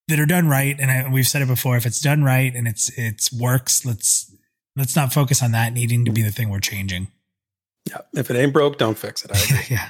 [0.10, 2.68] that are done right and I, we've said it before if it's done right and
[2.68, 4.34] it's it's works let's
[4.76, 7.08] let's not focus on that needing to be the thing we're changing
[7.90, 8.02] yeah.
[8.14, 9.32] If it ain't broke, don't fix it.
[9.72, 9.90] Yeah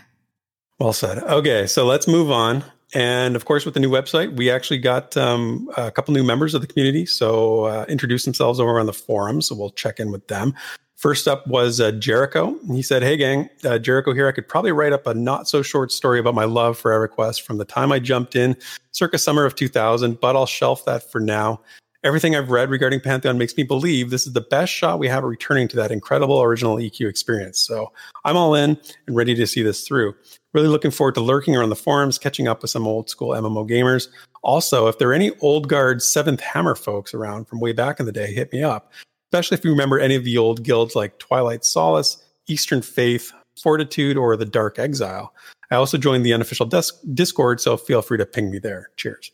[0.80, 1.18] Well said.
[1.18, 2.64] Okay, so let's move on.
[2.94, 6.56] And of course, with the new website, we actually got um, a couple new members
[6.56, 7.06] of the community.
[7.06, 9.42] So uh, introduce themselves over on the forum.
[9.42, 10.56] So we'll check in with them.
[11.00, 12.60] First up was uh, Jericho.
[12.74, 14.28] He said, "Hey gang, uh, Jericho here.
[14.28, 17.42] I could probably write up a not so short story about my love for EverQuest
[17.42, 18.58] from the time I jumped in,
[18.92, 20.20] circa summer of 2000.
[20.20, 21.62] But I'll shelf that for now.
[22.04, 25.24] Everything I've read regarding Pantheon makes me believe this is the best shot we have
[25.24, 27.62] at returning to that incredible original EQ experience.
[27.62, 27.94] So
[28.26, 28.78] I'm all in
[29.08, 30.14] and ready to see this through."
[30.54, 33.66] Really looking forward to lurking around the forums, catching up with some old school MMO
[33.70, 34.10] gamers.
[34.42, 38.06] Also, if there are any old guard Seventh Hammer folks around from way back in
[38.06, 38.92] the day, hit me up.
[39.32, 44.18] Especially if you remember any of the old guilds like Twilight Solace, Eastern Faith, Fortitude,
[44.18, 45.34] or the Dark Exile.
[45.72, 48.90] I also joined the unofficial des- Discord, so feel free to ping me there.
[48.98, 49.32] Cheers.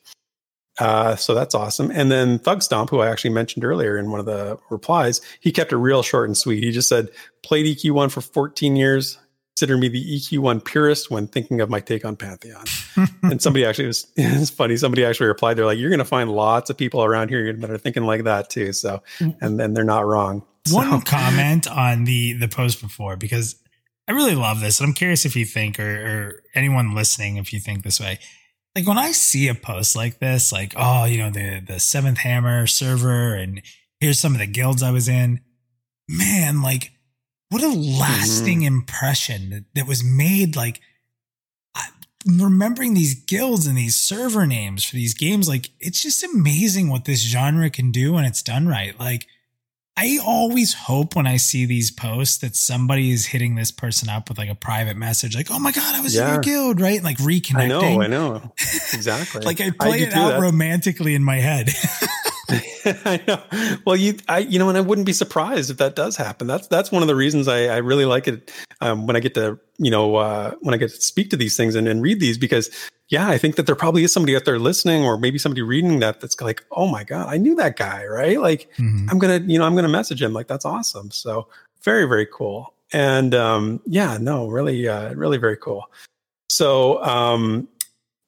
[0.79, 1.89] Uh, so that's awesome.
[1.91, 5.51] And then Thug Stomp, who I actually mentioned earlier in one of the replies, he
[5.51, 6.63] kept it real short and sweet.
[6.63, 7.09] He just said,
[7.43, 9.17] played EQ1 for 14 years,
[9.55, 12.65] consider me the EQ1 purist when thinking of my take on Pantheon.
[13.23, 14.75] and somebody actually was it's funny.
[14.75, 17.77] Somebody actually replied, they're like, You're gonna find lots of people around here that are
[17.77, 18.73] thinking like that too.
[18.73, 19.35] So mm.
[19.39, 20.43] and then they're not wrong.
[20.65, 23.55] So, one comment on the the post before because
[24.07, 27.53] I really love this, and I'm curious if you think or, or anyone listening if
[27.53, 28.19] you think this way.
[28.75, 32.17] Like when I see a post like this, like oh, you know the the Seventh
[32.17, 33.61] Hammer server, and
[34.01, 35.39] here's some of the guilds I was in.
[36.09, 36.91] Man, like
[37.49, 38.75] what a lasting mm-hmm.
[38.75, 40.55] impression that, that was made.
[40.55, 40.81] Like
[41.75, 41.87] I,
[42.25, 47.05] remembering these guilds and these server names for these games, like it's just amazing what
[47.05, 48.99] this genre can do when it's done right.
[48.99, 49.27] Like
[49.97, 54.27] I always hope when I see these posts that somebody is hitting this person up
[54.27, 56.33] with like a private message, like, "Oh my god, I was in Yeah.
[56.33, 57.01] your guild," right?
[57.01, 57.55] Like reconnecting.
[57.55, 58.51] I know, I know.
[58.93, 59.41] Exactly.
[59.41, 61.69] Like I play do it out That's- romantically in my head.
[62.85, 63.41] I know.
[63.85, 66.47] Well, you, I, you know, and I wouldn't be surprised if that does happen.
[66.47, 69.33] That's that's one of the reasons I, I really like it um, when I get
[69.35, 72.19] to, you know, uh, when I get to speak to these things and, and read
[72.19, 72.69] these because,
[73.09, 75.99] yeah, I think that there probably is somebody out there listening or maybe somebody reading
[75.99, 78.39] that that's like, oh my god, I knew that guy, right?
[78.39, 79.09] Like, Mhm.
[79.09, 80.33] I'm gonna, you know, I'm gonna message him.
[80.33, 81.11] Like, that's awesome.
[81.11, 81.47] So
[81.83, 82.73] very, very cool.
[82.93, 85.89] And um, yeah, no, really, uh, really very cool.
[86.49, 87.67] So um,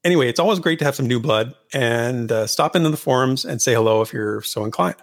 [0.08, 3.44] anyway, it's always great to have some new blood and uh, stop into the forums
[3.44, 4.96] and say hello if you're so inclined.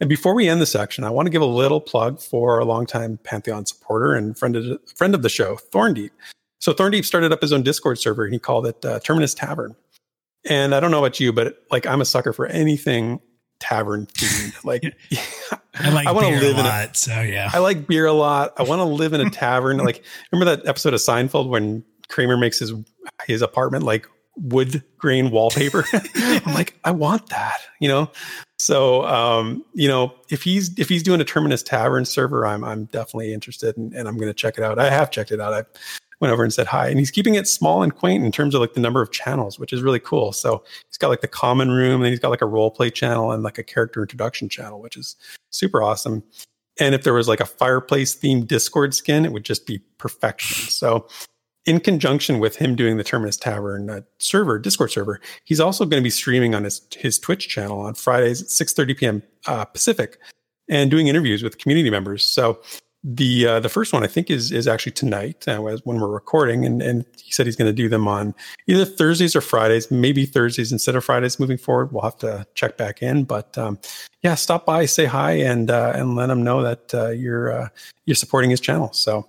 [0.00, 2.64] And before we end the section, I want to give a little plug for a
[2.64, 6.10] longtime Pantheon supporter and friend of, friend of the show, Thorndeep.
[6.60, 9.76] So Thorndeep started up his own Discord server and he called it uh, Terminus Tavern.
[10.48, 13.20] And I don't know about you, but like I'm a sucker for anything
[13.60, 14.52] tavern themed.
[14.64, 14.82] Like
[15.74, 17.50] I like wanna beer live a in lot, so yeah.
[17.52, 18.54] I like beer a lot.
[18.56, 19.76] I want to live in a tavern.
[19.78, 20.02] like
[20.32, 22.72] remember that episode of Seinfeld when Kramer makes his
[23.26, 25.84] his apartment like wood grain wallpaper?
[26.14, 28.10] I'm like, I want that, you know.
[28.58, 32.84] So um, you know, if he's if he's doing a Terminus Tavern server, I'm I'm
[32.86, 34.78] definitely interested and, and I'm gonna check it out.
[34.78, 35.52] I have checked it out.
[35.52, 35.64] I
[36.22, 36.88] went over and said hi.
[36.88, 39.58] And he's keeping it small and quaint in terms of like the number of channels,
[39.58, 40.32] which is really cool.
[40.32, 43.32] So he's got like the common room, and he's got like a role play channel
[43.32, 45.16] and like a character introduction channel, which is
[45.50, 46.22] super awesome.
[46.78, 50.70] And if there was like a fireplace themed Discord skin, it would just be perfection.
[50.70, 51.08] So,
[51.64, 56.00] in conjunction with him doing the Terminus Tavern uh, server, Discord server, he's also going
[56.00, 59.22] to be streaming on his his Twitch channel on Fridays at 6:30 p.m.
[59.46, 60.18] Uh, Pacific,
[60.68, 62.24] and doing interviews with community members.
[62.24, 62.60] So,
[63.04, 66.64] the uh, the first one I think is is actually tonight uh, when we're recording,
[66.64, 68.34] and and he said he's going to do them on
[68.66, 71.92] either Thursdays or Fridays, maybe Thursdays instead of Fridays moving forward.
[71.92, 73.78] We'll have to check back in, but um,
[74.22, 77.68] yeah, stop by, say hi, and uh, and let him know that uh, you're uh,
[78.06, 78.92] you're supporting his channel.
[78.92, 79.28] So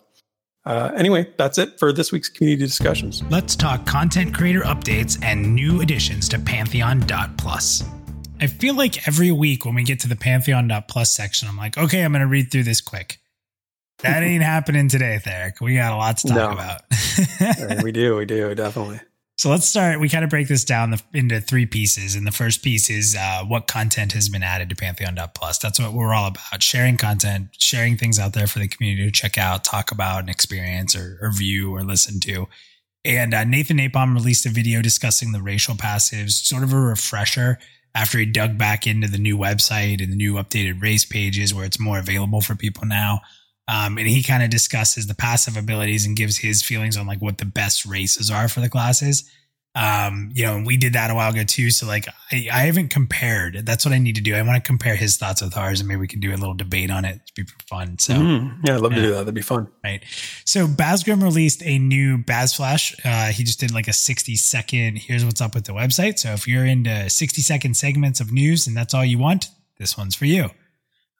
[0.65, 3.21] Uh, anyway, that's it for this week's community discussions.
[3.29, 7.83] Let's talk content creator updates and new additions to Pantheon.plus.
[8.39, 12.03] I feel like every week when we get to the Pantheon.plus section, I'm like, okay,
[12.03, 13.19] I'm going to read through this quick.
[13.99, 15.59] That ain't happening today, Therek.
[15.61, 16.51] We got a lot to talk No.
[16.51, 17.83] about.
[17.83, 18.99] we do, we do, definitely.
[19.43, 19.99] So let's start.
[19.99, 22.15] We kind of break this down into three pieces.
[22.15, 25.57] And the first piece is uh, what content has been added to Pantheon.plus.
[25.57, 29.11] That's what we're all about sharing content, sharing things out there for the community to
[29.11, 32.47] check out, talk about, and experience or, or view or listen to.
[33.03, 37.59] And uh, Nathan Napalm released a video discussing the racial passives, sort of a refresher
[37.93, 41.65] after he dug back into the new website and the new updated race pages where
[41.65, 43.19] it's more available for people now.
[43.67, 47.21] Um, and he kind of discusses the passive abilities and gives his feelings on like
[47.21, 49.23] what the best races are for the classes.
[49.75, 51.71] Um, you know, and we did that a while ago too.
[51.71, 53.65] So like, I, I haven't compared.
[53.65, 54.35] That's what I need to do.
[54.35, 56.53] I want to compare his thoughts with ours, and maybe we can do a little
[56.53, 57.21] debate on it.
[57.35, 57.97] It'd be fun.
[57.97, 58.13] So.
[58.13, 58.59] Mhm.
[58.67, 59.19] Yeah, I'd love to do that.
[59.19, 59.67] That'd be fun.
[59.83, 60.03] Right.
[60.45, 62.93] So Basgrim released a new Baz Flash.
[63.03, 66.19] Uh, he just did like a 60 second, here's what's up with the website.
[66.19, 69.47] So if you're into 60 second segments of news and that's all you want,
[69.79, 70.51] this one's for you.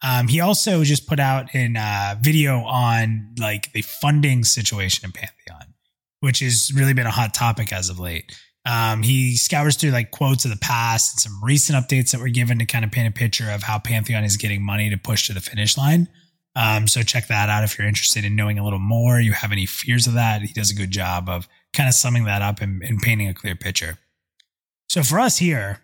[0.03, 5.13] Um, he also just put out a uh, video on like the funding situation in
[5.13, 5.73] Pantheon,
[6.19, 8.37] which has really been a hot topic as of late.
[8.65, 12.29] Um, he scours through like quotes of the past and some recent updates that were
[12.29, 15.27] given to kind of paint a picture of how Pantheon is getting money to push
[15.27, 16.07] to the finish line.
[16.55, 19.19] Um, so check that out if you're interested in knowing a little more.
[19.19, 20.41] You have any fears of that?
[20.41, 23.33] He does a good job of kind of summing that up and, and painting a
[23.33, 23.97] clear picture.
[24.87, 25.81] So for us here,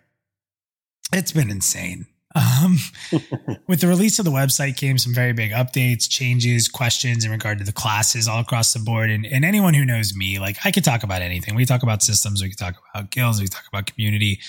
[1.12, 2.06] it's been insane.
[2.34, 2.78] Um,
[3.66, 7.58] with the release of the website came some very big updates, changes, questions in regard
[7.58, 9.10] to the classes all across the board.
[9.10, 11.54] And, and anyone who knows me, like I could talk about anything.
[11.54, 14.40] We talk about systems, we could talk about guilds, we could talk about community.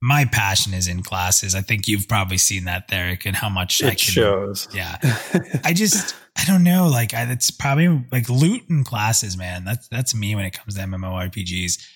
[0.00, 1.54] My passion is in classes.
[1.54, 4.68] I think you've probably seen that, Therek, and how much I It can shows.
[4.74, 4.98] yeah.
[5.64, 6.88] I just I don't know.
[6.88, 9.64] Like I, it's probably like loot and classes, man.
[9.64, 11.86] That's that's me when it comes to MMORPGs.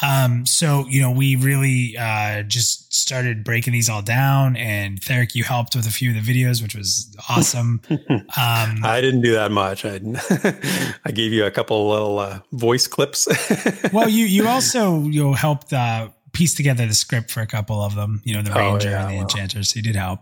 [0.00, 5.34] Um, so you know, we really uh just started breaking these all down, and Therek,
[5.34, 7.80] you helped with a few of the videos, which was awesome.
[7.90, 9.84] Um, I didn't do that much.
[9.84, 10.00] I,
[11.04, 13.28] I gave you a couple little uh, voice clips.
[13.92, 17.82] well, you you also you know, helped uh piece together the script for a couple
[17.82, 18.22] of them.
[18.24, 19.22] You know, the Oh, ranger yeah, and the well.
[19.24, 19.62] enchanter.
[19.64, 20.20] So you did help.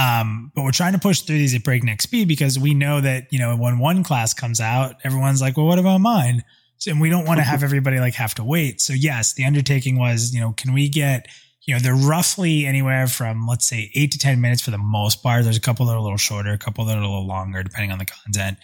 [0.00, 3.26] Um, but we're trying to push through these at breakneck speed because we know that
[3.30, 6.42] you know when one class comes out, everyone's like, "Well, what about mine?"
[6.86, 8.80] And we don't want to have everybody like have to wait.
[8.80, 11.26] So yes, the undertaking was, you know, can we get,
[11.62, 15.22] you know, they're roughly anywhere from let's say eight to ten minutes for the most
[15.22, 15.44] part.
[15.44, 17.62] There's a couple that are a little shorter, a couple that are a little longer,
[17.62, 18.58] depending on the content.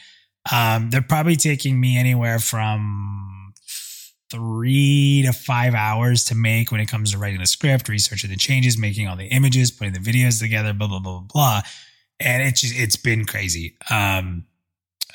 [0.50, 3.52] Um, they're probably taking me anywhere from
[4.30, 8.36] three to five hours to make when it comes to writing the script, researching the
[8.36, 11.62] changes, making all the images, putting the videos together, blah, blah, blah, blah, blah.
[12.20, 13.76] And it's just, it's been crazy.
[13.90, 14.44] Um,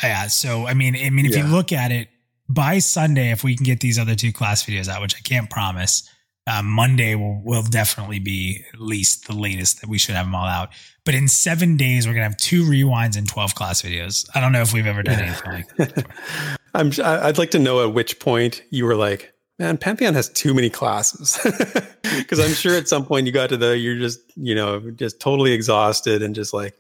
[0.04, 0.28] yeah.
[0.28, 2.10] So, I mean, I mean, if you look at it
[2.48, 5.50] by Sunday, if we can get these other two class videos out, which I can't
[5.50, 6.10] promise,
[6.48, 10.36] um, Monday will, will definitely be at least the latest that we should have them
[10.36, 10.70] all out.
[11.04, 14.28] But in seven days, we're going to have two rewinds and 12 class videos.
[14.36, 16.06] I don't know if we've ever done anything like that.
[16.74, 16.92] I'm.
[17.02, 20.70] I'd like to know at which point you were like, "Man, Pantheon has too many
[20.70, 21.40] classes,"
[22.04, 25.22] because I'm sure at some point you got to the you're just you know just
[25.22, 26.78] totally exhausted and just like,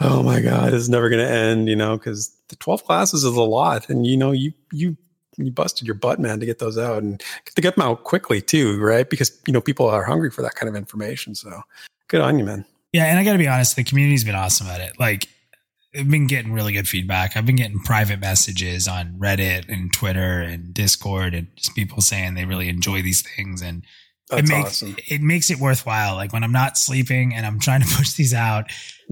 [0.00, 3.36] "Oh my god, it's never going to end," you know, because the 12 classes is
[3.36, 4.96] a lot, and you know you you
[5.36, 7.22] you busted your butt, man, to get those out and
[7.54, 9.08] to get them out quickly too, right?
[9.08, 11.34] Because you know people are hungry for that kind of information.
[11.34, 11.62] So
[12.08, 12.64] good on you, man.
[12.92, 15.00] Yeah, and I got to be honest, the community's been awesome at it.
[15.00, 15.28] Like,
[15.96, 17.36] I've been getting really good feedback.
[17.36, 22.34] I've been getting private messages on Reddit and Twitter and Discord, and just people saying
[22.34, 23.82] they really enjoy these things, and
[24.30, 24.96] That's it makes awesome.
[25.08, 26.14] it makes it worthwhile.
[26.14, 28.70] Like when I'm not sleeping and I'm trying to push these out,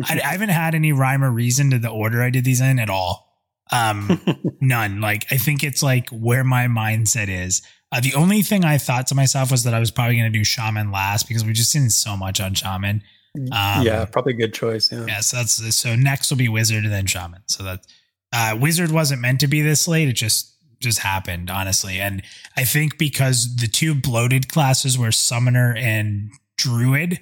[0.09, 2.79] I, I haven't had any rhyme or reason to the order I did these in
[2.79, 3.29] at all.
[3.71, 4.21] Um,
[4.61, 5.01] none.
[5.01, 7.63] Like I think it's like where my mindset is.
[7.91, 10.39] Uh, the only thing I thought to myself was that I was probably going to
[10.39, 13.03] do shaman last because we've just seen so much on shaman.
[13.37, 14.91] Um, yeah, probably a good choice.
[14.91, 15.07] Yeah.
[15.07, 17.43] Yeah, so that's so next will be wizard and then shaman.
[17.47, 17.87] So that
[18.33, 20.09] uh, wizard wasn't meant to be this late.
[20.09, 22.01] It just just happened, honestly.
[22.01, 22.23] And
[22.57, 27.21] I think because the two bloated classes were summoner and druid,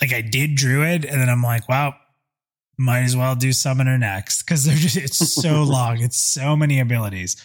[0.00, 1.94] like I did druid, and then I'm like, wow,
[2.78, 6.00] might as well do summoner next because they're just it's so long.
[6.00, 7.36] It's so many abilities.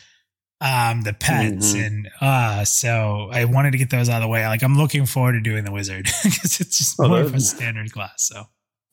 [0.60, 1.86] Um, the pets Mhm.
[1.86, 4.48] and uh so I wanted to get those out of the way.
[4.48, 7.40] Like I'm looking forward to doing the wizard because it's just Oh, more of a
[7.40, 8.14] standard class.
[8.24, 8.46] So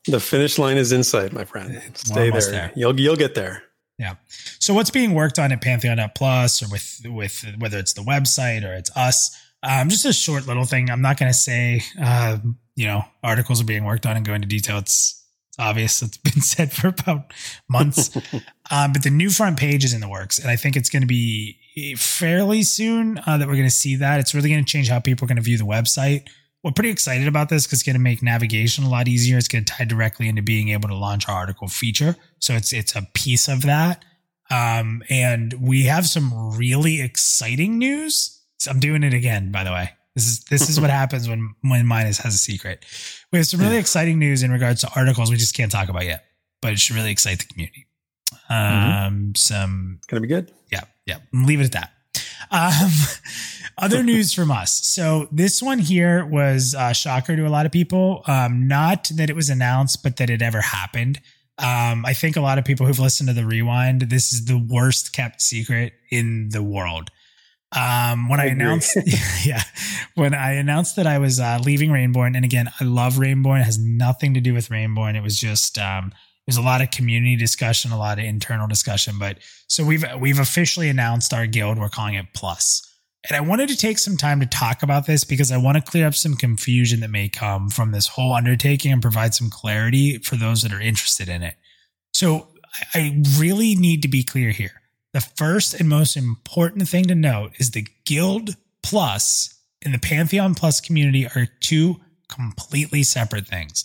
[0.06, 1.80] The finish line is in sight, my friend.
[1.94, 2.40] Stay there.
[2.50, 2.72] there.
[2.76, 3.62] You'll you'll get there.
[3.98, 4.16] Yeah.
[4.58, 8.62] So what's being worked on at Pantheon Plus or with with whether it's the website
[8.68, 9.34] or it's us?
[9.62, 10.90] Um, just a short little thing.
[10.90, 12.36] I'm not going to say uh,
[12.76, 14.78] you know articles are being worked on and go into detail.
[14.78, 16.02] It's It's obvious.
[16.02, 17.32] It's been said for about
[17.68, 18.16] months.
[18.70, 21.02] um, but the new front page is in the works, and I think it's going
[21.02, 21.58] to be
[21.96, 24.20] fairly soon uh, that we're going to see that.
[24.20, 26.28] It's really going to change how people are going to view the website.
[26.62, 29.36] We're pretty excited about this because it's going to make navigation a lot easier.
[29.36, 32.16] It's going to tie directly into being able to launch our article feature.
[32.38, 34.02] So it's it's a piece of that.
[34.50, 38.40] Um, and we have some really exciting news.
[38.68, 39.90] I'm doing it again, by the way.
[40.14, 42.84] This is this is what happens when when Minus has a secret.
[43.32, 46.04] We have some really exciting news in regards to articles we just can't talk about
[46.04, 46.24] yet,
[46.62, 47.86] but it should really excite the community.
[48.48, 49.34] Um, mm-hmm.
[49.34, 50.52] some gonna be good.
[50.70, 51.18] Yeah, yeah.
[51.32, 51.90] Leave it at that.
[52.50, 52.90] Um,
[53.78, 54.72] other news from us.
[54.86, 58.22] So this one here was a shocker to a lot of people.
[58.26, 61.20] Um, not that it was announced, but that it ever happened.
[61.58, 64.58] Um, I think a lot of people who've listened to the rewind, this is the
[64.58, 67.10] worst kept secret in the world.
[67.76, 68.96] Um, when I, I announced,
[69.44, 69.62] yeah,
[70.14, 73.60] when I announced that I was uh, leaving Rainborn, and again, I love Rainborn.
[73.60, 75.16] It has nothing to do with Rainborn.
[75.16, 76.12] It was just um,
[76.46, 79.18] there's a lot of community discussion, a lot of internal discussion.
[79.18, 81.78] But so we've we've officially announced our guild.
[81.78, 82.82] We're calling it Plus.
[83.28, 85.82] And I wanted to take some time to talk about this because I want to
[85.82, 90.18] clear up some confusion that may come from this whole undertaking and provide some clarity
[90.18, 91.54] for those that are interested in it.
[92.12, 92.48] So
[92.92, 94.82] I really need to be clear here.
[95.14, 99.54] The first and most important thing to note is the Guild Plus
[99.84, 103.84] and the Pantheon Plus community are two completely separate things.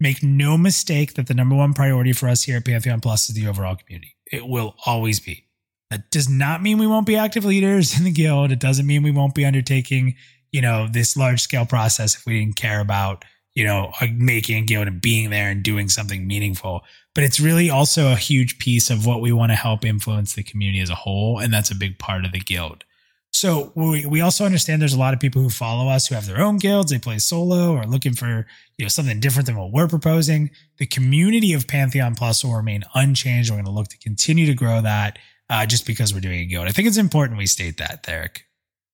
[0.00, 3.36] Make no mistake that the number one priority for us here at Pantheon Plus is
[3.36, 4.16] the overall community.
[4.32, 5.46] It will always be.
[5.92, 8.50] That does not mean we won't be active leaders in the guild.
[8.50, 10.16] It doesn't mean we won't be undertaking,
[10.50, 14.64] you know, this large scale process if we didn't care about, you know, uh, making
[14.64, 16.82] a guild and being there and doing something meaningful.
[17.14, 20.42] But it's really also a huge piece of what we want to help influence the
[20.42, 21.38] community as a whole.
[21.38, 22.84] And that's a big part of the guild.
[23.32, 26.26] So we, we also understand there's a lot of people who follow us who have
[26.26, 26.92] their own guilds.
[26.92, 28.46] They play solo or looking for
[28.78, 30.50] you know something different than what we're proposing.
[30.78, 33.50] The community of Pantheon Plus will remain unchanged.
[33.50, 35.18] We're going to look to continue to grow that
[35.50, 36.68] uh, just because we're doing a guild.
[36.68, 38.42] I think it's important we state that, Therek.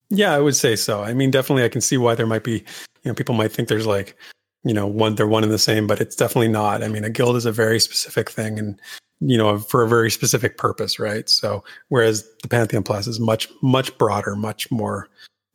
[0.09, 1.03] Yeah, I would say so.
[1.03, 2.65] I mean, definitely, I can see why there might be, you
[3.05, 4.17] know, people might think there's like,
[4.65, 6.83] you know, one they're one and the same, but it's definitely not.
[6.83, 8.81] I mean, a guild is a very specific thing, and
[9.21, 11.29] you know, for a very specific purpose, right?
[11.29, 15.09] So whereas the Pantheon Plus is much, much broader, much more,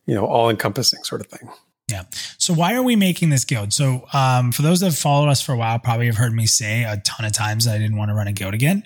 [0.05, 1.49] you know, all encompassing sort of thing.
[1.89, 2.03] Yeah.
[2.37, 3.73] So why are we making this guild?
[3.73, 6.45] So um, for those that have followed us for a while, probably have heard me
[6.45, 8.83] say a ton of times that I didn't want to run a guild again.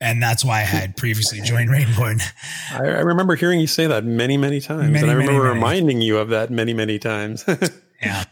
[0.00, 2.20] And that's why I had previously joined Rainborn.
[2.72, 4.90] I, I remember hearing you say that many, many times.
[4.90, 6.06] Many, and I remember many, reminding many.
[6.06, 7.44] you of that many, many times.
[8.02, 8.24] yeah.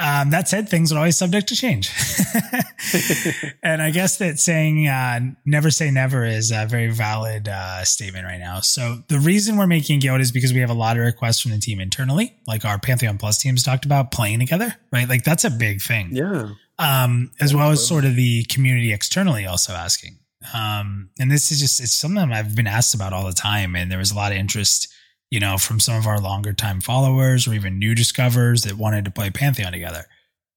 [0.00, 1.92] Um, that said, things are always subject to change.
[3.62, 8.24] and I guess that saying uh, never say never is a very valid uh, statement
[8.24, 8.60] right now.
[8.60, 11.50] So the reason we're making Guild is because we have a lot of requests from
[11.50, 15.06] the team internally, like our Pantheon Plus teams talked about playing together, right?
[15.06, 16.08] Like that's a big thing.
[16.12, 16.48] Yeah.
[16.78, 20.18] Um, as well as sort of the community externally also asking.
[20.54, 23.76] Um, and this is just, it's something I've been asked about all the time.
[23.76, 24.89] And there was a lot of interest
[25.30, 29.04] you know, from some of our longer time followers or even new discoverers that wanted
[29.04, 30.04] to play Pantheon together.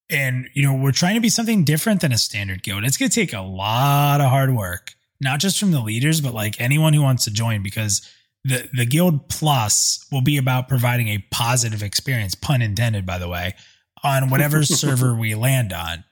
[0.09, 2.84] And, you know, we're trying to be something different than a standard guild.
[2.84, 6.34] It's going to take a lot of hard work, not just from the leaders, but
[6.34, 8.07] like anyone who wants to join because
[8.43, 13.30] the, the guild plus will be about providing a positive experience, pun intended, by the
[13.30, 13.55] way,
[14.03, 16.03] on whatever server we land on.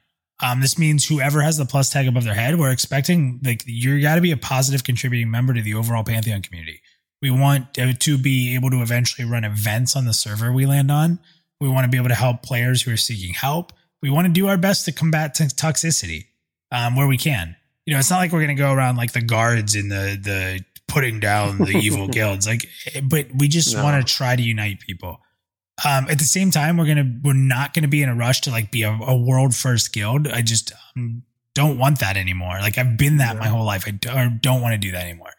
[0.43, 4.01] Um, this means whoever has the plus tag above their head, we're expecting like you
[4.01, 6.81] got to be a positive contributing member to the overall Pantheon community.
[7.21, 11.19] We want to be able to eventually run events on the server we land on.
[11.59, 13.71] We want to be able to help players who are seeking help.
[14.01, 16.25] We want to do our best to combat toxicity
[16.71, 17.55] um, where we can.
[17.85, 20.17] You know, it's not like we're going to go around like the guards in the
[20.19, 22.47] the putting down the evil guilds.
[22.47, 22.67] Like,
[23.03, 23.83] but we just no.
[23.83, 25.21] want to try to unite people.
[25.87, 28.51] Um, at the same time, we're gonna we're not gonna be in a rush to
[28.51, 30.27] like be a, a world first guild.
[30.27, 32.57] I just um, don't want that anymore.
[32.61, 33.39] Like I've been that yeah.
[33.39, 33.83] my whole life.
[33.87, 35.31] I don't, don't want to do that anymore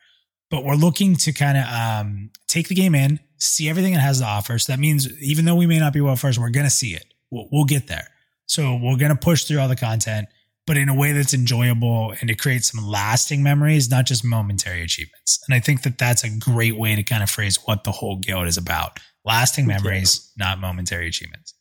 [0.53, 4.20] but we're looking to kind of um, take the game in, see everything it has
[4.20, 4.59] to offer.
[4.59, 6.94] So that means even though we may not be well first, we're going to see
[6.94, 7.07] it.
[7.30, 8.07] We'll, we'll get there.
[8.44, 10.28] So we're going to push through all the content,
[10.66, 14.82] but in a way that's enjoyable and to create some lasting memories, not just momentary
[14.82, 15.40] achievements.
[15.48, 18.18] And I think that that's a great way to kind of phrase what the whole
[18.18, 20.44] guild is about lasting memories, yeah.
[20.44, 21.55] not momentary achievements.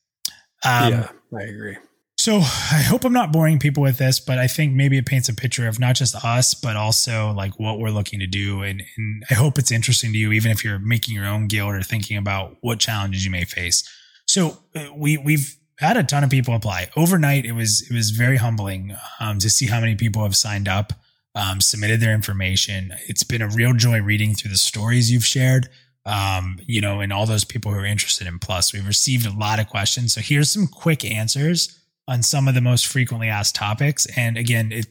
[0.66, 1.78] Um, yeah, I agree.
[2.22, 5.28] So I hope I'm not boring people with this, but I think maybe it paints
[5.28, 8.62] a picture of not just us, but also like what we're looking to do.
[8.62, 11.74] And, and I hope it's interesting to you, even if you're making your own guild
[11.74, 13.84] or thinking about what challenges you may face.
[14.28, 17.44] So uh, we we've had a ton of people apply overnight.
[17.44, 20.94] It was it was very humbling um, to see how many people have signed up,
[21.34, 22.94] um, submitted their information.
[23.08, 25.70] It's been a real joy reading through the stories you've shared.
[26.06, 28.74] Um, you know, and all those people who are interested in Plus.
[28.74, 30.14] We've received a lot of questions.
[30.14, 31.81] So here's some quick answers
[32.12, 34.06] on some of the most frequently asked topics.
[34.18, 34.88] And again, it,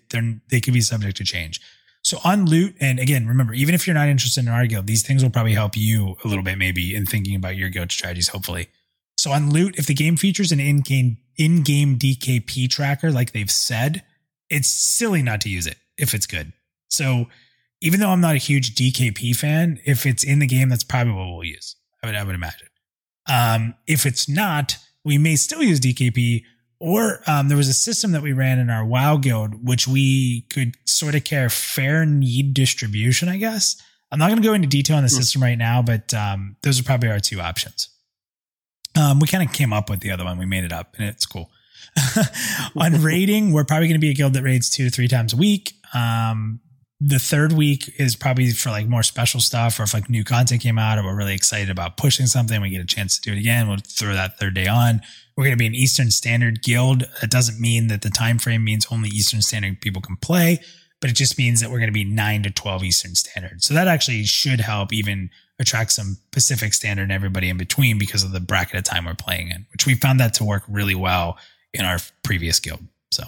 [0.49, 1.61] they could be subject to change.
[2.03, 5.03] So on loot, and again, remember, even if you're not interested in our guild, these
[5.03, 8.29] things will probably help you a little bit, maybe in thinking about your guild strategies.
[8.29, 8.69] Hopefully,
[9.19, 14.03] so on loot, if the game features an in-game in-game DKP tracker, like they've said,
[14.49, 16.55] it's silly not to use it if it's good.
[16.89, 17.27] So
[17.83, 21.13] even though I'm not a huge DKP fan, if it's in the game, that's probably
[21.13, 21.77] what we'll use.
[22.03, 22.69] I would I would imagine.
[23.29, 26.45] Um, if it's not, we may still use DKP.
[26.81, 30.47] Or um, there was a system that we ran in our WoW guild, which we
[30.51, 33.81] could sort of care fair need distribution, I guess.
[34.11, 35.17] I'm not going to go into detail on the hmm.
[35.17, 37.89] system right now, but um, those are probably our two options.
[38.99, 40.39] Um, we kind of came up with the other one.
[40.39, 41.51] We made it up and it's cool.
[42.77, 45.33] on raiding, we're probably going to be a guild that raids two to three times
[45.33, 45.75] a week.
[45.95, 46.61] Um,
[47.01, 50.61] the third week is probably for like more special stuff or if like new content
[50.61, 53.37] came out or we're really excited about pushing something, we get a chance to do
[53.37, 53.69] it again.
[53.69, 55.01] We'll throw that third day on.
[55.41, 57.05] We're going to be an Eastern Standard guild.
[57.23, 60.61] It doesn't mean that the time frame means only Eastern Standard people can play,
[61.01, 63.65] but it just means that we're going to be 9 to 12 Eastern Standard.
[63.65, 68.23] So that actually should help even attract some Pacific Standard and everybody in between because
[68.23, 70.95] of the bracket of time we're playing in, which we found that to work really
[70.95, 71.39] well
[71.73, 72.81] in our previous guild.
[73.11, 73.25] So,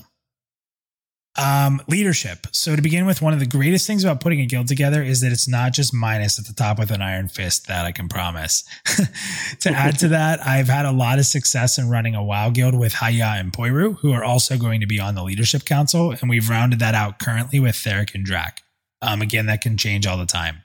[1.37, 2.47] um, leadership.
[2.53, 5.21] So, to begin with, one of the greatest things about putting a guild together is
[5.23, 7.69] that it's not just minus at the top with an iron fist.
[7.69, 8.65] That I can promise.
[9.61, 12.79] to add to that, I've had a lot of success in running a WoW guild
[12.79, 16.29] with Haya and Poiru, who are also going to be on the leadership council, and
[16.29, 18.63] we've rounded that out currently with Therek and Drac.
[19.01, 20.63] Um, again, that can change all the time.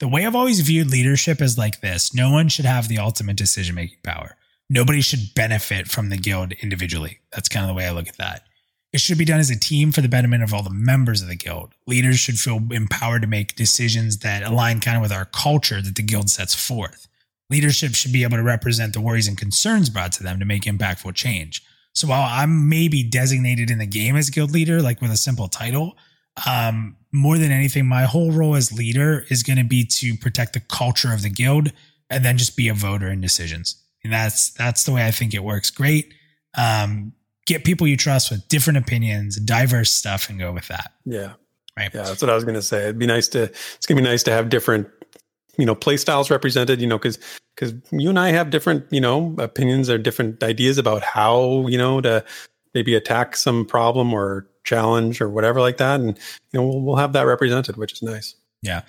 [0.00, 3.36] The way I've always viewed leadership is like this no one should have the ultimate
[3.36, 4.36] decision making power.
[4.70, 7.20] Nobody should benefit from the guild individually.
[7.32, 8.42] That's kind of the way I look at that.
[8.92, 11.28] It should be done as a team for the betterment of all the members of
[11.28, 11.74] the guild.
[11.86, 15.94] Leaders should feel empowered to make decisions that align kind of with our culture that
[15.94, 17.06] the guild sets forth.
[17.50, 20.62] Leadership should be able to represent the worries and concerns brought to them to make
[20.62, 21.62] impactful change.
[21.94, 25.48] So while I'm maybe designated in the game as guild leader, like with a simple
[25.48, 25.96] title,
[26.46, 30.52] um, more than anything, my whole role as leader is going to be to protect
[30.52, 31.72] the culture of the guild
[32.10, 33.82] and then just be a voter in decisions.
[34.04, 35.70] And that's that's the way I think it works.
[35.70, 36.14] Great.
[36.56, 37.12] Um,
[37.48, 40.92] get people you trust with different opinions, diverse stuff, and go with that.
[41.04, 41.32] Yeah.
[41.76, 41.90] Right.
[41.94, 42.84] Yeah, that's what I was going to say.
[42.84, 43.44] It'd be nice to.
[43.44, 44.88] It's going to be nice to have different,
[45.56, 46.80] you know, play styles represented.
[46.80, 47.18] You know, because
[47.54, 51.78] because you and I have different, you know, opinions or different ideas about how you
[51.78, 52.24] know to
[52.74, 56.00] maybe attack some problem or challenge or whatever like that.
[56.00, 56.18] And,
[56.52, 58.34] you know, we'll, we'll have that represented, which is nice.
[58.62, 58.82] Yeah.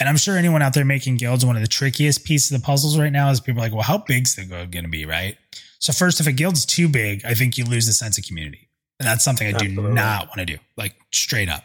[0.00, 2.64] And I'm sure anyone out there making guilds, one of the trickiest pieces of the
[2.64, 5.06] puzzles right now is people are like, well, how big's the guild going to be?
[5.06, 5.36] Right.
[5.84, 8.70] So first, if a guild's too big, I think you lose the sense of community.
[8.98, 9.90] And that's something I Absolutely.
[9.90, 11.62] do not want to do, like straight up.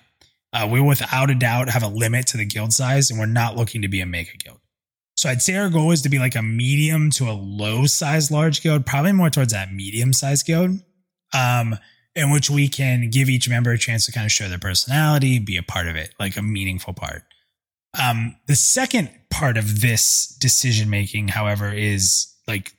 [0.51, 3.55] Uh, we without a doubt have a limit to the guild size and we're not
[3.55, 4.59] looking to be a mega guild.
[5.15, 8.29] So I'd say our goal is to be like a medium to a low size
[8.29, 10.81] large guild, probably more towards that medium size guild.
[11.33, 11.77] Um,
[12.13, 15.39] in which we can give each member a chance to kind of show their personality,
[15.39, 17.23] be a part of it, like a meaningful part.
[17.97, 22.73] Um, the second part of this decision making, however, is like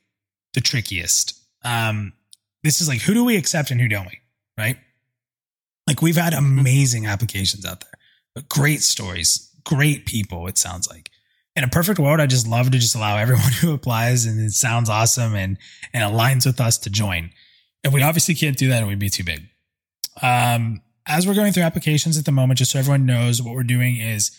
[0.54, 1.38] the trickiest.
[1.64, 2.12] Um,
[2.62, 4.20] this is like who do we accept and who don't we,
[4.58, 4.76] right?
[5.86, 7.92] Like we've had amazing applications out there,
[8.34, 10.46] but great stories, great people.
[10.46, 11.10] It sounds like
[11.56, 14.52] in a perfect world, I just love to just allow everyone who applies and it
[14.52, 15.58] sounds awesome and
[15.92, 17.30] and aligns with us to join.
[17.82, 19.48] And we obviously can't do that, it would be too big.
[20.22, 23.62] Um, as we're going through applications at the moment, just so everyone knows what we're
[23.62, 24.30] doing is,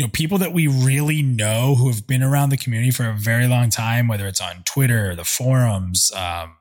[0.00, 3.12] you know, people that we really know who have been around the community for a
[3.12, 6.56] very long time, whether it's on Twitter, the forums, um,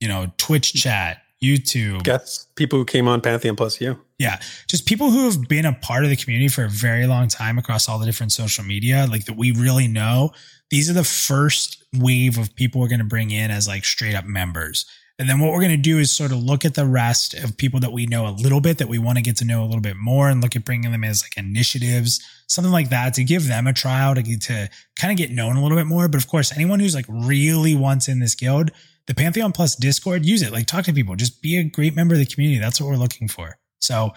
[0.00, 2.02] you know, Twitch chat, YouTube.
[2.02, 3.98] Guess people who came on Pantheon plus you.
[4.18, 4.38] Yeah.
[4.68, 7.56] Just people who have been a part of the community for a very long time
[7.56, 10.32] across all the different social media, like that we really know.
[10.68, 14.14] These are the first wave of people we're going to bring in as like straight
[14.14, 14.84] up members.
[15.18, 17.56] And then what we're going to do is sort of look at the rest of
[17.56, 19.66] people that we know a little bit that we want to get to know a
[19.66, 23.22] little bit more and look at bringing them as like initiatives, something like that to
[23.22, 26.08] give them a trial to, get to kind of get known a little bit more.
[26.08, 28.72] But of course, anyone who's like really wants in this guild,
[29.06, 30.50] the Pantheon Plus Discord, use it.
[30.50, 32.58] Like talk to people, just be a great member of the community.
[32.58, 33.56] That's what we're looking for.
[33.80, 34.14] So,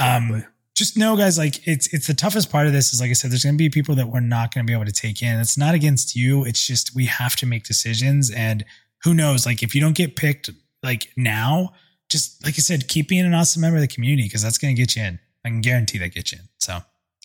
[0.00, 0.44] um,
[0.74, 3.32] just know guys, like it's, it's the toughest part of this is like I said,
[3.32, 5.40] there's going to be people that we're not going to be able to take in.
[5.40, 6.44] It's not against you.
[6.44, 8.64] It's just, we have to make decisions and
[9.02, 9.46] who knows?
[9.46, 10.50] Like if you don't get picked
[10.82, 11.72] like now,
[12.08, 14.74] just like I said, keep being an awesome member of the community because that's going
[14.74, 15.18] to get you in.
[15.44, 16.48] I can guarantee that gets you in.
[16.58, 16.78] So,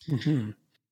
[0.09, 0.51] mm-hmm.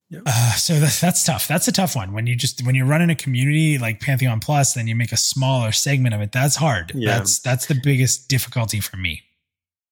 [0.10, 0.24] yep.
[0.26, 1.48] uh, so that's, that's tough.
[1.48, 2.14] That's a tough one.
[2.14, 5.18] When you just when you're running a community like Pantheon Plus, then you make a
[5.18, 6.32] smaller segment of it.
[6.32, 6.92] That's hard.
[6.96, 7.18] Yeah.
[7.18, 9.24] That's that's the biggest difficulty for me.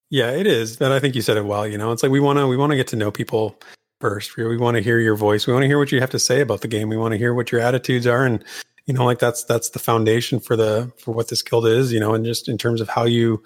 [0.10, 0.78] Yeah, it is.
[0.78, 1.68] But I think you said it well.
[1.68, 3.60] You know, it's like we want to we want to get to know people
[4.02, 4.38] first.
[4.38, 5.46] We want to hear your voice.
[5.46, 6.90] We want to hear what you have to say about the game.
[6.90, 8.44] We want to hear what your attitudes are and
[8.90, 12.00] you know like that's that's the foundation for the for what this guild is you
[12.00, 13.42] know and just in terms of how you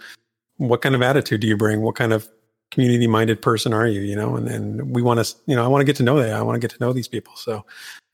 [0.58, 1.82] what kind of attitude do you bring?
[1.82, 2.30] What kind of
[2.72, 4.02] community minded person are you?
[4.02, 6.22] You know, and and we want to, you know, I want to get to know
[6.22, 6.34] that.
[6.34, 7.36] I want to get to know these people.
[7.36, 7.66] So,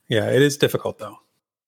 [0.08, 1.18] yeah, it is difficult though.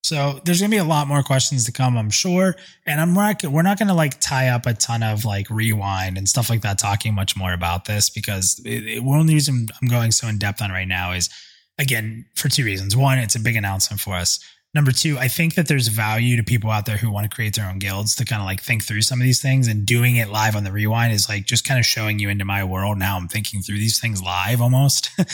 [0.05, 2.57] So there's gonna be a lot more questions to come, I'm sure.
[2.87, 6.51] And I'm we're not gonna like tie up a ton of like rewind and stuff
[6.51, 10.61] like that, talking much more about this because the reason I'm going so in depth
[10.61, 11.31] on right now is
[11.79, 12.97] again for two reasons.
[12.97, 14.41] One, it's a big announcement for us.
[14.75, 17.55] Number two, I think that there's value to people out there who want to create
[17.55, 20.17] their own guilds to kind of like think through some of these things and doing
[20.17, 22.97] it live on the rewind is like just kind of showing you into my world
[22.97, 23.19] now.
[23.19, 25.11] I'm thinking through these things live almost.
[25.19, 25.27] um,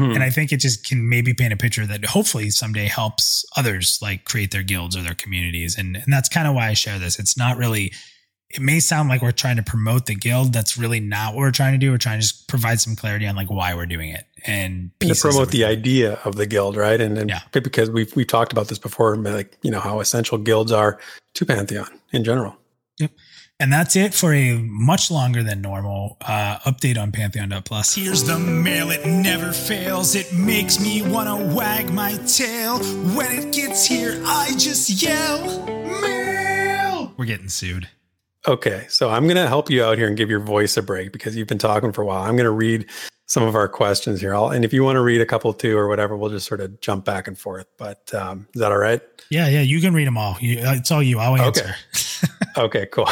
[0.00, 0.10] mm-hmm.
[0.12, 4.00] And I think it just can maybe paint a picture that hopefully someday helps others
[4.02, 5.78] like create their guilds or their communities.
[5.78, 7.20] And, and that's kind of why I share this.
[7.20, 7.92] It's not really
[8.50, 10.52] it may sound like we're trying to promote the guild.
[10.52, 11.90] That's really not what we're trying to do.
[11.90, 15.14] We're trying to just provide some clarity on like why we're doing it and to
[15.14, 17.00] promote the idea of the guild, right?
[17.00, 17.40] And, and yeah.
[17.52, 20.98] because we've we've talked about this before, like you know how essential guilds are
[21.34, 22.56] to Pantheon in general.
[22.98, 23.12] Yep.
[23.60, 27.96] And that's it for a much longer than normal uh, update on Pantheon Plus.
[27.96, 30.14] Here's the mail, it never fails.
[30.14, 32.78] It makes me want to wag my tail.
[32.78, 37.12] When it gets here, I just yell, mail.
[37.16, 37.88] We're getting sued.
[38.48, 41.12] Okay, so I'm going to help you out here and give your voice a break
[41.12, 42.22] because you've been talking for a while.
[42.22, 42.88] I'm going to read
[43.26, 44.34] some of our questions here.
[44.34, 46.62] I'll, and if you want to read a couple too or whatever, we'll just sort
[46.62, 47.66] of jump back and forth.
[47.76, 49.02] But um, is that all right?
[49.28, 50.38] Yeah, yeah, you can read them all.
[50.40, 51.18] You, it's all you.
[51.18, 51.74] I'll answer.
[52.56, 53.10] Okay, okay cool.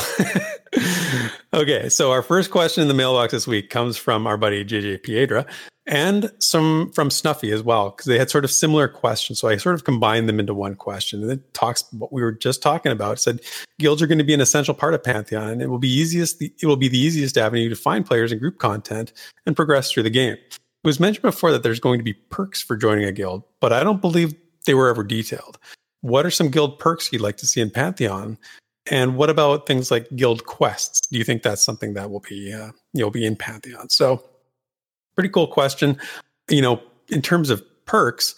[1.53, 5.03] okay, so our first question in the mailbox this week comes from our buddy JJ
[5.03, 5.45] Piedra,
[5.87, 9.39] and some from Snuffy as well, because they had sort of similar questions.
[9.39, 11.23] So I sort of combined them into one question.
[11.23, 13.15] And it talks what we were just talking about.
[13.15, 13.41] It said
[13.79, 16.43] guilds are going to be an essential part of Pantheon, and it will be easiest.
[16.43, 19.13] it will be the easiest avenue to find players and group content
[19.47, 20.35] and progress through the game.
[20.35, 23.73] It was mentioned before that there's going to be perks for joining a guild, but
[23.73, 24.35] I don't believe
[24.67, 25.59] they were ever detailed.
[26.01, 28.39] What are some guild perks you'd like to see in Pantheon?
[28.89, 31.01] And what about things like guild quests?
[31.09, 33.89] Do you think that's something that will be uh, you'll be in Pantheon?
[33.89, 34.23] So
[35.17, 35.99] pretty cool question.
[36.49, 38.37] You know, in terms of perks,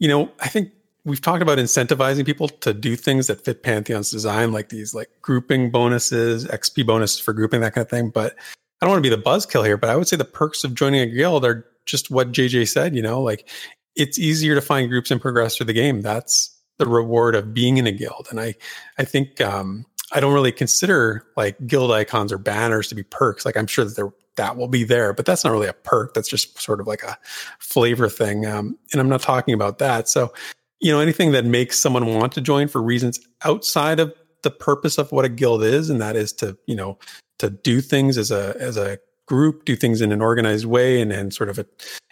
[0.00, 0.72] you know, I think
[1.04, 5.10] we've talked about incentivizing people to do things that fit Pantheon's design, like these like
[5.22, 8.10] grouping bonuses, XP bonuses for grouping, that kind of thing.
[8.10, 8.34] But
[8.80, 10.74] I don't want to be the buzzkill here, but I would say the perks of
[10.74, 13.48] joining a guild are just what JJ said, you know, like
[13.94, 16.00] it's easier to find groups and progress through the game.
[16.00, 18.26] That's the reward of being in a guild.
[18.30, 18.54] And I
[18.98, 23.44] I think um I don't really consider like guild icons or banners to be perks.
[23.44, 25.12] Like I'm sure that they're that will be there.
[25.12, 26.14] But that's not really a perk.
[26.14, 27.18] That's just sort of like a
[27.58, 28.46] flavor thing.
[28.46, 30.08] Um, and I'm not talking about that.
[30.08, 30.32] So,
[30.80, 34.12] you know, anything that makes someone want to join for reasons outside of
[34.42, 36.98] the purpose of what a guild is, and that is to, you know,
[37.38, 41.10] to do things as a as a group, do things in an organized way, and
[41.10, 41.66] then sort of a,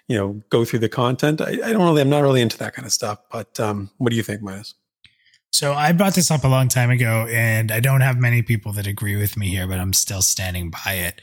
[0.09, 1.41] you know, go through the content.
[1.41, 3.19] I, I don't really, I'm not really into that kind of stuff.
[3.31, 4.75] But um, what do you think, Minus?
[5.53, 8.73] So I brought this up a long time ago, and I don't have many people
[8.73, 11.21] that agree with me here, but I'm still standing by it.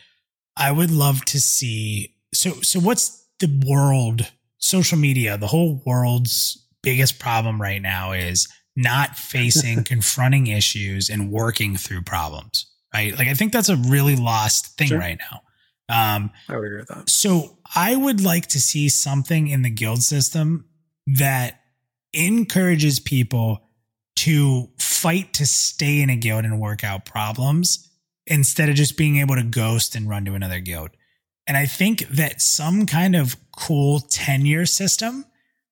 [0.60, 2.16] I would love to see.
[2.34, 8.48] So, so what's the world, social media, the whole world's biggest problem right now is
[8.76, 13.18] not facing, confronting issues and working through problems, right?
[13.18, 15.00] Like, I think that's a really lost thing sure.
[15.00, 15.42] right now.
[15.92, 17.10] Um, I would agree with that.
[17.10, 20.66] So, I would like to see something in the guild system
[21.08, 21.62] that
[22.14, 23.62] encourages people
[24.18, 27.89] to fight to stay in a guild and work out problems
[28.30, 30.92] instead of just being able to ghost and run to another guild.
[31.48, 35.26] And I think that some kind of cool tenure system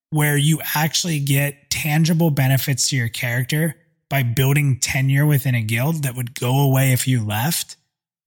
[0.09, 3.75] where you actually get tangible benefits to your character
[4.09, 7.75] by building tenure within a guild that would go away if you left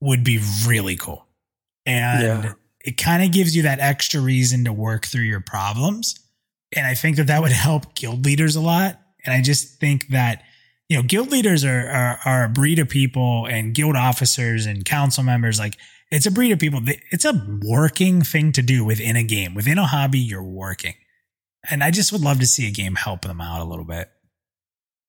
[0.01, 1.27] would be really cool.
[1.85, 2.53] And yeah.
[2.81, 6.21] it kind of gives you that extra reason to work through your problems.
[6.77, 9.01] And I think that that would help guild leaders a lot.
[9.25, 10.45] And I just think that
[10.91, 14.85] you know, guild leaders are, are, are a breed of people and guild officers and
[14.85, 15.57] council members.
[15.57, 15.77] Like
[16.11, 16.81] it's a breed of people.
[17.13, 19.55] It's a working thing to do within a game.
[19.55, 20.95] Within a hobby, you're working.
[21.71, 24.11] And I just would love to see a game help them out a little bit.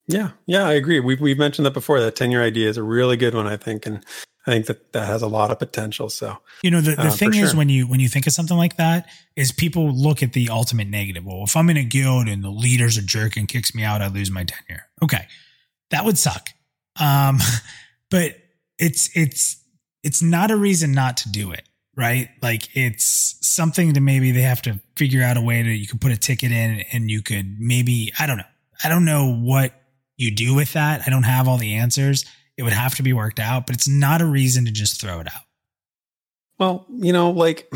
[0.05, 0.99] Yeah, yeah, I agree.
[0.99, 1.99] We've we've mentioned that before.
[1.99, 4.03] That tenure idea is a really good one, I think, and
[4.45, 6.09] I think that that has a lot of potential.
[6.09, 7.57] So you know, the, the uh, thing is sure.
[7.57, 10.89] when you when you think of something like that, is people look at the ultimate
[10.89, 11.23] negative.
[11.23, 14.01] Well, if I'm in a guild and the leader's a jerk and kicks me out,
[14.01, 14.87] I lose my tenure.
[15.01, 15.27] Okay,
[15.91, 16.49] that would suck.
[16.99, 17.39] Um,
[18.09, 18.35] but
[18.77, 19.63] it's it's
[20.03, 21.63] it's not a reason not to do it,
[21.95, 22.29] right?
[22.41, 26.01] Like it's something to maybe they have to figure out a way to you could
[26.01, 28.43] put a ticket in and you could maybe I don't know.
[28.83, 29.73] I don't know what
[30.17, 31.03] you do with that.
[31.05, 32.25] I don't have all the answers.
[32.57, 35.19] It would have to be worked out, but it's not a reason to just throw
[35.19, 35.41] it out.
[36.59, 37.71] Well, you know, like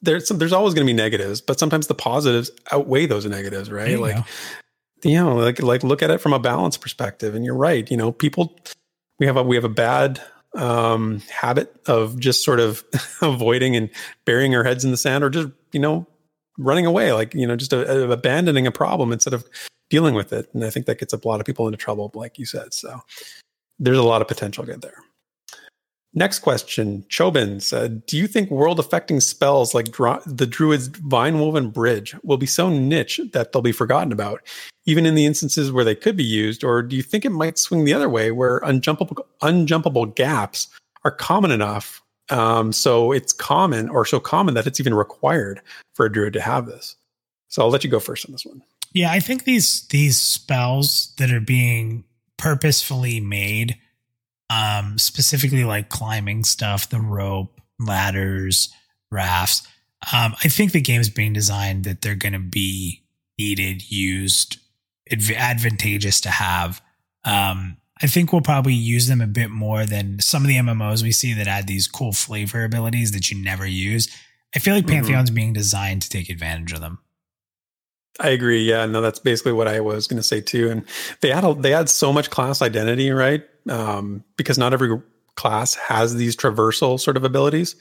[0.00, 3.70] there's some, there's always going to be negatives, but sometimes the positives outweigh those negatives,
[3.70, 3.98] right?
[3.98, 4.24] Like go
[5.04, 7.34] you know, like like look at it from a balance perspective.
[7.34, 7.90] And you're right.
[7.90, 8.56] You know, people
[9.18, 10.20] we have a we have a bad
[10.54, 12.84] um, habit of just sort of
[13.22, 13.90] avoiding and
[14.24, 16.06] burying our heads in the sand, or just you know
[16.58, 19.44] running away, like you know just a, a, abandoning a problem instead of
[19.90, 20.48] dealing with it.
[20.54, 22.72] And I think that gets a lot of people into trouble, like you said.
[22.72, 23.00] So
[23.78, 24.96] there's a lot of potential good there.
[26.12, 27.04] Next question.
[27.08, 32.36] Chobin said, Do you think world affecting spells like the Druid's Vine Woven Bridge will
[32.36, 34.40] be so niche that they'll be forgotten about,
[34.86, 36.64] even in the instances where they could be used?
[36.64, 40.68] Or do you think it might swing the other way where unjumpable, unjumpable gaps
[41.04, 42.02] are common enough?
[42.28, 45.60] Um, so it's common or so common that it's even required
[45.94, 46.96] for a Druid to have this.
[47.48, 48.62] So I'll let you go first on this one.
[48.92, 52.04] Yeah, I think these these spells that are being
[52.36, 53.78] purposefully made
[54.50, 58.68] um, specifically like climbing stuff, the rope, ladders,
[59.10, 59.66] rafts.
[60.12, 63.04] Um, I think the game's being designed that they're going to be
[63.38, 64.58] needed, used,
[65.10, 66.82] adv- advantageous to have.
[67.24, 71.02] Um, I think we'll probably use them a bit more than some of the MMOs
[71.02, 74.08] we see that add these cool flavor abilities that you never use.
[74.54, 74.96] I feel like mm-hmm.
[74.96, 75.36] Pantheon's mm-hmm.
[75.36, 76.98] being designed to take advantage of them.
[78.18, 78.62] I agree.
[78.62, 80.70] Yeah, no, that's basically what I was going to say too.
[80.70, 80.84] And
[81.20, 83.44] they add a, they add so much class identity, right?
[83.68, 85.00] Um, because not every
[85.34, 87.76] class has these traversal sort of abilities.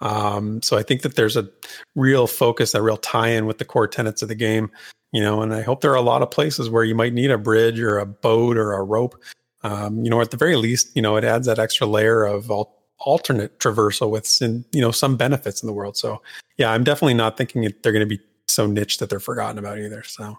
[0.00, 1.48] Um, so I think that there's a
[1.94, 4.70] real focus, a real tie-in with the core tenets of the game.
[5.12, 7.30] You know, and I hope there are a lot of places where you might need
[7.30, 9.14] a bridge or a boat or a rope.
[9.62, 12.50] Um, you know, at the very least, you know, it adds that extra layer of
[12.50, 14.28] al- alternate traversal with,
[14.72, 15.96] you know, some benefits in the world.
[15.96, 16.20] So
[16.56, 19.78] yeah, I'm definitely not thinking they're going to be so niche that they're forgotten about
[19.78, 20.02] either.
[20.02, 20.38] So,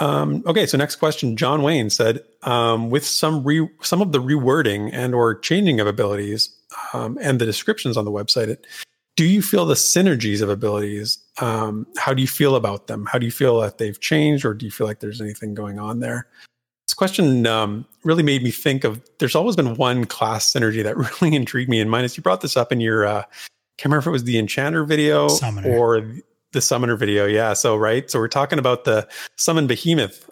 [0.00, 0.66] um, okay.
[0.66, 5.14] So next question, John Wayne said, um, with some re some of the rewording and
[5.14, 6.54] or changing of abilities
[6.92, 8.66] um, and the descriptions on the website, it,
[9.16, 11.18] do you feel the synergies of abilities?
[11.40, 13.06] Um, how do you feel about them?
[13.06, 15.78] How do you feel that they've changed, or do you feel like there's anything going
[15.78, 16.26] on there?
[16.86, 19.02] This question um, really made me think of.
[19.18, 22.56] There's always been one class synergy that really intrigued me, and Minus you brought this
[22.56, 23.04] up in your.
[23.04, 23.22] Uh,
[23.78, 25.76] can't remember if it was the Enchanter video Summoner.
[25.76, 26.02] or
[26.52, 27.26] the summoner video.
[27.26, 28.10] Yeah so right?
[28.10, 30.28] So we're talking about the summon behemoth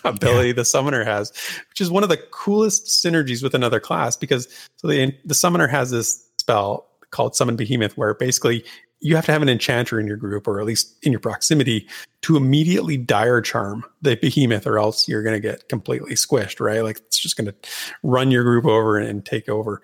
[0.04, 0.54] ability yeah.
[0.54, 1.32] the summoner has
[1.70, 5.66] which is one of the coolest synergies with another class because so the the summoner
[5.66, 8.64] has this spell called summon behemoth where basically
[9.00, 11.86] you have to have an enchanter in your group or at least in your proximity
[12.22, 16.82] to immediately dire charm the behemoth or else you're going to get completely squished right?
[16.82, 17.54] Like it's just going to
[18.02, 19.82] run your group over and take over.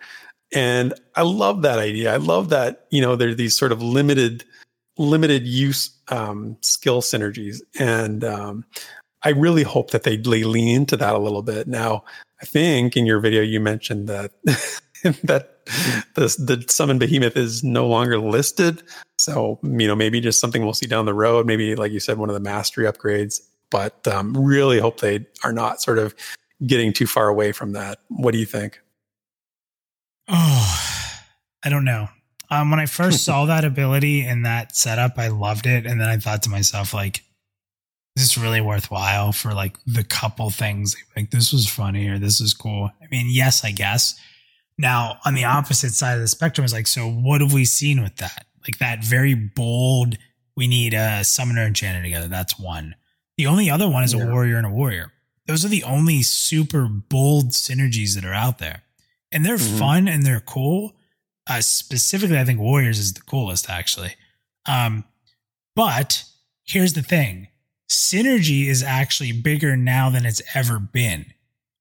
[0.52, 2.12] And i love that idea.
[2.12, 4.44] I love that you know there's these sort of limited
[4.98, 7.60] limited use um, skill synergies.
[7.78, 8.64] And um,
[9.22, 11.66] I really hope that they lean into that a little bit.
[11.66, 12.04] Now,
[12.40, 14.32] I think in your video you mentioned that
[15.24, 15.66] that
[16.14, 18.82] the the summon behemoth is no longer listed.
[19.18, 21.46] So you know maybe just something we'll see down the road.
[21.46, 23.40] Maybe like you said, one of the mastery upgrades.
[23.70, 26.14] But um, really hope they are not sort of
[26.64, 27.98] getting too far away from that.
[28.08, 28.80] What do you think?
[30.28, 31.10] Oh,
[31.62, 32.08] I don't know.
[32.50, 35.86] Um, when I first saw that ability in that setup, I loved it.
[35.86, 37.22] And then I thought to myself, like,
[38.16, 40.96] is this really worthwhile for like the couple things?
[41.16, 42.90] Like, this was funny or this is cool.
[43.02, 44.18] I mean, yes, I guess.
[44.78, 48.02] Now, on the opposite side of the spectrum is like, so what have we seen
[48.02, 48.46] with that?
[48.66, 50.16] Like that very bold,
[50.56, 52.28] we need a summoner and enchanter together.
[52.28, 52.94] That's one.
[53.36, 54.24] The only other one is yeah.
[54.24, 55.12] a warrior and a warrior.
[55.46, 58.82] Those are the only super bold synergies that are out there.
[59.30, 59.78] And they're mm-hmm.
[59.78, 60.94] fun and they're cool
[61.48, 64.14] uh, specifically, I think Warriors is the coolest, actually.
[64.66, 65.04] Um,
[65.76, 66.24] but
[66.64, 67.48] here's the thing
[67.90, 71.26] synergy is actually bigger now than it's ever been.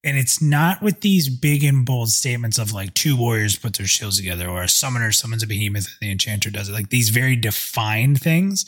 [0.04, 3.88] And it's not with these big and bold statements of like two warriors put their
[3.88, 6.74] shields together or a summoner summons a behemoth and the enchanter does it.
[6.74, 8.66] Like these very defined things.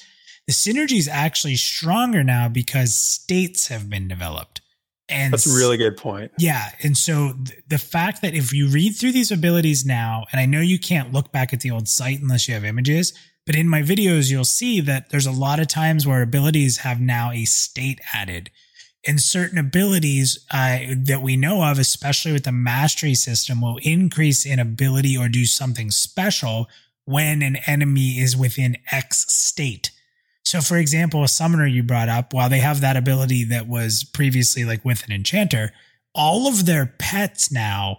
[0.48, 4.62] The synergy is actually stronger now because states have been developed.
[5.08, 6.32] And that's a really good point.
[6.40, 6.70] Yeah.
[6.82, 10.46] And so th- the fact that if you read through these abilities now, and I
[10.46, 13.14] know you can't look back at the old site unless you have images,
[13.46, 17.00] but in my videos, you'll see that there's a lot of times where abilities have
[17.00, 18.50] now a state added.
[19.08, 24.48] And certain abilities uh, that we know of, especially with the mastery system, will increase
[24.48, 26.68] in ability or do something special
[27.06, 29.92] when an enemy is within X state.
[30.46, 34.04] So, for example, a summoner you brought up, while they have that ability that was
[34.04, 35.74] previously like with an enchanter,
[36.14, 37.98] all of their pets now,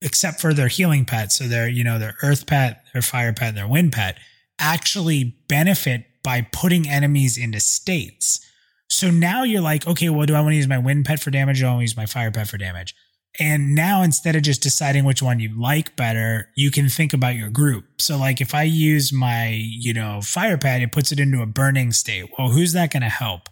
[0.00, 3.54] except for their healing pet, so their, you know, their earth pet, their fire pet,
[3.54, 4.18] their wind pet,
[4.58, 8.40] actually benefit by putting enemies into states.
[8.88, 11.30] So now you're like, okay, well, do I want to use my wind pet for
[11.30, 11.60] damage?
[11.60, 12.94] Or do I want to use my fire pet for damage?
[13.38, 17.34] And now instead of just deciding which one you like better, you can think about
[17.36, 17.84] your group.
[18.00, 21.46] So like if I use my, you know, fire pad, it puts it into a
[21.46, 22.30] burning state.
[22.38, 23.48] Well, who's that going to help?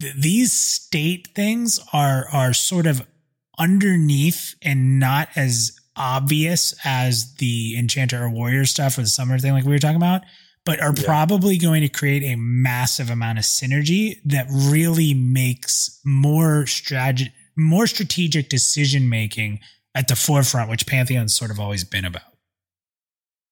[0.00, 3.06] Th- these state things are are sort of
[3.58, 9.52] underneath and not as obvious as the enchanter or warrior stuff or the summoner thing,
[9.52, 10.22] like we were talking about,
[10.64, 11.04] but are Yeah.
[11.04, 17.86] probably going to create a massive amount of synergy that really makes more strategy, more
[17.86, 19.60] strategic decision making
[19.94, 22.22] at the forefront, which Pantheon's sort of always been about.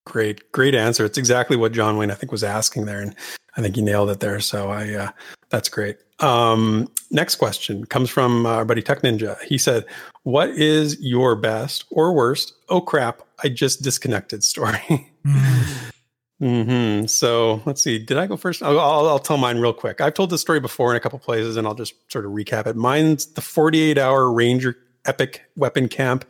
[0.06, 1.04] Great, great answer.
[1.04, 3.14] It's exactly what John Wayne I think was asking there, and
[3.56, 4.40] I think you nailed it there.
[4.40, 5.10] So I, uh,
[5.50, 5.98] that's great.
[6.20, 9.40] Um, next question comes from uh, our buddy Tech Ninja.
[9.42, 9.84] He said,
[10.22, 12.54] "What is your best or worst?
[12.70, 13.20] Oh crap!
[13.44, 15.12] I just disconnected story."
[16.40, 17.98] hmm So let's see.
[17.98, 18.62] Did I go first?
[18.62, 20.00] I'll, I'll, tell mine real quick.
[20.00, 22.66] I've told this story before in a couple places, and I'll just sort of recap
[22.66, 22.76] it.
[22.76, 26.24] Mine's the 48 hour Ranger epic weapon camp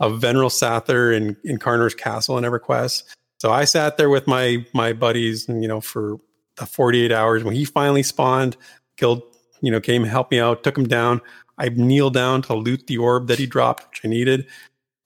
[0.00, 3.04] of Venril Sathir in, in Karnor's Castle in EverQuest.
[3.38, 6.18] So I sat there with my my buddies, and you know, for
[6.56, 8.56] the 48 hours when he finally spawned,
[8.96, 9.22] killed,
[9.60, 11.20] you know, came helped me out, took him down.
[11.58, 14.46] I kneeled down to loot the orb that he dropped, which I needed.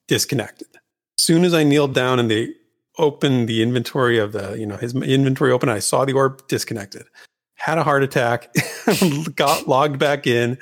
[0.08, 0.68] Disconnected.
[1.18, 2.54] As soon as I kneeled down and they
[3.00, 7.06] opened the inventory of the, you know, his inventory open, I saw the orb disconnected.
[7.54, 8.54] Had a heart attack,
[9.34, 10.58] got logged back in,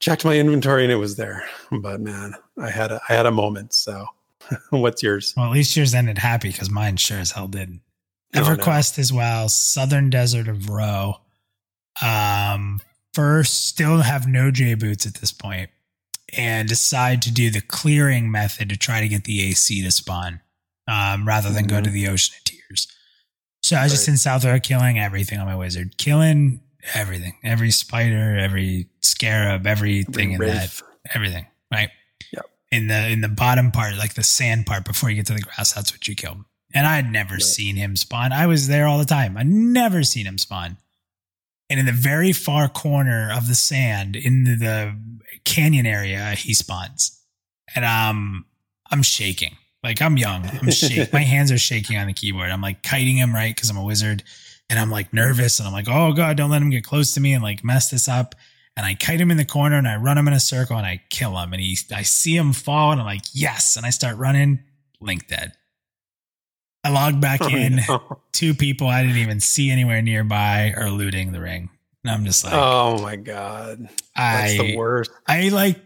[0.00, 1.44] checked my inventory, and it was there.
[1.70, 3.74] But man, I had a I had a moment.
[3.74, 4.06] So,
[4.70, 5.34] what's yours?
[5.36, 7.82] Well, at least yours ended happy because mine sure as hell didn't.
[8.34, 8.40] Oh.
[8.40, 11.16] EverQuest as well, Southern Desert of Ro.
[12.02, 12.80] Um,
[13.14, 15.70] first, still have no J boots at this point,
[16.36, 20.40] and decide to do the clearing method to try to get the AC to spawn,
[20.88, 21.84] um, rather than go Mhm.
[21.84, 22.88] to the Ocean of Tears.
[23.62, 26.60] So I was just in South Ro killing everything on my wizard, killing
[26.94, 30.80] everything, every spider, every scarab, everything in that
[31.14, 31.90] everything, right?
[32.32, 32.46] Yep.
[32.70, 35.40] In the in the bottom part, like the sand part before you get to the
[35.40, 36.44] grass, that's what you kill.
[36.74, 37.42] And I had never Yep.
[37.42, 38.32] seen him spawn.
[38.32, 39.36] I was there all the time.
[39.36, 40.76] I never seen him spawn.
[41.68, 44.96] And in the very far corner of the sand, in the, the
[45.44, 47.18] canyon area, he spawns.
[47.74, 48.46] And um
[48.92, 49.56] I'm shaking.
[49.82, 50.44] Like I'm young.
[50.46, 51.06] I'm shaking.
[51.12, 52.50] My hands are shaking on the keyboard.
[52.50, 54.22] I'm like kiting him right because I'm a wizard.
[54.68, 57.20] And I'm like nervous and I'm like, oh God, don't let him get close to
[57.20, 58.34] me and like mess this up
[58.76, 60.84] and I kite him in the corner and I run him in a circle and
[60.84, 63.90] I kill him and he I see him fall and I'm like yes and I
[63.90, 64.58] start running
[65.00, 65.52] Link dead.
[66.82, 67.80] I log back Oh, in.
[67.88, 68.18] no.
[68.32, 71.70] Two people I didn't even see anywhere nearby are looting the ring.
[72.02, 75.10] And I'm just like Oh my god, that's I the worst.
[75.28, 75.78] I like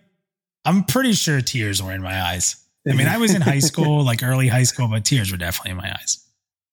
[0.65, 2.60] I'm pretty sure tears were in my eyes.
[2.89, 5.73] I mean, I was in high school, like early high school, but tears were definitely
[5.73, 6.19] in my eyes.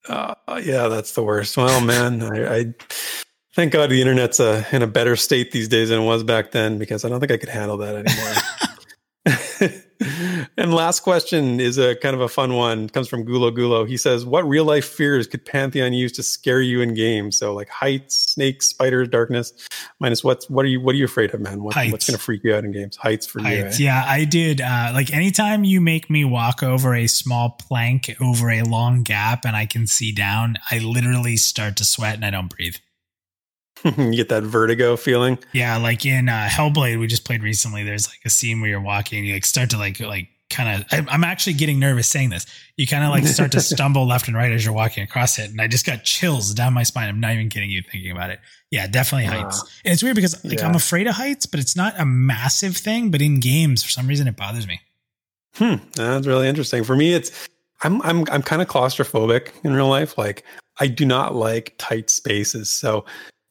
[0.08, 1.58] Uh, yeah, that's the worst.
[1.58, 2.74] Well, man, I, I
[3.54, 6.52] thank God the internet's uh, in a better state these days than it was back
[6.52, 8.34] then because I don't think I could handle that anymore.
[10.58, 12.86] and last question is a kind of a fun one.
[12.86, 13.88] It comes from Gulo Gulo.
[13.88, 17.38] He says, "What real life fears could Pantheon use to scare you in games?
[17.38, 19.54] So like heights, snakes, spiders, darkness.
[20.00, 21.62] Minus what's what are you what are you afraid of, man?
[21.62, 22.98] What, what's going to freak you out in games?
[22.98, 23.46] Heights for you.
[23.46, 23.80] Heights.
[23.80, 23.84] eh?
[23.84, 24.62] Yeah, I did.
[24.62, 29.46] Uh, like anytime you make me walk over a small plank over a long gap
[29.46, 32.76] and I can see down, I literally start to sweat and I don't breathe.
[33.84, 35.38] you get that vertigo feeling.
[35.54, 37.84] Yeah, like in uh, Hellblade, we just played recently.
[37.84, 40.84] There's like a scene where you're walking and you like start to like like kind
[40.92, 41.08] of.
[41.10, 42.46] I'm actually getting nervous saying this.
[42.78, 45.50] You kind of like start to stumble left and right as you're walking across it,
[45.52, 47.10] and I just got chills down my spine.
[47.10, 48.40] I'm not even kidding you thinking about it.
[48.72, 49.62] Yeah, definitely heights.
[49.86, 50.68] And it's weird because like Yeah.
[50.68, 53.12] I'm afraid of heights, but it's not a massive thing.
[53.12, 54.80] But in games, for some reason, it bothers me.
[55.56, 56.84] Hmm, that's really interesting.
[56.84, 57.48] For me, it's
[57.82, 60.18] I'm I'm I'm kind of claustrophobic in real life.
[60.18, 60.44] Like
[60.80, 62.70] I do not like tight spaces.
[62.70, 63.06] So,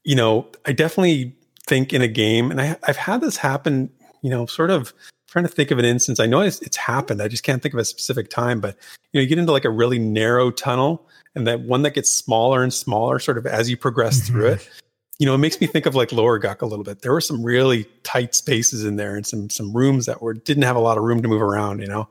[0.05, 1.35] you know, I definitely
[1.67, 3.91] think in a game, and I I've had this happen.
[4.23, 4.93] You know, sort of
[5.27, 6.21] trying to think of an instance.
[6.21, 7.21] I know it's, it's happened.
[7.21, 8.61] I just can't think of a specific time.
[8.61, 8.77] But
[9.13, 12.11] you know, you get into like a really narrow tunnel, and that one that gets
[12.11, 14.55] smaller and smaller, sort of as you progress through mm-hmm.
[14.55, 14.71] it.
[15.19, 17.01] You know, it makes me think of like Lower Guk a little bit.
[17.01, 20.65] There were some really tight spaces in there, and some some rooms that were didn't
[20.65, 21.81] have a lot of room to move around.
[21.81, 22.09] You know,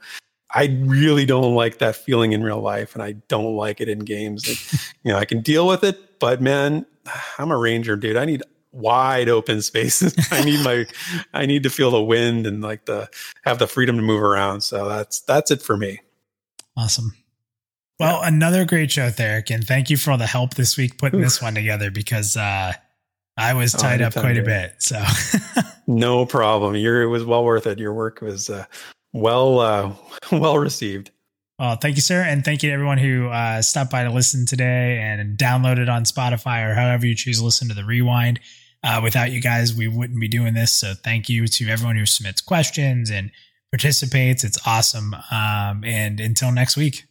[0.54, 4.00] I really don't like that feeling in real life, and I don't like it in
[4.00, 4.48] games.
[5.04, 6.86] You know, I can deal with it, but man,
[7.38, 8.18] I'm a ranger, dude.
[8.18, 8.42] I need
[8.76, 10.14] wide open spaces.
[10.32, 10.86] I need my,
[11.34, 13.10] I need to feel the wind and like the
[13.44, 14.62] have the freedom to move around.
[14.62, 16.02] So that's that's it for me.
[16.78, 17.14] Awesome.
[18.00, 21.22] Well, another great show, Therek, and thank you for all the help this week putting
[21.22, 22.74] this one together because uh,
[23.38, 24.76] I was Oh, tied up anytime, quite a bit.
[24.80, 25.02] So
[25.88, 26.76] No problem.
[26.76, 27.80] Your it was well worth it.
[27.80, 28.66] Your work was uh,
[29.14, 29.94] well uh,
[30.32, 31.12] well received.
[31.58, 32.22] Well, thank you, sir.
[32.22, 36.04] And thank you to everyone who uh, stopped by to listen today and downloaded on
[36.04, 38.42] Spotify or however you choose to listen to the rewind.
[38.86, 40.72] Uh, without you guys, we wouldn't be doing this.
[40.72, 43.32] So thank you to everyone who submits questions and
[43.72, 44.44] participates.
[44.44, 45.16] It's awesome.
[45.32, 47.06] Um, and until next week.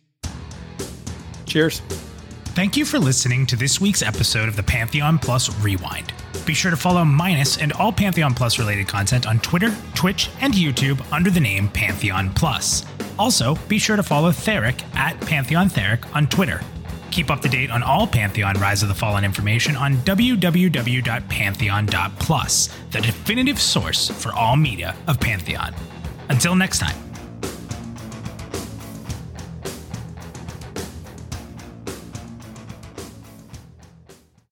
[1.46, 1.80] Cheers.
[2.55, 6.12] Thank you for listening to this week's episode of the Pantheon Plus Rewind.
[6.46, 10.55] Be sure to follow Minus and all Pantheon Plus related content on Twitter, Twitch, and
[10.55, 12.84] YouTube under the name Pantheon Plus.
[13.18, 16.60] Also, be sure to follow Therek at Pantheon Therek on Twitter.
[17.14, 23.00] Keep up to date on all Pantheon Rise of the Fallen information on www.pantheon.plus, the
[23.00, 25.72] definitive source for all media of Pantheon.
[26.28, 27.13] Until next time.